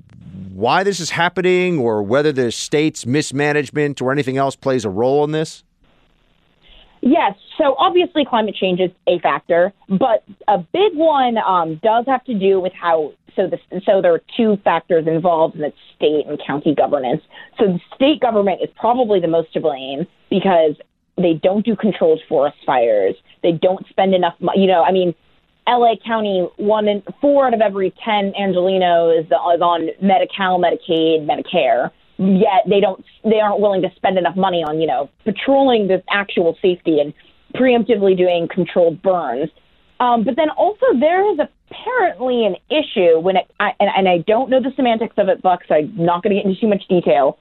[0.52, 5.22] why this is happening, or whether the state's mismanagement or anything else plays a role
[5.24, 5.62] in this?
[7.04, 7.34] Yes.
[7.58, 12.34] So obviously, climate change is a factor, but a big one um, does have to
[12.34, 13.12] do with how.
[13.36, 17.20] So the, so there are two factors involved in the state and county governance.
[17.58, 20.76] So the state government is probably the most to blame because
[21.18, 23.16] they don't do controlled forest fires.
[23.42, 24.62] They don't spend enough money.
[24.62, 25.14] You know, I mean,
[25.68, 31.26] LA County, one in four out of every ten Angelenos is, is on Medi-Cal, Medicaid,
[31.26, 35.88] Medicare yet they don't they aren't willing to spend enough money on you know patrolling
[35.88, 37.12] the actual safety and
[37.54, 39.50] preemptively doing controlled burns.
[40.00, 44.18] Um, but then also there is apparently an issue when it I, and, and I
[44.18, 45.60] don't know the semantics of it, Buck.
[45.68, 47.38] So I'm not going to get into too much detail.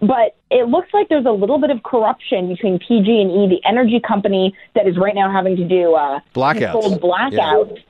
[0.00, 4.54] But it looks like there's a little bit of corruption between PG&E, the energy company
[4.74, 6.98] that is right now having to do uh, blackouts.
[7.00, 7.76] blackouts.
[7.76, 7.82] Yeah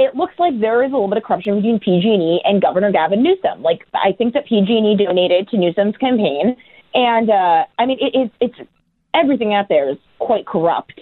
[0.00, 3.22] it looks like there is a little bit of corruption between PG&E and Governor Gavin
[3.22, 3.62] Newsom.
[3.62, 6.56] Like I think that PG&E donated to Newsom's campaign,
[6.94, 8.70] and uh, I mean it, it, it's
[9.12, 11.00] everything out there is quite corrupt.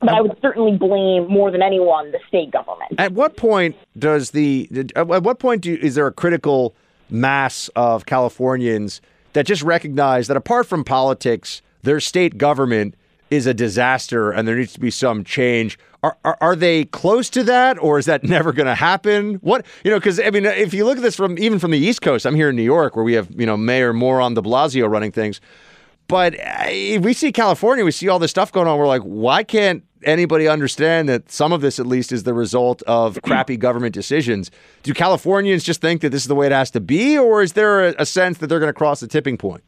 [0.00, 2.94] But I would certainly blame more than anyone the state government.
[2.98, 6.74] At what point does the at what point do, is there a critical
[7.08, 9.00] mass of Californians
[9.32, 12.94] that just recognize that apart from politics, their state government
[13.30, 15.78] is a disaster and there needs to be some change.
[16.02, 19.34] Are, are, are they close to that or is that never going to happen?
[19.36, 21.78] What, you know, because I mean, if you look at this from even from the
[21.78, 24.42] East Coast, I'm here in New York where we have, you know, Mayor Moron de
[24.42, 25.40] Blasio running things.
[26.08, 28.76] But uh, we see California, we see all this stuff going on.
[28.78, 32.82] We're like, why can't anybody understand that some of this, at least, is the result
[32.82, 34.50] of crappy government decisions?
[34.82, 37.52] Do Californians just think that this is the way it has to be, or is
[37.52, 39.62] there a, a sense that they're going to cross the tipping point?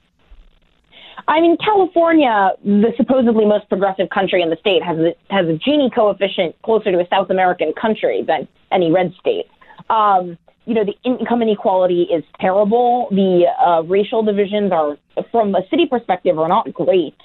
[1.28, 5.59] I mean, California, the supposedly most progressive country in the state, has a, has a
[5.59, 9.47] Gini coefficient closer to a South American country than any red state.
[9.89, 13.09] Um, you know, the income inequality is terrible.
[13.11, 14.97] The uh, racial divisions are,
[15.31, 17.16] from a city perspective, are not great.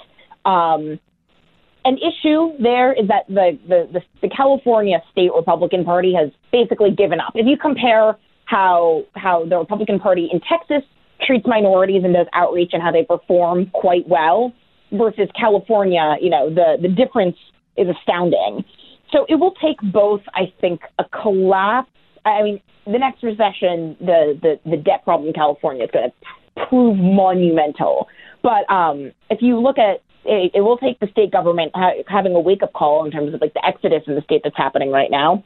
[0.46, 1.00] Um,
[1.86, 6.92] an issue there is that the, the, the, the California state Republican Party has basically
[6.92, 7.34] given up.
[7.36, 10.84] If you compare how how the Republican Party in Texas
[11.28, 14.54] treats minorities and does outreach and how they perform quite well
[14.92, 17.36] versus California, you know, the the difference
[17.76, 18.64] is astounding.
[19.12, 21.92] So it will take both, I think, a collapse.
[22.26, 26.68] I mean, the next recession, the the, the debt problem in California is going to
[26.70, 28.08] prove monumental.
[28.42, 32.34] But um, if you look at it, it will take the state government ha- having
[32.36, 34.92] a wake up call in terms of like the exodus in the state that's happening
[34.92, 35.44] right now,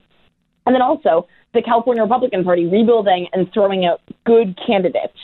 [0.66, 5.18] and then also the California Republican Party rebuilding and throwing out good candidates.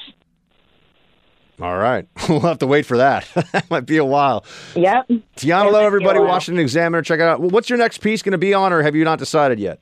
[1.59, 2.07] All right.
[2.29, 3.25] We'll have to wait for that.
[3.53, 4.45] that might be a while.
[4.75, 5.07] Yep.
[5.37, 7.01] Tiana Lowe, everybody, Washington Examiner.
[7.01, 7.39] Check it out.
[7.39, 9.79] What's your next piece going to be on, or have you not decided yet?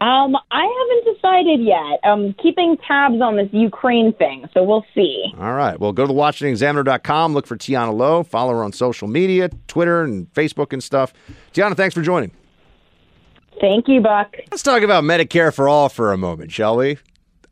[0.00, 2.00] Um, I haven't decided yet.
[2.02, 5.32] I'm keeping tabs on this Ukraine thing, so we'll see.
[5.38, 5.78] All right.
[5.78, 7.32] Well, go to the WashingtonExaminer.com.
[7.32, 8.24] Look for Tiana Lowe.
[8.24, 11.14] Follow her on social media, Twitter and Facebook and stuff.
[11.54, 12.32] Tiana, thanks for joining.
[13.60, 14.34] Thank you, Buck.
[14.50, 16.98] Let's talk about Medicare for all for a moment, shall we?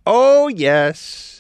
[0.05, 1.32] Oh, yes.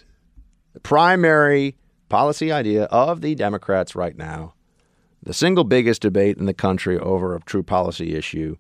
[0.82, 1.76] Primary
[2.08, 4.54] policy idea of the Democrats right now,
[5.22, 8.56] the single biggest debate in the country over a true policy issue.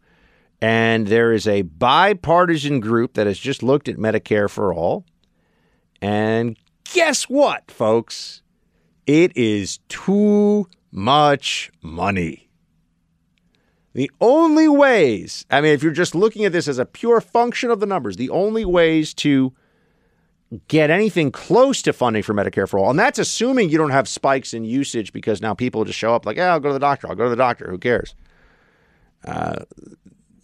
[0.60, 5.04] And there is a bipartisan group that has just looked at Medicare for all.
[6.00, 6.56] And
[6.92, 8.42] guess what, folks?
[9.06, 12.48] It is too much money.
[13.94, 17.70] The only ways, I mean, if you're just looking at this as a pure function
[17.70, 19.52] of the numbers, the only ways to
[20.68, 24.08] get anything close to funding for Medicare for all, and that's assuming you don't have
[24.08, 26.80] spikes in usage because now people just show up like, yeah, I'll go to the
[26.80, 28.14] doctor, I'll go to the doctor, who cares?
[29.24, 29.64] Uh,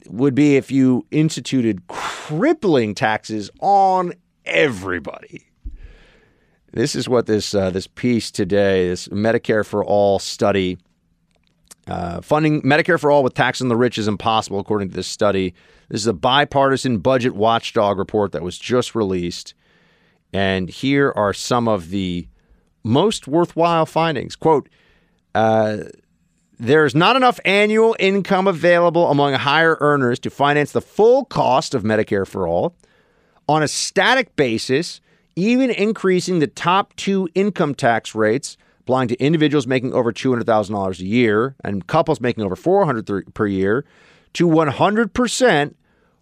[0.07, 4.15] would be if you instituted crippling taxes on
[4.47, 5.45] everybody.
[6.73, 10.79] This is what this uh, this piece today, this Medicare for all study
[11.89, 15.07] uh, funding Medicare for all with tax on the rich is impossible, according to this
[15.07, 15.55] study.
[15.89, 19.55] This is a bipartisan budget watchdog report that was just released.
[20.33, 22.29] And here are some of the
[22.85, 24.37] most worthwhile findings.
[24.37, 24.69] Quote,
[25.35, 25.79] uh,
[26.59, 31.83] there's not enough annual income available among higher earners to finance the full cost of
[31.83, 32.75] Medicare for all.
[33.49, 35.01] On a static basis,
[35.37, 41.05] even increasing the top two income tax rates applying to individuals making over $200,000 a
[41.05, 43.85] year and couples making over 400 per year
[44.33, 45.75] to 100%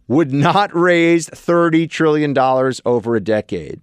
[0.09, 2.37] would not raise $30 trillion
[2.85, 3.81] over a decade.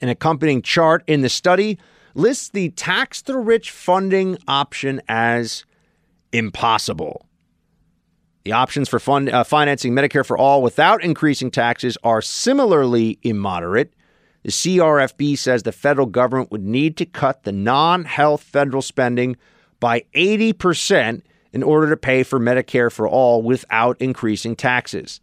[0.00, 1.78] An accompanying chart in the study
[2.14, 5.64] lists the tax the rich funding option as
[6.32, 7.26] impossible.
[8.44, 13.92] The options for fund, uh, financing Medicare for all without increasing taxes are similarly immoderate.
[14.44, 19.36] The CRFB says the federal government would need to cut the non health federal spending
[19.80, 25.20] by 80% in order to pay for Medicare for all without increasing taxes.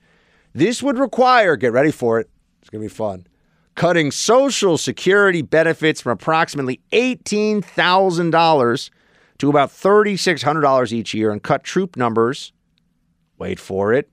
[0.53, 2.29] This would require, get ready for it,
[2.59, 3.25] it's going to be fun,
[3.75, 8.89] cutting Social Security benefits from approximately $18,000
[9.39, 12.53] to about $3,600 each year and cut troop numbers,
[13.37, 14.09] wait for it,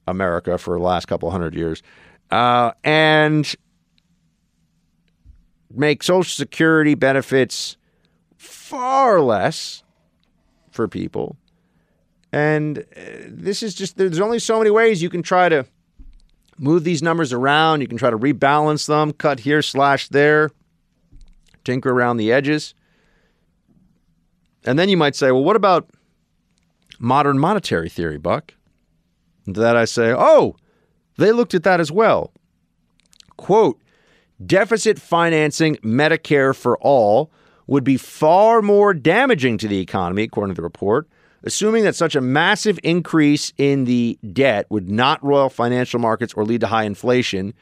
[0.05, 1.81] America for the last couple hundred years.
[2.29, 3.55] Uh, and
[5.73, 7.77] make Social Security benefits
[8.37, 9.83] far less
[10.71, 11.37] for people.
[12.31, 15.65] And uh, this is just, there's only so many ways you can try to
[16.57, 17.81] move these numbers around.
[17.81, 20.51] You can try to rebalance them, cut here, slash there,
[21.63, 22.73] tinker around the edges.
[24.65, 25.89] And then you might say, well, what about
[26.99, 28.53] modern monetary theory, Buck?
[29.45, 30.55] And to that I say, oh,
[31.17, 32.31] they looked at that as well.
[33.37, 33.79] Quote,
[34.47, 37.31] deficit financing Medicare for all
[37.67, 41.07] would be far more damaging to the economy, according to the report,
[41.43, 46.45] assuming that such a massive increase in the debt would not roil financial markets or
[46.45, 47.53] lead to high inflation.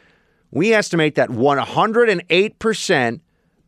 [0.52, 3.20] We estimate that 108%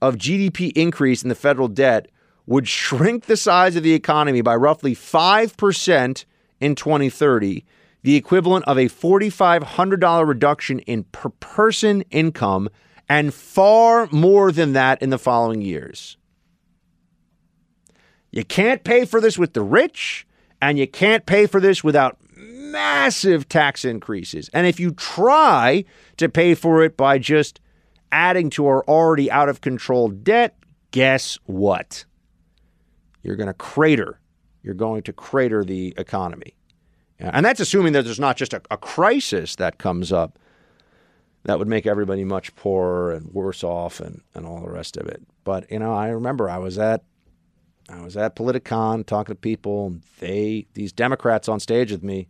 [0.01, 2.09] of GDP increase in the federal debt
[2.45, 6.25] would shrink the size of the economy by roughly 5%
[6.59, 7.65] in 2030,
[8.03, 12.69] the equivalent of a $4,500 reduction in per person income,
[13.09, 16.17] and far more than that in the following years.
[18.31, 20.25] You can't pay for this with the rich,
[20.61, 24.49] and you can't pay for this without massive tax increases.
[24.53, 25.85] And if you try
[26.17, 27.59] to pay for it by just
[28.11, 30.57] adding to our already out of control debt,
[30.91, 32.05] guess what?
[33.21, 34.19] You're going to crater.
[34.63, 36.55] You're going to crater the economy.
[37.19, 40.39] And that's assuming that there's not just a, a crisis that comes up.
[41.43, 45.07] That would make everybody much poorer and worse off and, and all the rest of
[45.07, 45.21] it.
[45.43, 47.03] But you know, I remember I was at
[47.89, 49.87] I was at Politicon talking to people.
[49.87, 52.27] And they these Democrats on stage with me,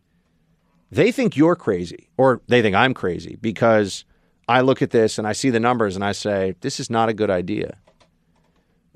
[0.91, 4.05] they think you're crazy, or they think I'm crazy because
[4.47, 7.09] I look at this and I see the numbers and I say this is not
[7.09, 7.77] a good idea.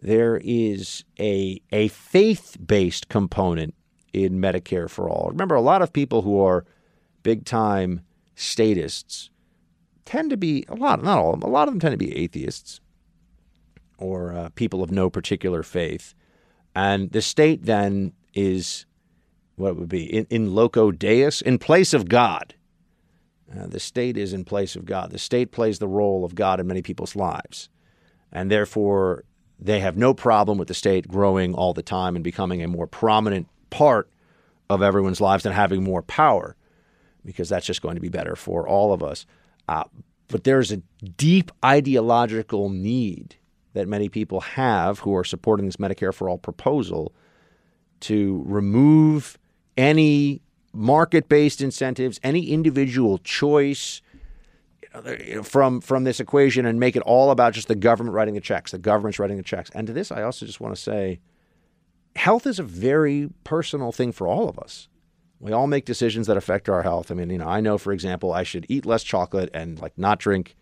[0.01, 3.75] There is a a faith based component
[4.13, 5.29] in Medicare for all.
[5.29, 6.65] Remember, a lot of people who are
[7.21, 8.01] big time
[8.35, 9.29] statists
[10.07, 11.97] tend to be a lot, not all of them, a lot of them tend to
[11.97, 12.79] be atheists
[13.97, 16.13] or uh, people of no particular faith.
[16.73, 18.85] And the state then is
[19.57, 22.55] what would be in, in loco deus, in place of God.
[23.51, 25.11] Uh, the state is in place of God.
[25.11, 27.69] The state plays the role of God in many people's lives.
[28.31, 29.23] And therefore,
[29.59, 32.87] they have no problem with the state growing all the time and becoming a more
[32.87, 34.09] prominent part
[34.69, 36.55] of everyone's lives and having more power
[37.25, 39.25] because that's just going to be better for all of us.
[39.67, 39.83] Uh,
[40.27, 40.77] but there's a
[41.17, 43.35] deep ideological need
[43.73, 47.13] that many people have who are supporting this Medicare for All proposal
[48.01, 49.37] to remove
[49.77, 50.41] any
[50.73, 54.01] market based incentives, any individual choice
[55.43, 58.71] from from this equation and make it all about just the government writing the checks,
[58.71, 59.69] the government's writing the checks.
[59.73, 61.19] And to this, I also just want to say
[62.15, 64.87] health is a very personal thing for all of us.
[65.39, 67.11] We all make decisions that affect our health.
[67.11, 69.97] I mean, you know, I know, for example, I should eat less chocolate and like
[69.97, 70.55] not drink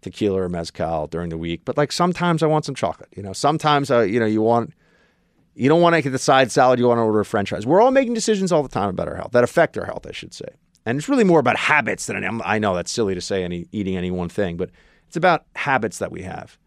[0.00, 1.62] tequila or mezcal during the week.
[1.64, 3.08] But like sometimes I want some chocolate.
[3.16, 4.74] You know, sometimes uh, you know you want
[5.54, 6.78] you don't want to get the side salad.
[6.78, 7.66] You want to order a French fries.
[7.66, 10.12] We're all making decisions all the time about our health that affect our health, I
[10.12, 10.48] should say.
[10.84, 13.68] And it's really more about habits than any, I know that's silly to say any
[13.70, 14.70] eating any one thing, but
[15.06, 16.58] it's about habits that we have.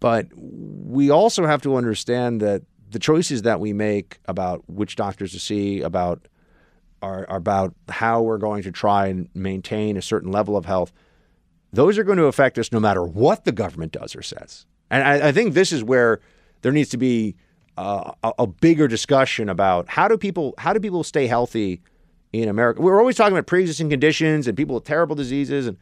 [0.00, 2.62] But we also have to understand that
[2.94, 6.26] the choices that we make about which doctors to see, about
[7.02, 10.92] are, about how we're going to try and maintain a certain level of health,
[11.72, 14.64] those are going to affect us no matter what the government does or says.
[14.90, 16.20] And I, I think this is where
[16.62, 17.34] there needs to be
[17.76, 21.82] uh, a, a bigger discussion about how do people how do people stay healthy
[22.32, 22.80] in America.
[22.80, 25.76] We're always talking about pre-existing conditions and people with terrible diseases, and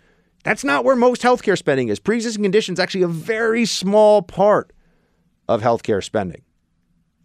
[0.45, 2.01] that's not where most healthcare spending is.
[2.01, 4.73] Pre-existing conditions actually a very small part
[5.47, 6.43] of healthcare spending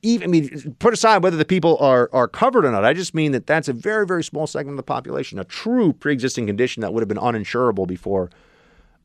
[0.02, 2.86] even I mean, put aside whether the people are are covered or not.
[2.86, 5.94] I just mean that that's a very very small segment of the population, a true
[5.94, 8.30] pre-existing condition that would have been uninsurable before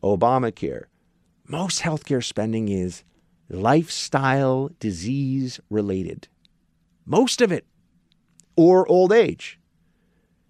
[0.03, 0.85] Obamacare.
[1.49, 3.05] Most healthcare spending is
[3.49, 6.29] lifestyle disease related.
[7.05, 7.67] Most of it,
[8.57, 9.59] or old age,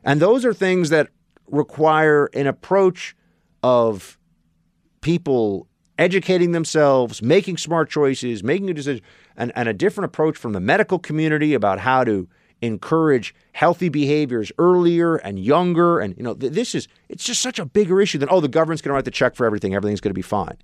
[0.04, 1.08] and those are things that
[1.46, 3.16] require an approach
[3.62, 4.18] of
[5.00, 9.02] people educating themselves, making smart choices, making a decision
[9.36, 12.28] and, and a different approach from the medical community about how to
[12.62, 15.98] encourage healthy behaviors earlier and younger.
[15.98, 18.48] And, you know, th- this is, it's just such a bigger issue than, oh, the
[18.48, 20.56] government's going to write the check for everything, everything's going to be fine.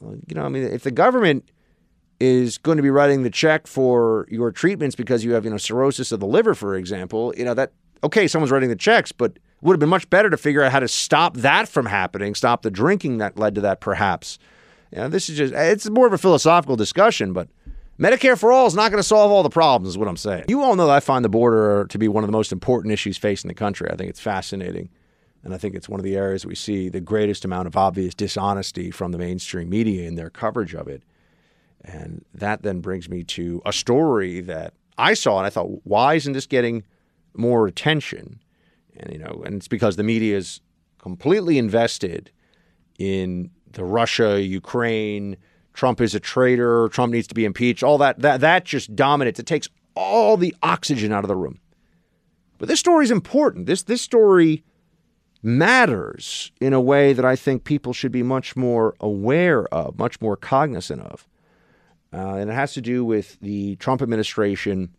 [0.00, 1.50] Well, you know, I mean, if the government
[2.18, 5.58] is going to be writing the check for your treatments because you have, you know,
[5.58, 7.72] cirrhosis of the liver, for example, you know, that,
[8.02, 10.72] okay, someone's writing the checks, but it would have been much better to figure out
[10.72, 14.38] how to stop that from happening, stop the drinking that led to that, perhaps.
[14.92, 17.48] You know, this is just, it's more of a philosophical discussion, but
[17.98, 20.44] Medicare for all is not going to solve all the problems, is what I'm saying.
[20.48, 22.92] You all know that I find the border to be one of the most important
[22.92, 23.88] issues facing the country.
[23.90, 24.90] I think it's fascinating.
[25.44, 28.14] And I think it's one of the areas we see the greatest amount of obvious
[28.14, 31.02] dishonesty from the mainstream media in their coverage of it.
[31.84, 36.14] And that then brings me to a story that I saw and I thought, why
[36.14, 36.84] isn't this getting
[37.34, 38.40] more attention?
[38.96, 40.60] And you know, and it's because the media is
[40.98, 42.30] completely invested
[42.98, 45.36] in the Russia, Ukraine,
[45.72, 49.40] Trump is a traitor, Trump needs to be impeached, all that that that just dominates.
[49.40, 51.60] It takes all the oxygen out of the room.
[52.58, 53.66] But this story is important.
[53.66, 54.64] This this story
[55.42, 60.20] matters in a way that I think people should be much more aware of, much
[60.20, 61.26] more cognizant of.
[62.12, 64.90] Uh, and it has to do with the Trump administration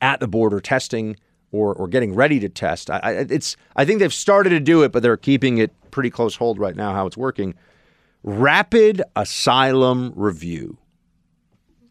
[0.00, 1.16] at the border testing
[1.50, 2.90] or, or getting ready to test.
[2.90, 6.10] I, I, it's I think they've started to do it, but they're keeping it pretty
[6.10, 6.92] close hold right now.
[6.92, 7.54] How it's working
[8.22, 10.78] rapid asylum review,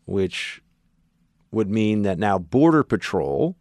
[0.06, 0.62] which
[1.52, 3.56] would mean that now Border Patrol,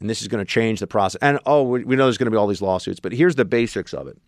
[0.00, 1.18] and this is going to change the process.
[1.20, 3.92] And oh, we know there's going to be all these lawsuits, but here's the basics
[3.92, 4.18] of it.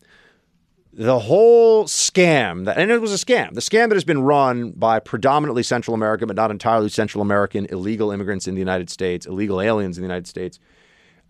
[0.92, 4.72] The whole scam, that, and it was a scam, the scam that has been run
[4.72, 9.26] by predominantly Central American, but not entirely Central American, illegal immigrants in the United States,
[9.26, 10.58] illegal aliens in the United States,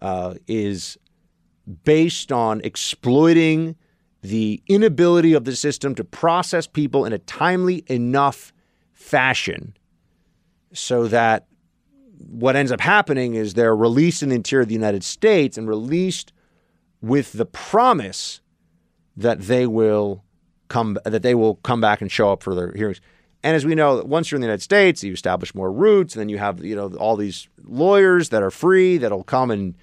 [0.00, 0.96] uh, is
[1.84, 3.76] based on exploiting
[4.22, 8.52] the inability of the system to process people in a timely enough
[8.92, 9.76] fashion
[10.72, 11.46] so that
[12.18, 15.68] what ends up happening is they're released in the interior of the United States and
[15.68, 16.32] released
[17.00, 18.40] with the promise
[19.16, 20.24] that they will
[20.68, 23.00] come that they will come back and show up for their hearings.
[23.42, 26.20] And as we know, once you're in the United States, you establish more roots, and
[26.20, 29.76] then you have you know all these lawyers that are free that'll come and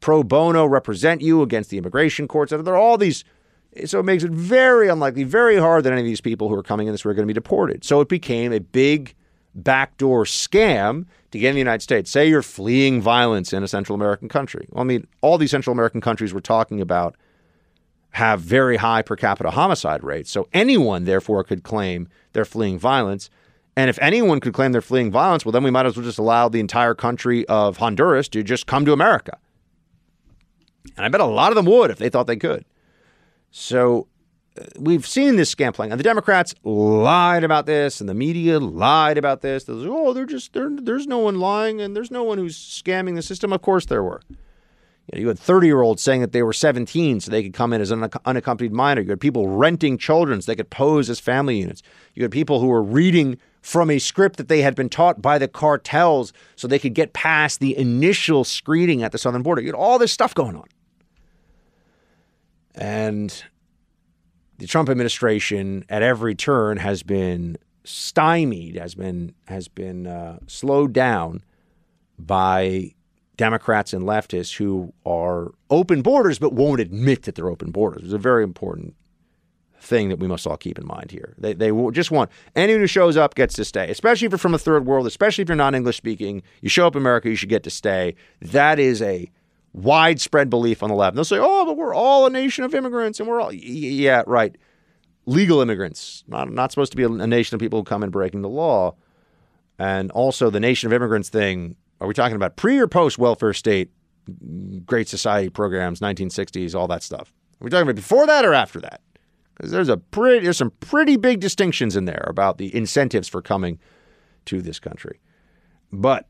[0.00, 2.50] pro bono represent you against the immigration courts.
[2.50, 3.24] There are all these,
[3.84, 6.62] so it makes it very unlikely, very hard that any of these people who are
[6.62, 7.84] coming in this way are going to be deported.
[7.84, 9.14] So it became a big
[9.54, 12.10] backdoor scam to get in the United States.
[12.10, 14.66] Say you're fleeing violence in a Central American country.
[14.70, 17.16] Well, I mean, all these Central American countries we're talking about
[18.10, 20.30] have very high per capita homicide rates.
[20.30, 23.28] So anyone, therefore, could claim they're fleeing violence.
[23.76, 26.18] And if anyone could claim they're fleeing violence, well, then we might as well just
[26.18, 29.38] allow the entire country of Honduras to just come to America.
[30.96, 32.64] And I bet a lot of them would if they thought they could.
[33.58, 34.06] So
[34.60, 35.90] uh, we've seen this scam playing.
[35.90, 39.64] And the Democrats lied about this, and the media lied about this.
[39.64, 42.58] They're like, oh, they're just they're, there's no one lying, and there's no one who's
[42.58, 43.54] scamming the system.
[43.54, 44.20] Of course, there were.
[44.28, 44.36] You,
[45.14, 47.72] know, you had 30 year olds saying that they were 17 so they could come
[47.72, 49.00] in as an unaccompanied minor.
[49.00, 51.82] You had people renting children so they could pose as family units.
[52.14, 55.38] You had people who were reading from a script that they had been taught by
[55.38, 59.62] the cartels so they could get past the initial screening at the southern border.
[59.62, 60.66] You had all this stuff going on.
[62.76, 63.42] And
[64.58, 70.92] the Trump administration at every turn has been stymied, has been has been uh, slowed
[70.92, 71.42] down
[72.18, 72.92] by
[73.36, 78.04] Democrats and leftists who are open borders but won't admit that they're open borders.
[78.04, 78.94] It's a very important
[79.78, 81.34] thing that we must all keep in mind here.
[81.38, 84.54] They, they just want anyone who shows up gets to stay, especially if you're from
[84.54, 86.42] a third world, especially if you're non English speaking.
[86.60, 88.14] You show up in America, you should get to stay.
[88.40, 89.30] That is a
[89.76, 91.14] widespread belief on the left.
[91.14, 94.56] They'll say, oh, but we're all a nation of immigrants and we're all, yeah, right.
[95.26, 98.10] Legal immigrants, not, not supposed to be a, a nation of people who come in
[98.10, 98.94] breaking the law.
[99.78, 103.52] And also the nation of immigrants thing are we talking about pre or post welfare
[103.52, 103.90] state,
[104.84, 107.32] Great Society programs, 1960s, all that stuff?
[107.60, 109.00] Are we talking about before that or after that?
[109.56, 113.40] Because there's a pretty, there's some pretty big distinctions in there about the incentives for
[113.40, 113.78] coming
[114.46, 115.20] to this country.
[115.90, 116.28] But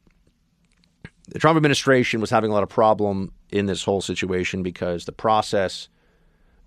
[1.28, 5.12] the Trump administration was having a lot of problem in this whole situation because the
[5.12, 5.88] process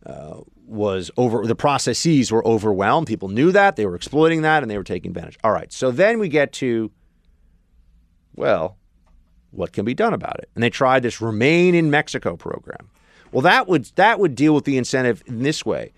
[0.05, 1.45] uh, was over.
[1.45, 3.07] The processes were overwhelmed.
[3.07, 5.37] People knew that they were exploiting that, and they were taking advantage.
[5.43, 6.91] All right, so then we get to
[8.39, 8.77] well,
[9.51, 10.49] what can be done about it?
[10.55, 12.89] And they tried this Remain in Mexico program.
[13.31, 15.91] Well, that would that would deal with the incentive in this way.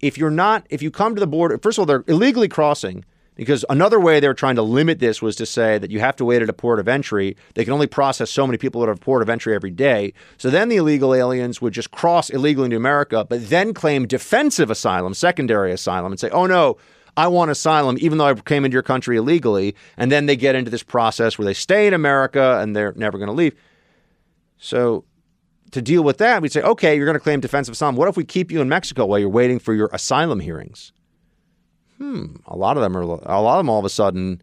[0.00, 3.04] If you're not, if you come to the border, first of all, they're illegally crossing
[3.36, 6.16] because another way they were trying to limit this was to say that you have
[6.16, 7.36] to wait at a port of entry.
[7.54, 10.14] They can only process so many people at a port of entry every day.
[10.38, 14.70] So then the illegal aliens would just cross illegally into America, but then claim defensive
[14.70, 16.78] asylum, secondary asylum, and say, oh no,
[17.18, 19.74] I want asylum, even though I came into your country illegally.
[19.96, 23.18] And then they get into this process where they stay in America and they're never
[23.18, 23.54] going to leave.
[24.58, 25.04] So
[25.72, 27.96] to deal with that, we'd say, okay, you're going to claim defensive asylum.
[27.96, 30.92] What if we keep you in Mexico while you're waiting for your asylum hearings?
[31.98, 32.36] Hmm.
[32.46, 33.02] A lot of them are.
[33.02, 34.42] A lot of them all of a sudden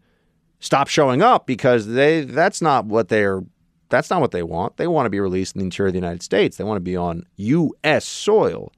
[0.60, 2.22] stop showing up because they.
[2.22, 3.42] That's not what they're.
[3.90, 4.76] That's not what they want.
[4.76, 6.56] They want to be released in the interior of the United States.
[6.56, 8.04] They want to be on U.S.
[8.04, 8.72] soil,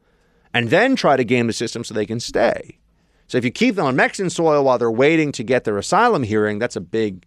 [0.53, 2.79] and then try to game the system so they can stay.
[3.29, 6.23] So if you keep them on Mexican soil while they're waiting to get their asylum
[6.23, 7.27] hearing, that's a big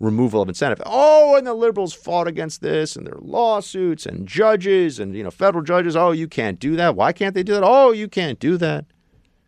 [0.00, 0.82] removal of incentive.
[0.84, 5.30] Oh, and the liberals fought against this and their lawsuits and judges and you know
[5.30, 6.96] federal judges, oh, you can't do that.
[6.96, 7.64] Why can't they do that?
[7.64, 8.84] Oh, you can't do that.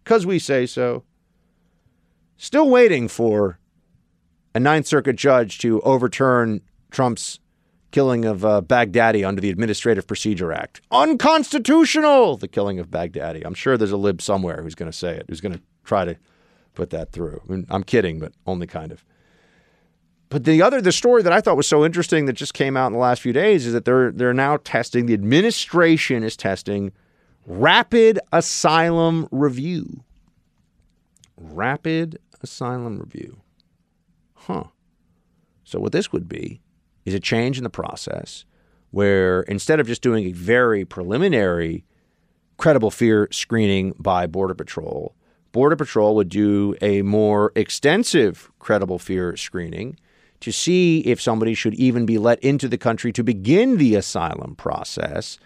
[0.05, 1.05] Cuz we say so.
[2.43, 3.59] Still waiting for
[4.55, 7.39] a Ninth Circuit judge to overturn Trump's
[7.91, 10.81] killing of uh, Baghdadi under the Administrative Procedure Act.
[10.91, 13.43] Unconstitutional, the killing of Baghdadi.
[13.45, 16.07] I'm sure there's a lib somewhere who's going to say it, who's going to try
[16.07, 16.17] to
[16.73, 17.43] put that through.
[17.47, 19.05] I mean, I'm kidding, but only kind of.
[20.31, 22.87] But the other the story that I thought was so interesting that just came out
[22.87, 26.93] in the last few days is that they're they're now testing the administration is testing
[27.45, 30.05] rapid asylum review.
[31.37, 33.41] Rapid asylum review.
[34.35, 34.65] Huh.
[35.65, 36.61] So what this would be
[37.05, 38.45] is a change in the process
[38.91, 41.85] where instead of just doing a very preliminary
[42.57, 45.15] credible fear screening by Border Patrol,
[45.53, 49.97] Border Patrol would do a more extensive credible fear screening
[50.41, 54.55] to see if somebody should even be let into the country to begin the asylum
[54.57, 55.39] process.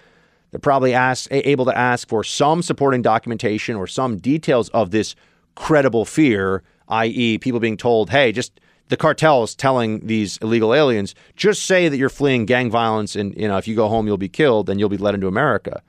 [0.50, 5.16] They're probably ask, able to ask for some supporting documentation or some details of this
[5.56, 11.64] credible fear, i.e., people being told, hey, just the cartels telling these illegal aliens, just
[11.64, 14.28] say that you're fleeing gang violence and you know if you go home you'll be
[14.28, 15.82] killed and you'll be let into America.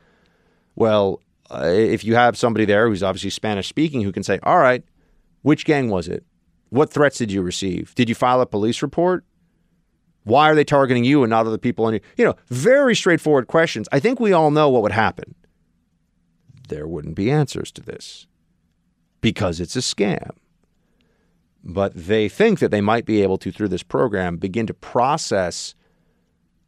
[0.76, 4.60] Well, uh, if you have somebody there who's obviously Spanish speaking who can say, "All
[4.60, 4.84] right,
[5.42, 6.26] which gang was it?
[6.70, 7.94] What threats did you receive?
[7.96, 9.24] Did you file a police report?
[10.24, 11.94] Why are they targeting you and not other people?
[11.94, 12.00] You?
[12.18, 13.88] you know, very straightforward questions.
[13.92, 15.36] I think we all know what would happen.
[16.68, 18.26] There wouldn't be answers to this
[19.22, 20.32] because it's a scam.
[21.66, 25.74] But they think that they might be able to, through this program, begin to process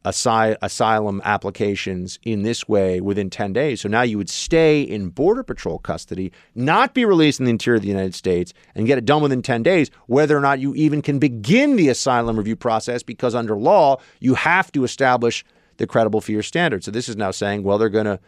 [0.04, 3.80] asy- asylum applications in this way within 10 days.
[3.80, 7.76] So now you would stay in Border Patrol custody, not be released in the interior
[7.76, 10.74] of the United States, and get it done within 10 days, whether or not you
[10.74, 15.44] even can begin the asylum review process, because under law, you have to establish
[15.76, 16.82] the credible fear standard.
[16.82, 18.18] So this is now saying, well, they're going to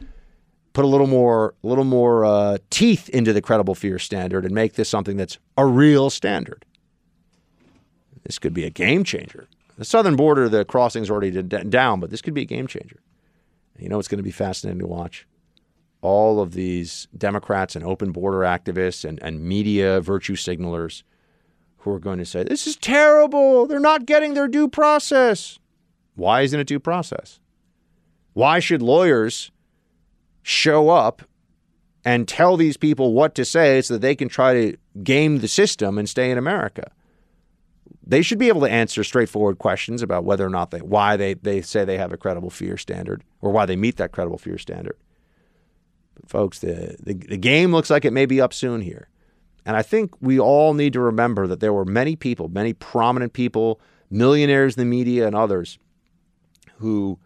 [0.80, 4.54] put a little more, a little more uh, teeth into the credible fear standard and
[4.54, 6.64] make this something that's a real standard.
[8.22, 9.46] This could be a game changer.
[9.76, 12.98] The southern border, the crossing's already down, but this could be a game changer.
[13.78, 15.26] You know, it's going to be fascinating to watch
[16.00, 21.02] all of these Democrats and open border activists and, and media virtue signalers
[21.80, 23.66] who are going to say, This is terrible.
[23.66, 25.58] They're not getting their due process.
[26.14, 27.38] Why isn't it due process?
[28.32, 29.50] Why should lawyers
[30.42, 31.22] show up
[32.04, 35.48] and tell these people what to say so that they can try to game the
[35.48, 36.90] system and stay in America?
[38.06, 41.34] They should be able to answer straightforward questions about whether or not they why they,
[41.34, 44.58] they say they have a credible fear standard or why they meet that credible fear
[44.58, 44.96] standard.
[46.14, 49.08] But folks, the, the, the game looks like it may be up soon here.
[49.66, 53.32] And I think we all need to remember that there were many people, many prominent
[53.32, 53.80] people,
[54.10, 55.78] millionaires in the media and others
[56.78, 57.18] who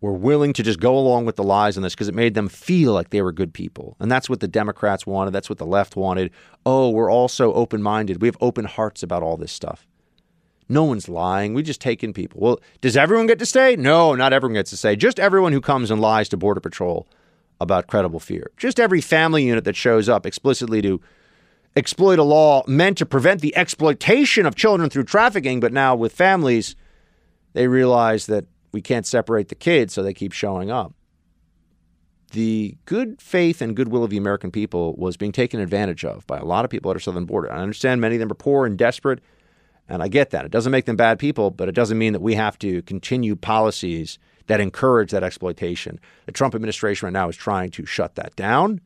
[0.00, 2.48] were willing to just go along with the lies on this because it made them
[2.48, 3.96] feel like they were good people.
[4.00, 5.32] And that's what the Democrats wanted.
[5.32, 6.30] That's what the left wanted.
[6.64, 8.22] Oh, we're all so open minded.
[8.22, 9.86] We have open hearts about all this stuff.
[10.68, 11.52] No one's lying.
[11.52, 12.40] We just take in people.
[12.40, 13.76] Well, does everyone get to stay?
[13.76, 14.96] No, not everyone gets to stay.
[14.96, 17.06] Just everyone who comes and lies to Border Patrol
[17.60, 18.52] about credible fear.
[18.56, 21.00] Just every family unit that shows up explicitly to
[21.76, 26.12] exploit a law meant to prevent the exploitation of children through trafficking, but now with
[26.12, 26.74] families,
[27.52, 30.94] they realize that we can't separate the kids, so they keep showing up.
[32.32, 36.38] The good faith and goodwill of the American people was being taken advantage of by
[36.38, 37.52] a lot of people at our southern border.
[37.52, 39.20] I understand many of them are poor and desperate,
[39.88, 40.44] and I get that.
[40.44, 43.34] It doesn't make them bad people, but it doesn't mean that we have to continue
[43.34, 45.98] policies that encourage that exploitation.
[46.26, 48.80] The Trump administration right now is trying to shut that down,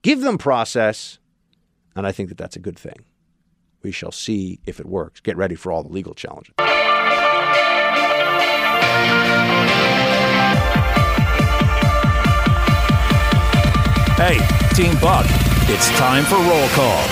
[0.00, 1.18] give them process,
[1.94, 3.04] and I think that that's a good thing.
[3.82, 5.20] We shall see if it works.
[5.20, 6.54] Get ready for all the legal challenges.
[14.16, 14.38] Hey,
[14.74, 15.26] Team Buck,
[15.68, 17.02] it's time for roll call.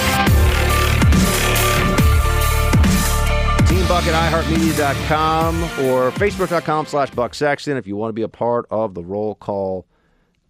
[3.66, 8.28] Team Buck at iHeartMedia.com or Facebook.com slash Buck Sexton if you want to be a
[8.28, 9.86] part of the roll call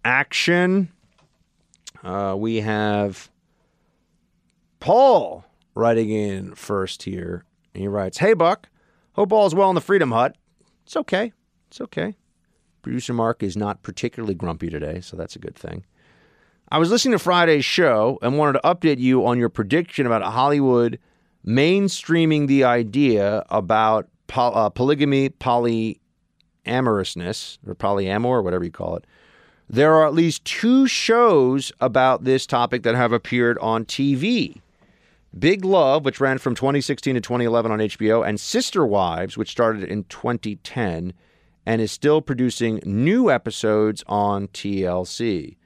[0.05, 0.89] action.
[2.03, 3.29] Uh, we have
[4.79, 5.43] Paul
[5.73, 7.43] writing in first here.
[7.73, 8.69] He writes, Hey, Buck.
[9.13, 10.35] Hope all is well in the Freedom Hut.
[10.85, 11.33] It's okay.
[11.67, 12.15] It's okay.
[12.81, 15.83] Producer Mark is not particularly grumpy today, so that's a good thing.
[16.69, 20.21] I was listening to Friday's show and wanted to update you on your prediction about
[20.23, 20.99] Hollywood
[21.45, 25.97] mainstreaming the idea about poly- uh, polygamy, polyamorousness,
[27.67, 29.05] or polyamor, or whatever you call it.
[29.69, 34.61] There are at least two shows about this topic that have appeared on TV.
[35.37, 39.83] Big Love, which ran from 2016 to 2011 on HBO, and Sister Wives, which started
[39.83, 41.13] in 2010
[41.65, 45.57] and is still producing new episodes on TLC.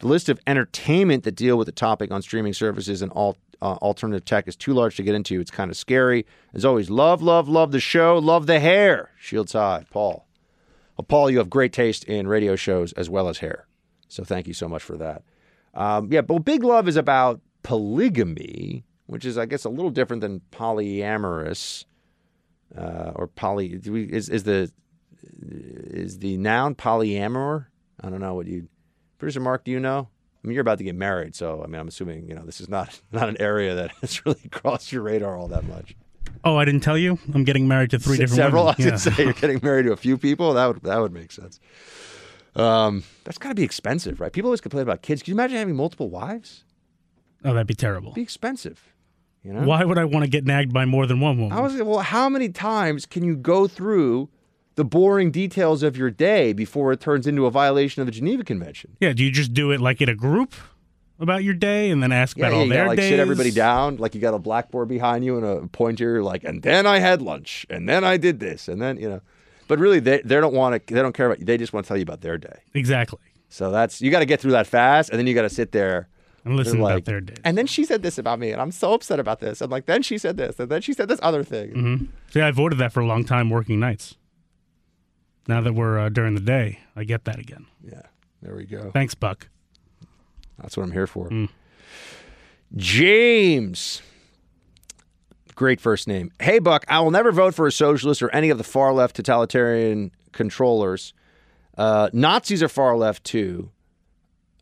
[0.00, 3.74] The list of entertainment that deal with the topic on streaming services and all uh,
[3.82, 5.40] alternative tech is too large to get into.
[5.40, 6.24] It's kind of scary.
[6.54, 8.18] As always, love, love, love the show.
[8.18, 9.10] Love the hair.
[9.18, 10.26] Shields high, Paul.
[10.96, 13.66] Well, Paul, you have great taste in radio shows as well as hair.
[14.06, 15.22] So thank you so much for that.
[15.74, 20.20] Um, yeah, but Big Love is about polygamy, which is, I guess, a little different
[20.20, 21.86] than polyamorous
[22.76, 23.68] uh, or poly.
[23.78, 24.70] Do we, is is the
[25.42, 27.66] is the noun polyamor?
[28.00, 28.68] I don't know what you.
[29.18, 30.08] Producer Mark, do you know?
[30.44, 32.60] I mean, you're about to get married, so I mean, I'm assuming you know this
[32.60, 35.96] is not not an area that has really crossed your radar all that much.
[36.44, 37.18] Oh, I didn't tell you.
[37.34, 38.66] I'm getting married to three different Several.
[38.66, 38.76] women.
[38.78, 40.52] I gonna say you're getting married to a few people.
[40.52, 41.58] That would that would make sense.
[42.54, 44.32] Um, that's got to be expensive, right?
[44.32, 45.22] People always complain about kids.
[45.22, 46.64] Can you imagine having multiple wives?
[47.44, 48.08] Oh, that'd be terrible.
[48.08, 48.92] It'd be expensive.
[49.48, 49.62] You know?
[49.66, 51.56] Why would I want to get nagged by more than one woman?
[51.56, 52.00] I was well.
[52.00, 54.28] How many times can you go through
[54.74, 58.44] the boring details of your day before it turns into a violation of the Geneva
[58.44, 58.96] Convention?
[59.00, 60.52] yeah, do you just do it like in a group
[61.18, 63.08] about your day and then ask Yeah, about yeah, all you their gotta, like days?
[63.08, 66.62] sit everybody down, like you got a blackboard behind you and a pointer, like, and
[66.62, 69.20] then I had lunch, and then I did this, and then you know.
[69.66, 70.94] But really, they they don't want to.
[70.94, 71.38] They don't care about.
[71.40, 71.46] you.
[71.46, 72.58] They just want to tell you about their day.
[72.74, 73.18] Exactly.
[73.48, 75.72] So that's you got to get through that fast, and then you got to sit
[75.72, 76.08] there
[76.48, 77.36] And listen like, their days.
[77.44, 79.60] And then she said this about me, and I'm so upset about this.
[79.60, 81.70] And like, then she said this, and then she said this other thing.
[81.70, 84.16] hmm See, I avoided that for a long time working nights.
[85.46, 87.66] Now that we're uh, during the day, I get that again.
[87.82, 88.02] Yeah,
[88.42, 88.90] there we go.
[88.92, 89.48] Thanks, Buck.
[90.58, 91.28] That's what I'm here for.
[91.30, 91.48] Mm.
[92.76, 94.02] James.
[95.54, 96.30] Great first name.
[96.40, 99.16] Hey, Buck, I will never vote for a socialist or any of the far left
[99.16, 101.14] totalitarian controllers.
[101.76, 103.70] Uh, Nazis are far left too.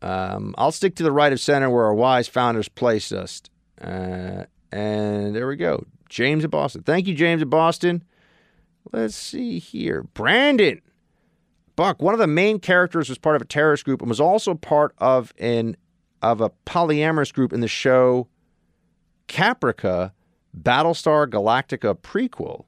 [0.01, 3.41] Um, I'll stick to the right of center where our wise founders placed us.
[3.81, 5.85] Uh, and there we go.
[6.09, 6.83] James of Boston.
[6.83, 8.03] Thank you, James of Boston.
[8.91, 10.03] Let's see here.
[10.03, 10.81] Brandon.
[11.75, 14.55] Buck, one of the main characters was part of a terrorist group and was also
[14.55, 15.77] part of an
[16.23, 18.27] of a polyamorous group in the show
[19.27, 20.11] Caprica
[20.59, 22.65] Battlestar Galactica prequel.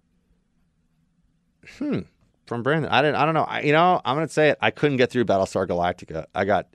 [1.77, 2.01] Hmm.
[2.45, 2.91] From Brandon.
[2.91, 3.43] I didn't I don't know.
[3.43, 4.57] I, you know, I'm gonna say it.
[4.61, 6.25] I couldn't get through Battlestar Galactica.
[6.35, 6.67] I got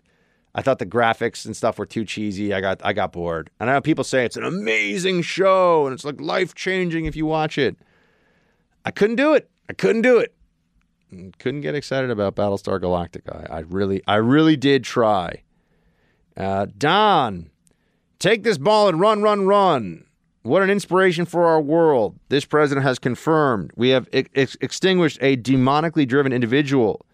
[0.54, 2.54] I thought the graphics and stuff were too cheesy.
[2.54, 3.50] I got I got bored.
[3.58, 7.16] And I know people say it's an amazing show and it's like life changing if
[7.16, 7.76] you watch it.
[8.84, 9.50] I couldn't do it.
[9.68, 10.34] I couldn't do it.
[11.38, 13.50] Couldn't get excited about Battlestar Galactica.
[13.50, 15.42] I, I really, I really did try.
[16.36, 17.50] Uh, Don,
[18.18, 20.04] take this ball and run, run, run.
[20.42, 22.18] What an inspiration for our world.
[22.28, 27.06] This president has confirmed we have ex- extinguished a demonically driven individual.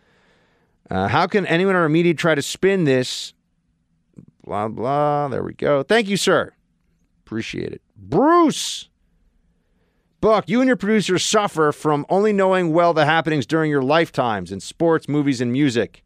[0.90, 3.32] Uh, how can anyone in our media try to spin this?
[4.44, 5.28] Blah, blah.
[5.28, 5.82] There we go.
[5.82, 6.52] Thank you, sir.
[7.24, 7.82] Appreciate it.
[7.96, 8.88] Bruce.
[10.20, 14.52] Buck, you and your producers suffer from only knowing well the happenings during your lifetimes
[14.52, 16.02] in sports, movies, and music.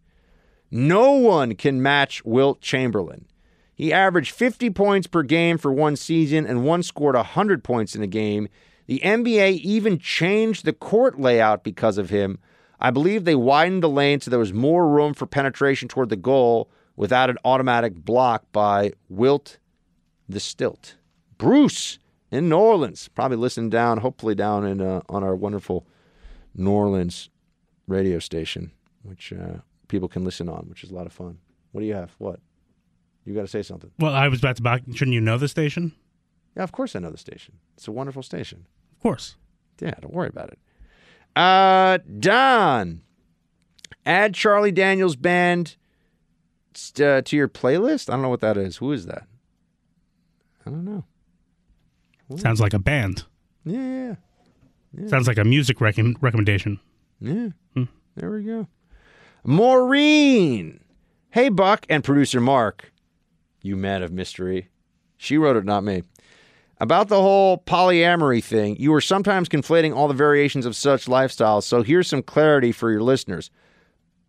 [0.70, 3.26] No one can match Wilt Chamberlain.
[3.74, 8.02] He averaged 50 points per game for one season and one scored 100 points in
[8.02, 8.48] a game.
[8.86, 12.38] The NBA even changed the court layout because of him.
[12.84, 16.16] I believe they widened the lane so there was more room for penetration toward the
[16.16, 19.56] goal without an automatic block by Wilt
[20.28, 20.96] the Stilt.
[21.38, 21.98] Bruce
[22.30, 25.86] in New Orleans, probably listening down, hopefully down in uh, on our wonderful
[26.54, 27.30] New Orleans
[27.88, 28.70] radio station,
[29.02, 31.38] which uh, people can listen on, which is a lot of fun.
[31.72, 32.14] What do you have?
[32.18, 32.38] What?
[33.24, 33.92] You got to say something.
[33.98, 34.82] Well, I was about to back.
[34.92, 35.94] Shouldn't you know the station?
[36.54, 37.54] Yeah, of course I know the station.
[37.78, 38.66] It's a wonderful station.
[38.92, 39.36] Of course.
[39.80, 40.58] Yeah, don't worry about it.
[41.36, 43.02] Uh, Don,
[44.06, 45.76] add Charlie Daniels Band
[47.00, 48.08] uh, to your playlist.
[48.08, 48.76] I don't know what that is.
[48.78, 49.26] Who is that?
[50.66, 51.04] I don't know.
[52.36, 53.24] Sounds like a band.
[53.64, 54.14] Yeah, yeah,
[54.96, 55.08] yeah.
[55.08, 56.80] Sounds like a music rec- recommendation.
[57.20, 57.48] Yeah.
[57.74, 57.84] Hmm.
[58.16, 58.66] There we go.
[59.44, 60.80] Maureen.
[61.30, 62.92] Hey, Buck and producer Mark.
[63.60, 64.68] You man of mystery.
[65.16, 66.02] She wrote it, not me.
[66.80, 71.62] About the whole polyamory thing, you are sometimes conflating all the variations of such lifestyles.
[71.62, 73.50] So here's some clarity for your listeners.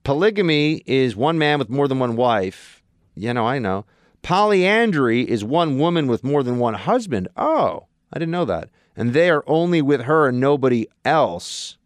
[0.04, 2.84] Polygamy is one man with more than one wife.
[3.16, 3.86] You know, I know.
[4.22, 7.28] Polyandry is one woman with more than one husband.
[7.36, 8.70] Oh, I didn't know that.
[8.96, 11.78] And they are only with her and nobody else.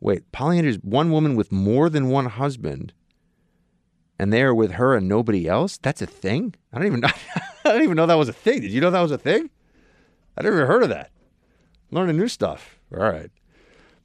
[0.00, 2.92] Wait, polyandry is one woman with more than one husband,
[4.18, 5.78] and they are with her and nobody else.
[5.78, 6.54] That's a thing.
[6.72, 7.08] I don't even know.
[7.64, 8.60] I don't even know that was a thing.
[8.60, 9.50] Did you know that was a thing?
[10.36, 11.10] I never heard of that.
[11.90, 12.78] Learning new stuff.
[12.92, 13.30] All right.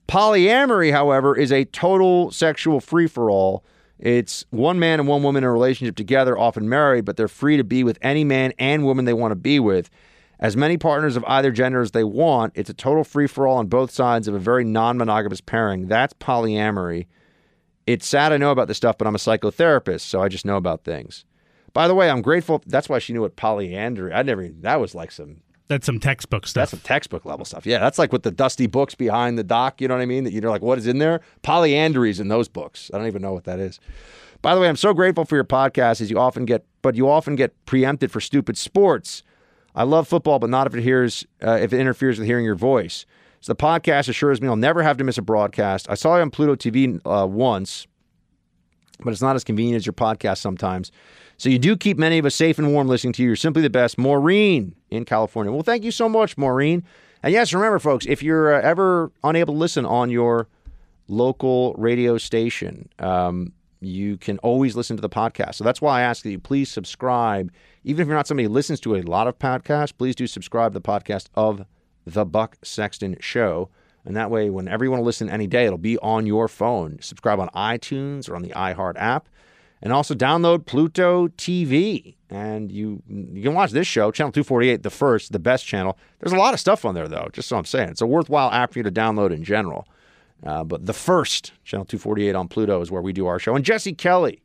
[0.08, 3.64] Polyamory, however, is a total sexual free for all.
[4.00, 7.58] It's one man and one woman in a relationship together, often married, but they're free
[7.58, 9.90] to be with any man and woman they want to be with.
[10.40, 13.58] As many partners of either gender as they want, it's a total free for all
[13.58, 15.88] on both sides of a very non monogamous pairing.
[15.88, 17.08] That's polyamory.
[17.88, 20.58] It's sad I know about this stuff, but I'm a psychotherapist, so I just know
[20.58, 21.26] about things.
[21.74, 22.62] By the way, I'm grateful.
[22.68, 24.14] That's why she knew what polyandry.
[24.14, 24.48] I never.
[24.50, 25.38] That was like some.
[25.70, 26.62] That's some textbook stuff.
[26.62, 27.66] That's some textbook level stuff.
[27.66, 29.82] Yeah, that's like with the dusty books behind the dock.
[29.82, 30.24] You know what I mean?
[30.24, 31.22] That you're like, what is in there?
[31.44, 32.92] Polyandries in those books.
[32.94, 33.80] I don't even know what that is.
[34.42, 37.10] By the way, I'm so grateful for your podcast, as you often get, but you
[37.10, 39.24] often get preempted for stupid sports.
[39.76, 42.56] I love football, but not if it hears uh, if it interferes with hearing your
[42.56, 43.06] voice.
[43.48, 45.90] So the podcast assures me I'll never have to miss a broadcast.
[45.90, 47.88] I saw you on Pluto TV uh, once,
[49.00, 50.92] but it's not as convenient as your podcast sometimes.
[51.38, 53.30] So you do keep many of us safe and warm listening to you.
[53.30, 53.98] You're simply the best.
[53.98, 55.54] Maureen in California.
[55.54, 56.84] Well, thank you so much, Maureen.
[57.24, 60.50] And yes, remember, folks, if you're uh, ever unable to listen on your
[61.08, 65.56] local radio station, um, you can always listen to the podcast.
[65.56, 67.50] So that's why I ask that you please subscribe.
[67.86, 70.74] Even if you're not somebody who listens to a lot of podcasts, please do subscribe
[70.74, 71.66] to the podcast of
[72.08, 73.70] The Buck Sexton Show.
[74.06, 76.98] And that way, whenever you want to listen any day, it'll be on your phone.
[77.02, 79.28] Subscribe on iTunes or on the iHeart app.
[79.82, 82.16] And also download Pluto TV.
[82.30, 85.98] And you you can watch this show, Channel 248, the first, the best channel.
[86.20, 87.90] There's a lot of stuff on there, though, just so I'm saying.
[87.90, 89.88] It's a worthwhile app for you to download in general.
[90.44, 93.56] Uh, but the first, Channel 248 on Pluto, is where we do our show.
[93.56, 94.42] And Jesse Kelly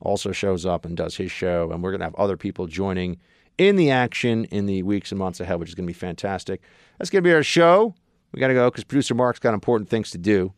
[0.00, 1.70] also shows up and does his show.
[1.72, 3.18] And we're going to have other people joining
[3.60, 6.62] in the action in the weeks and months ahead, which is going to be fantastic.
[6.98, 7.94] That's going to be our show.
[8.32, 10.54] We got to go because producer Mark's got important things to do.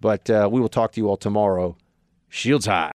[0.00, 1.76] But uh, we will talk to you all tomorrow.
[2.30, 2.84] Shields high.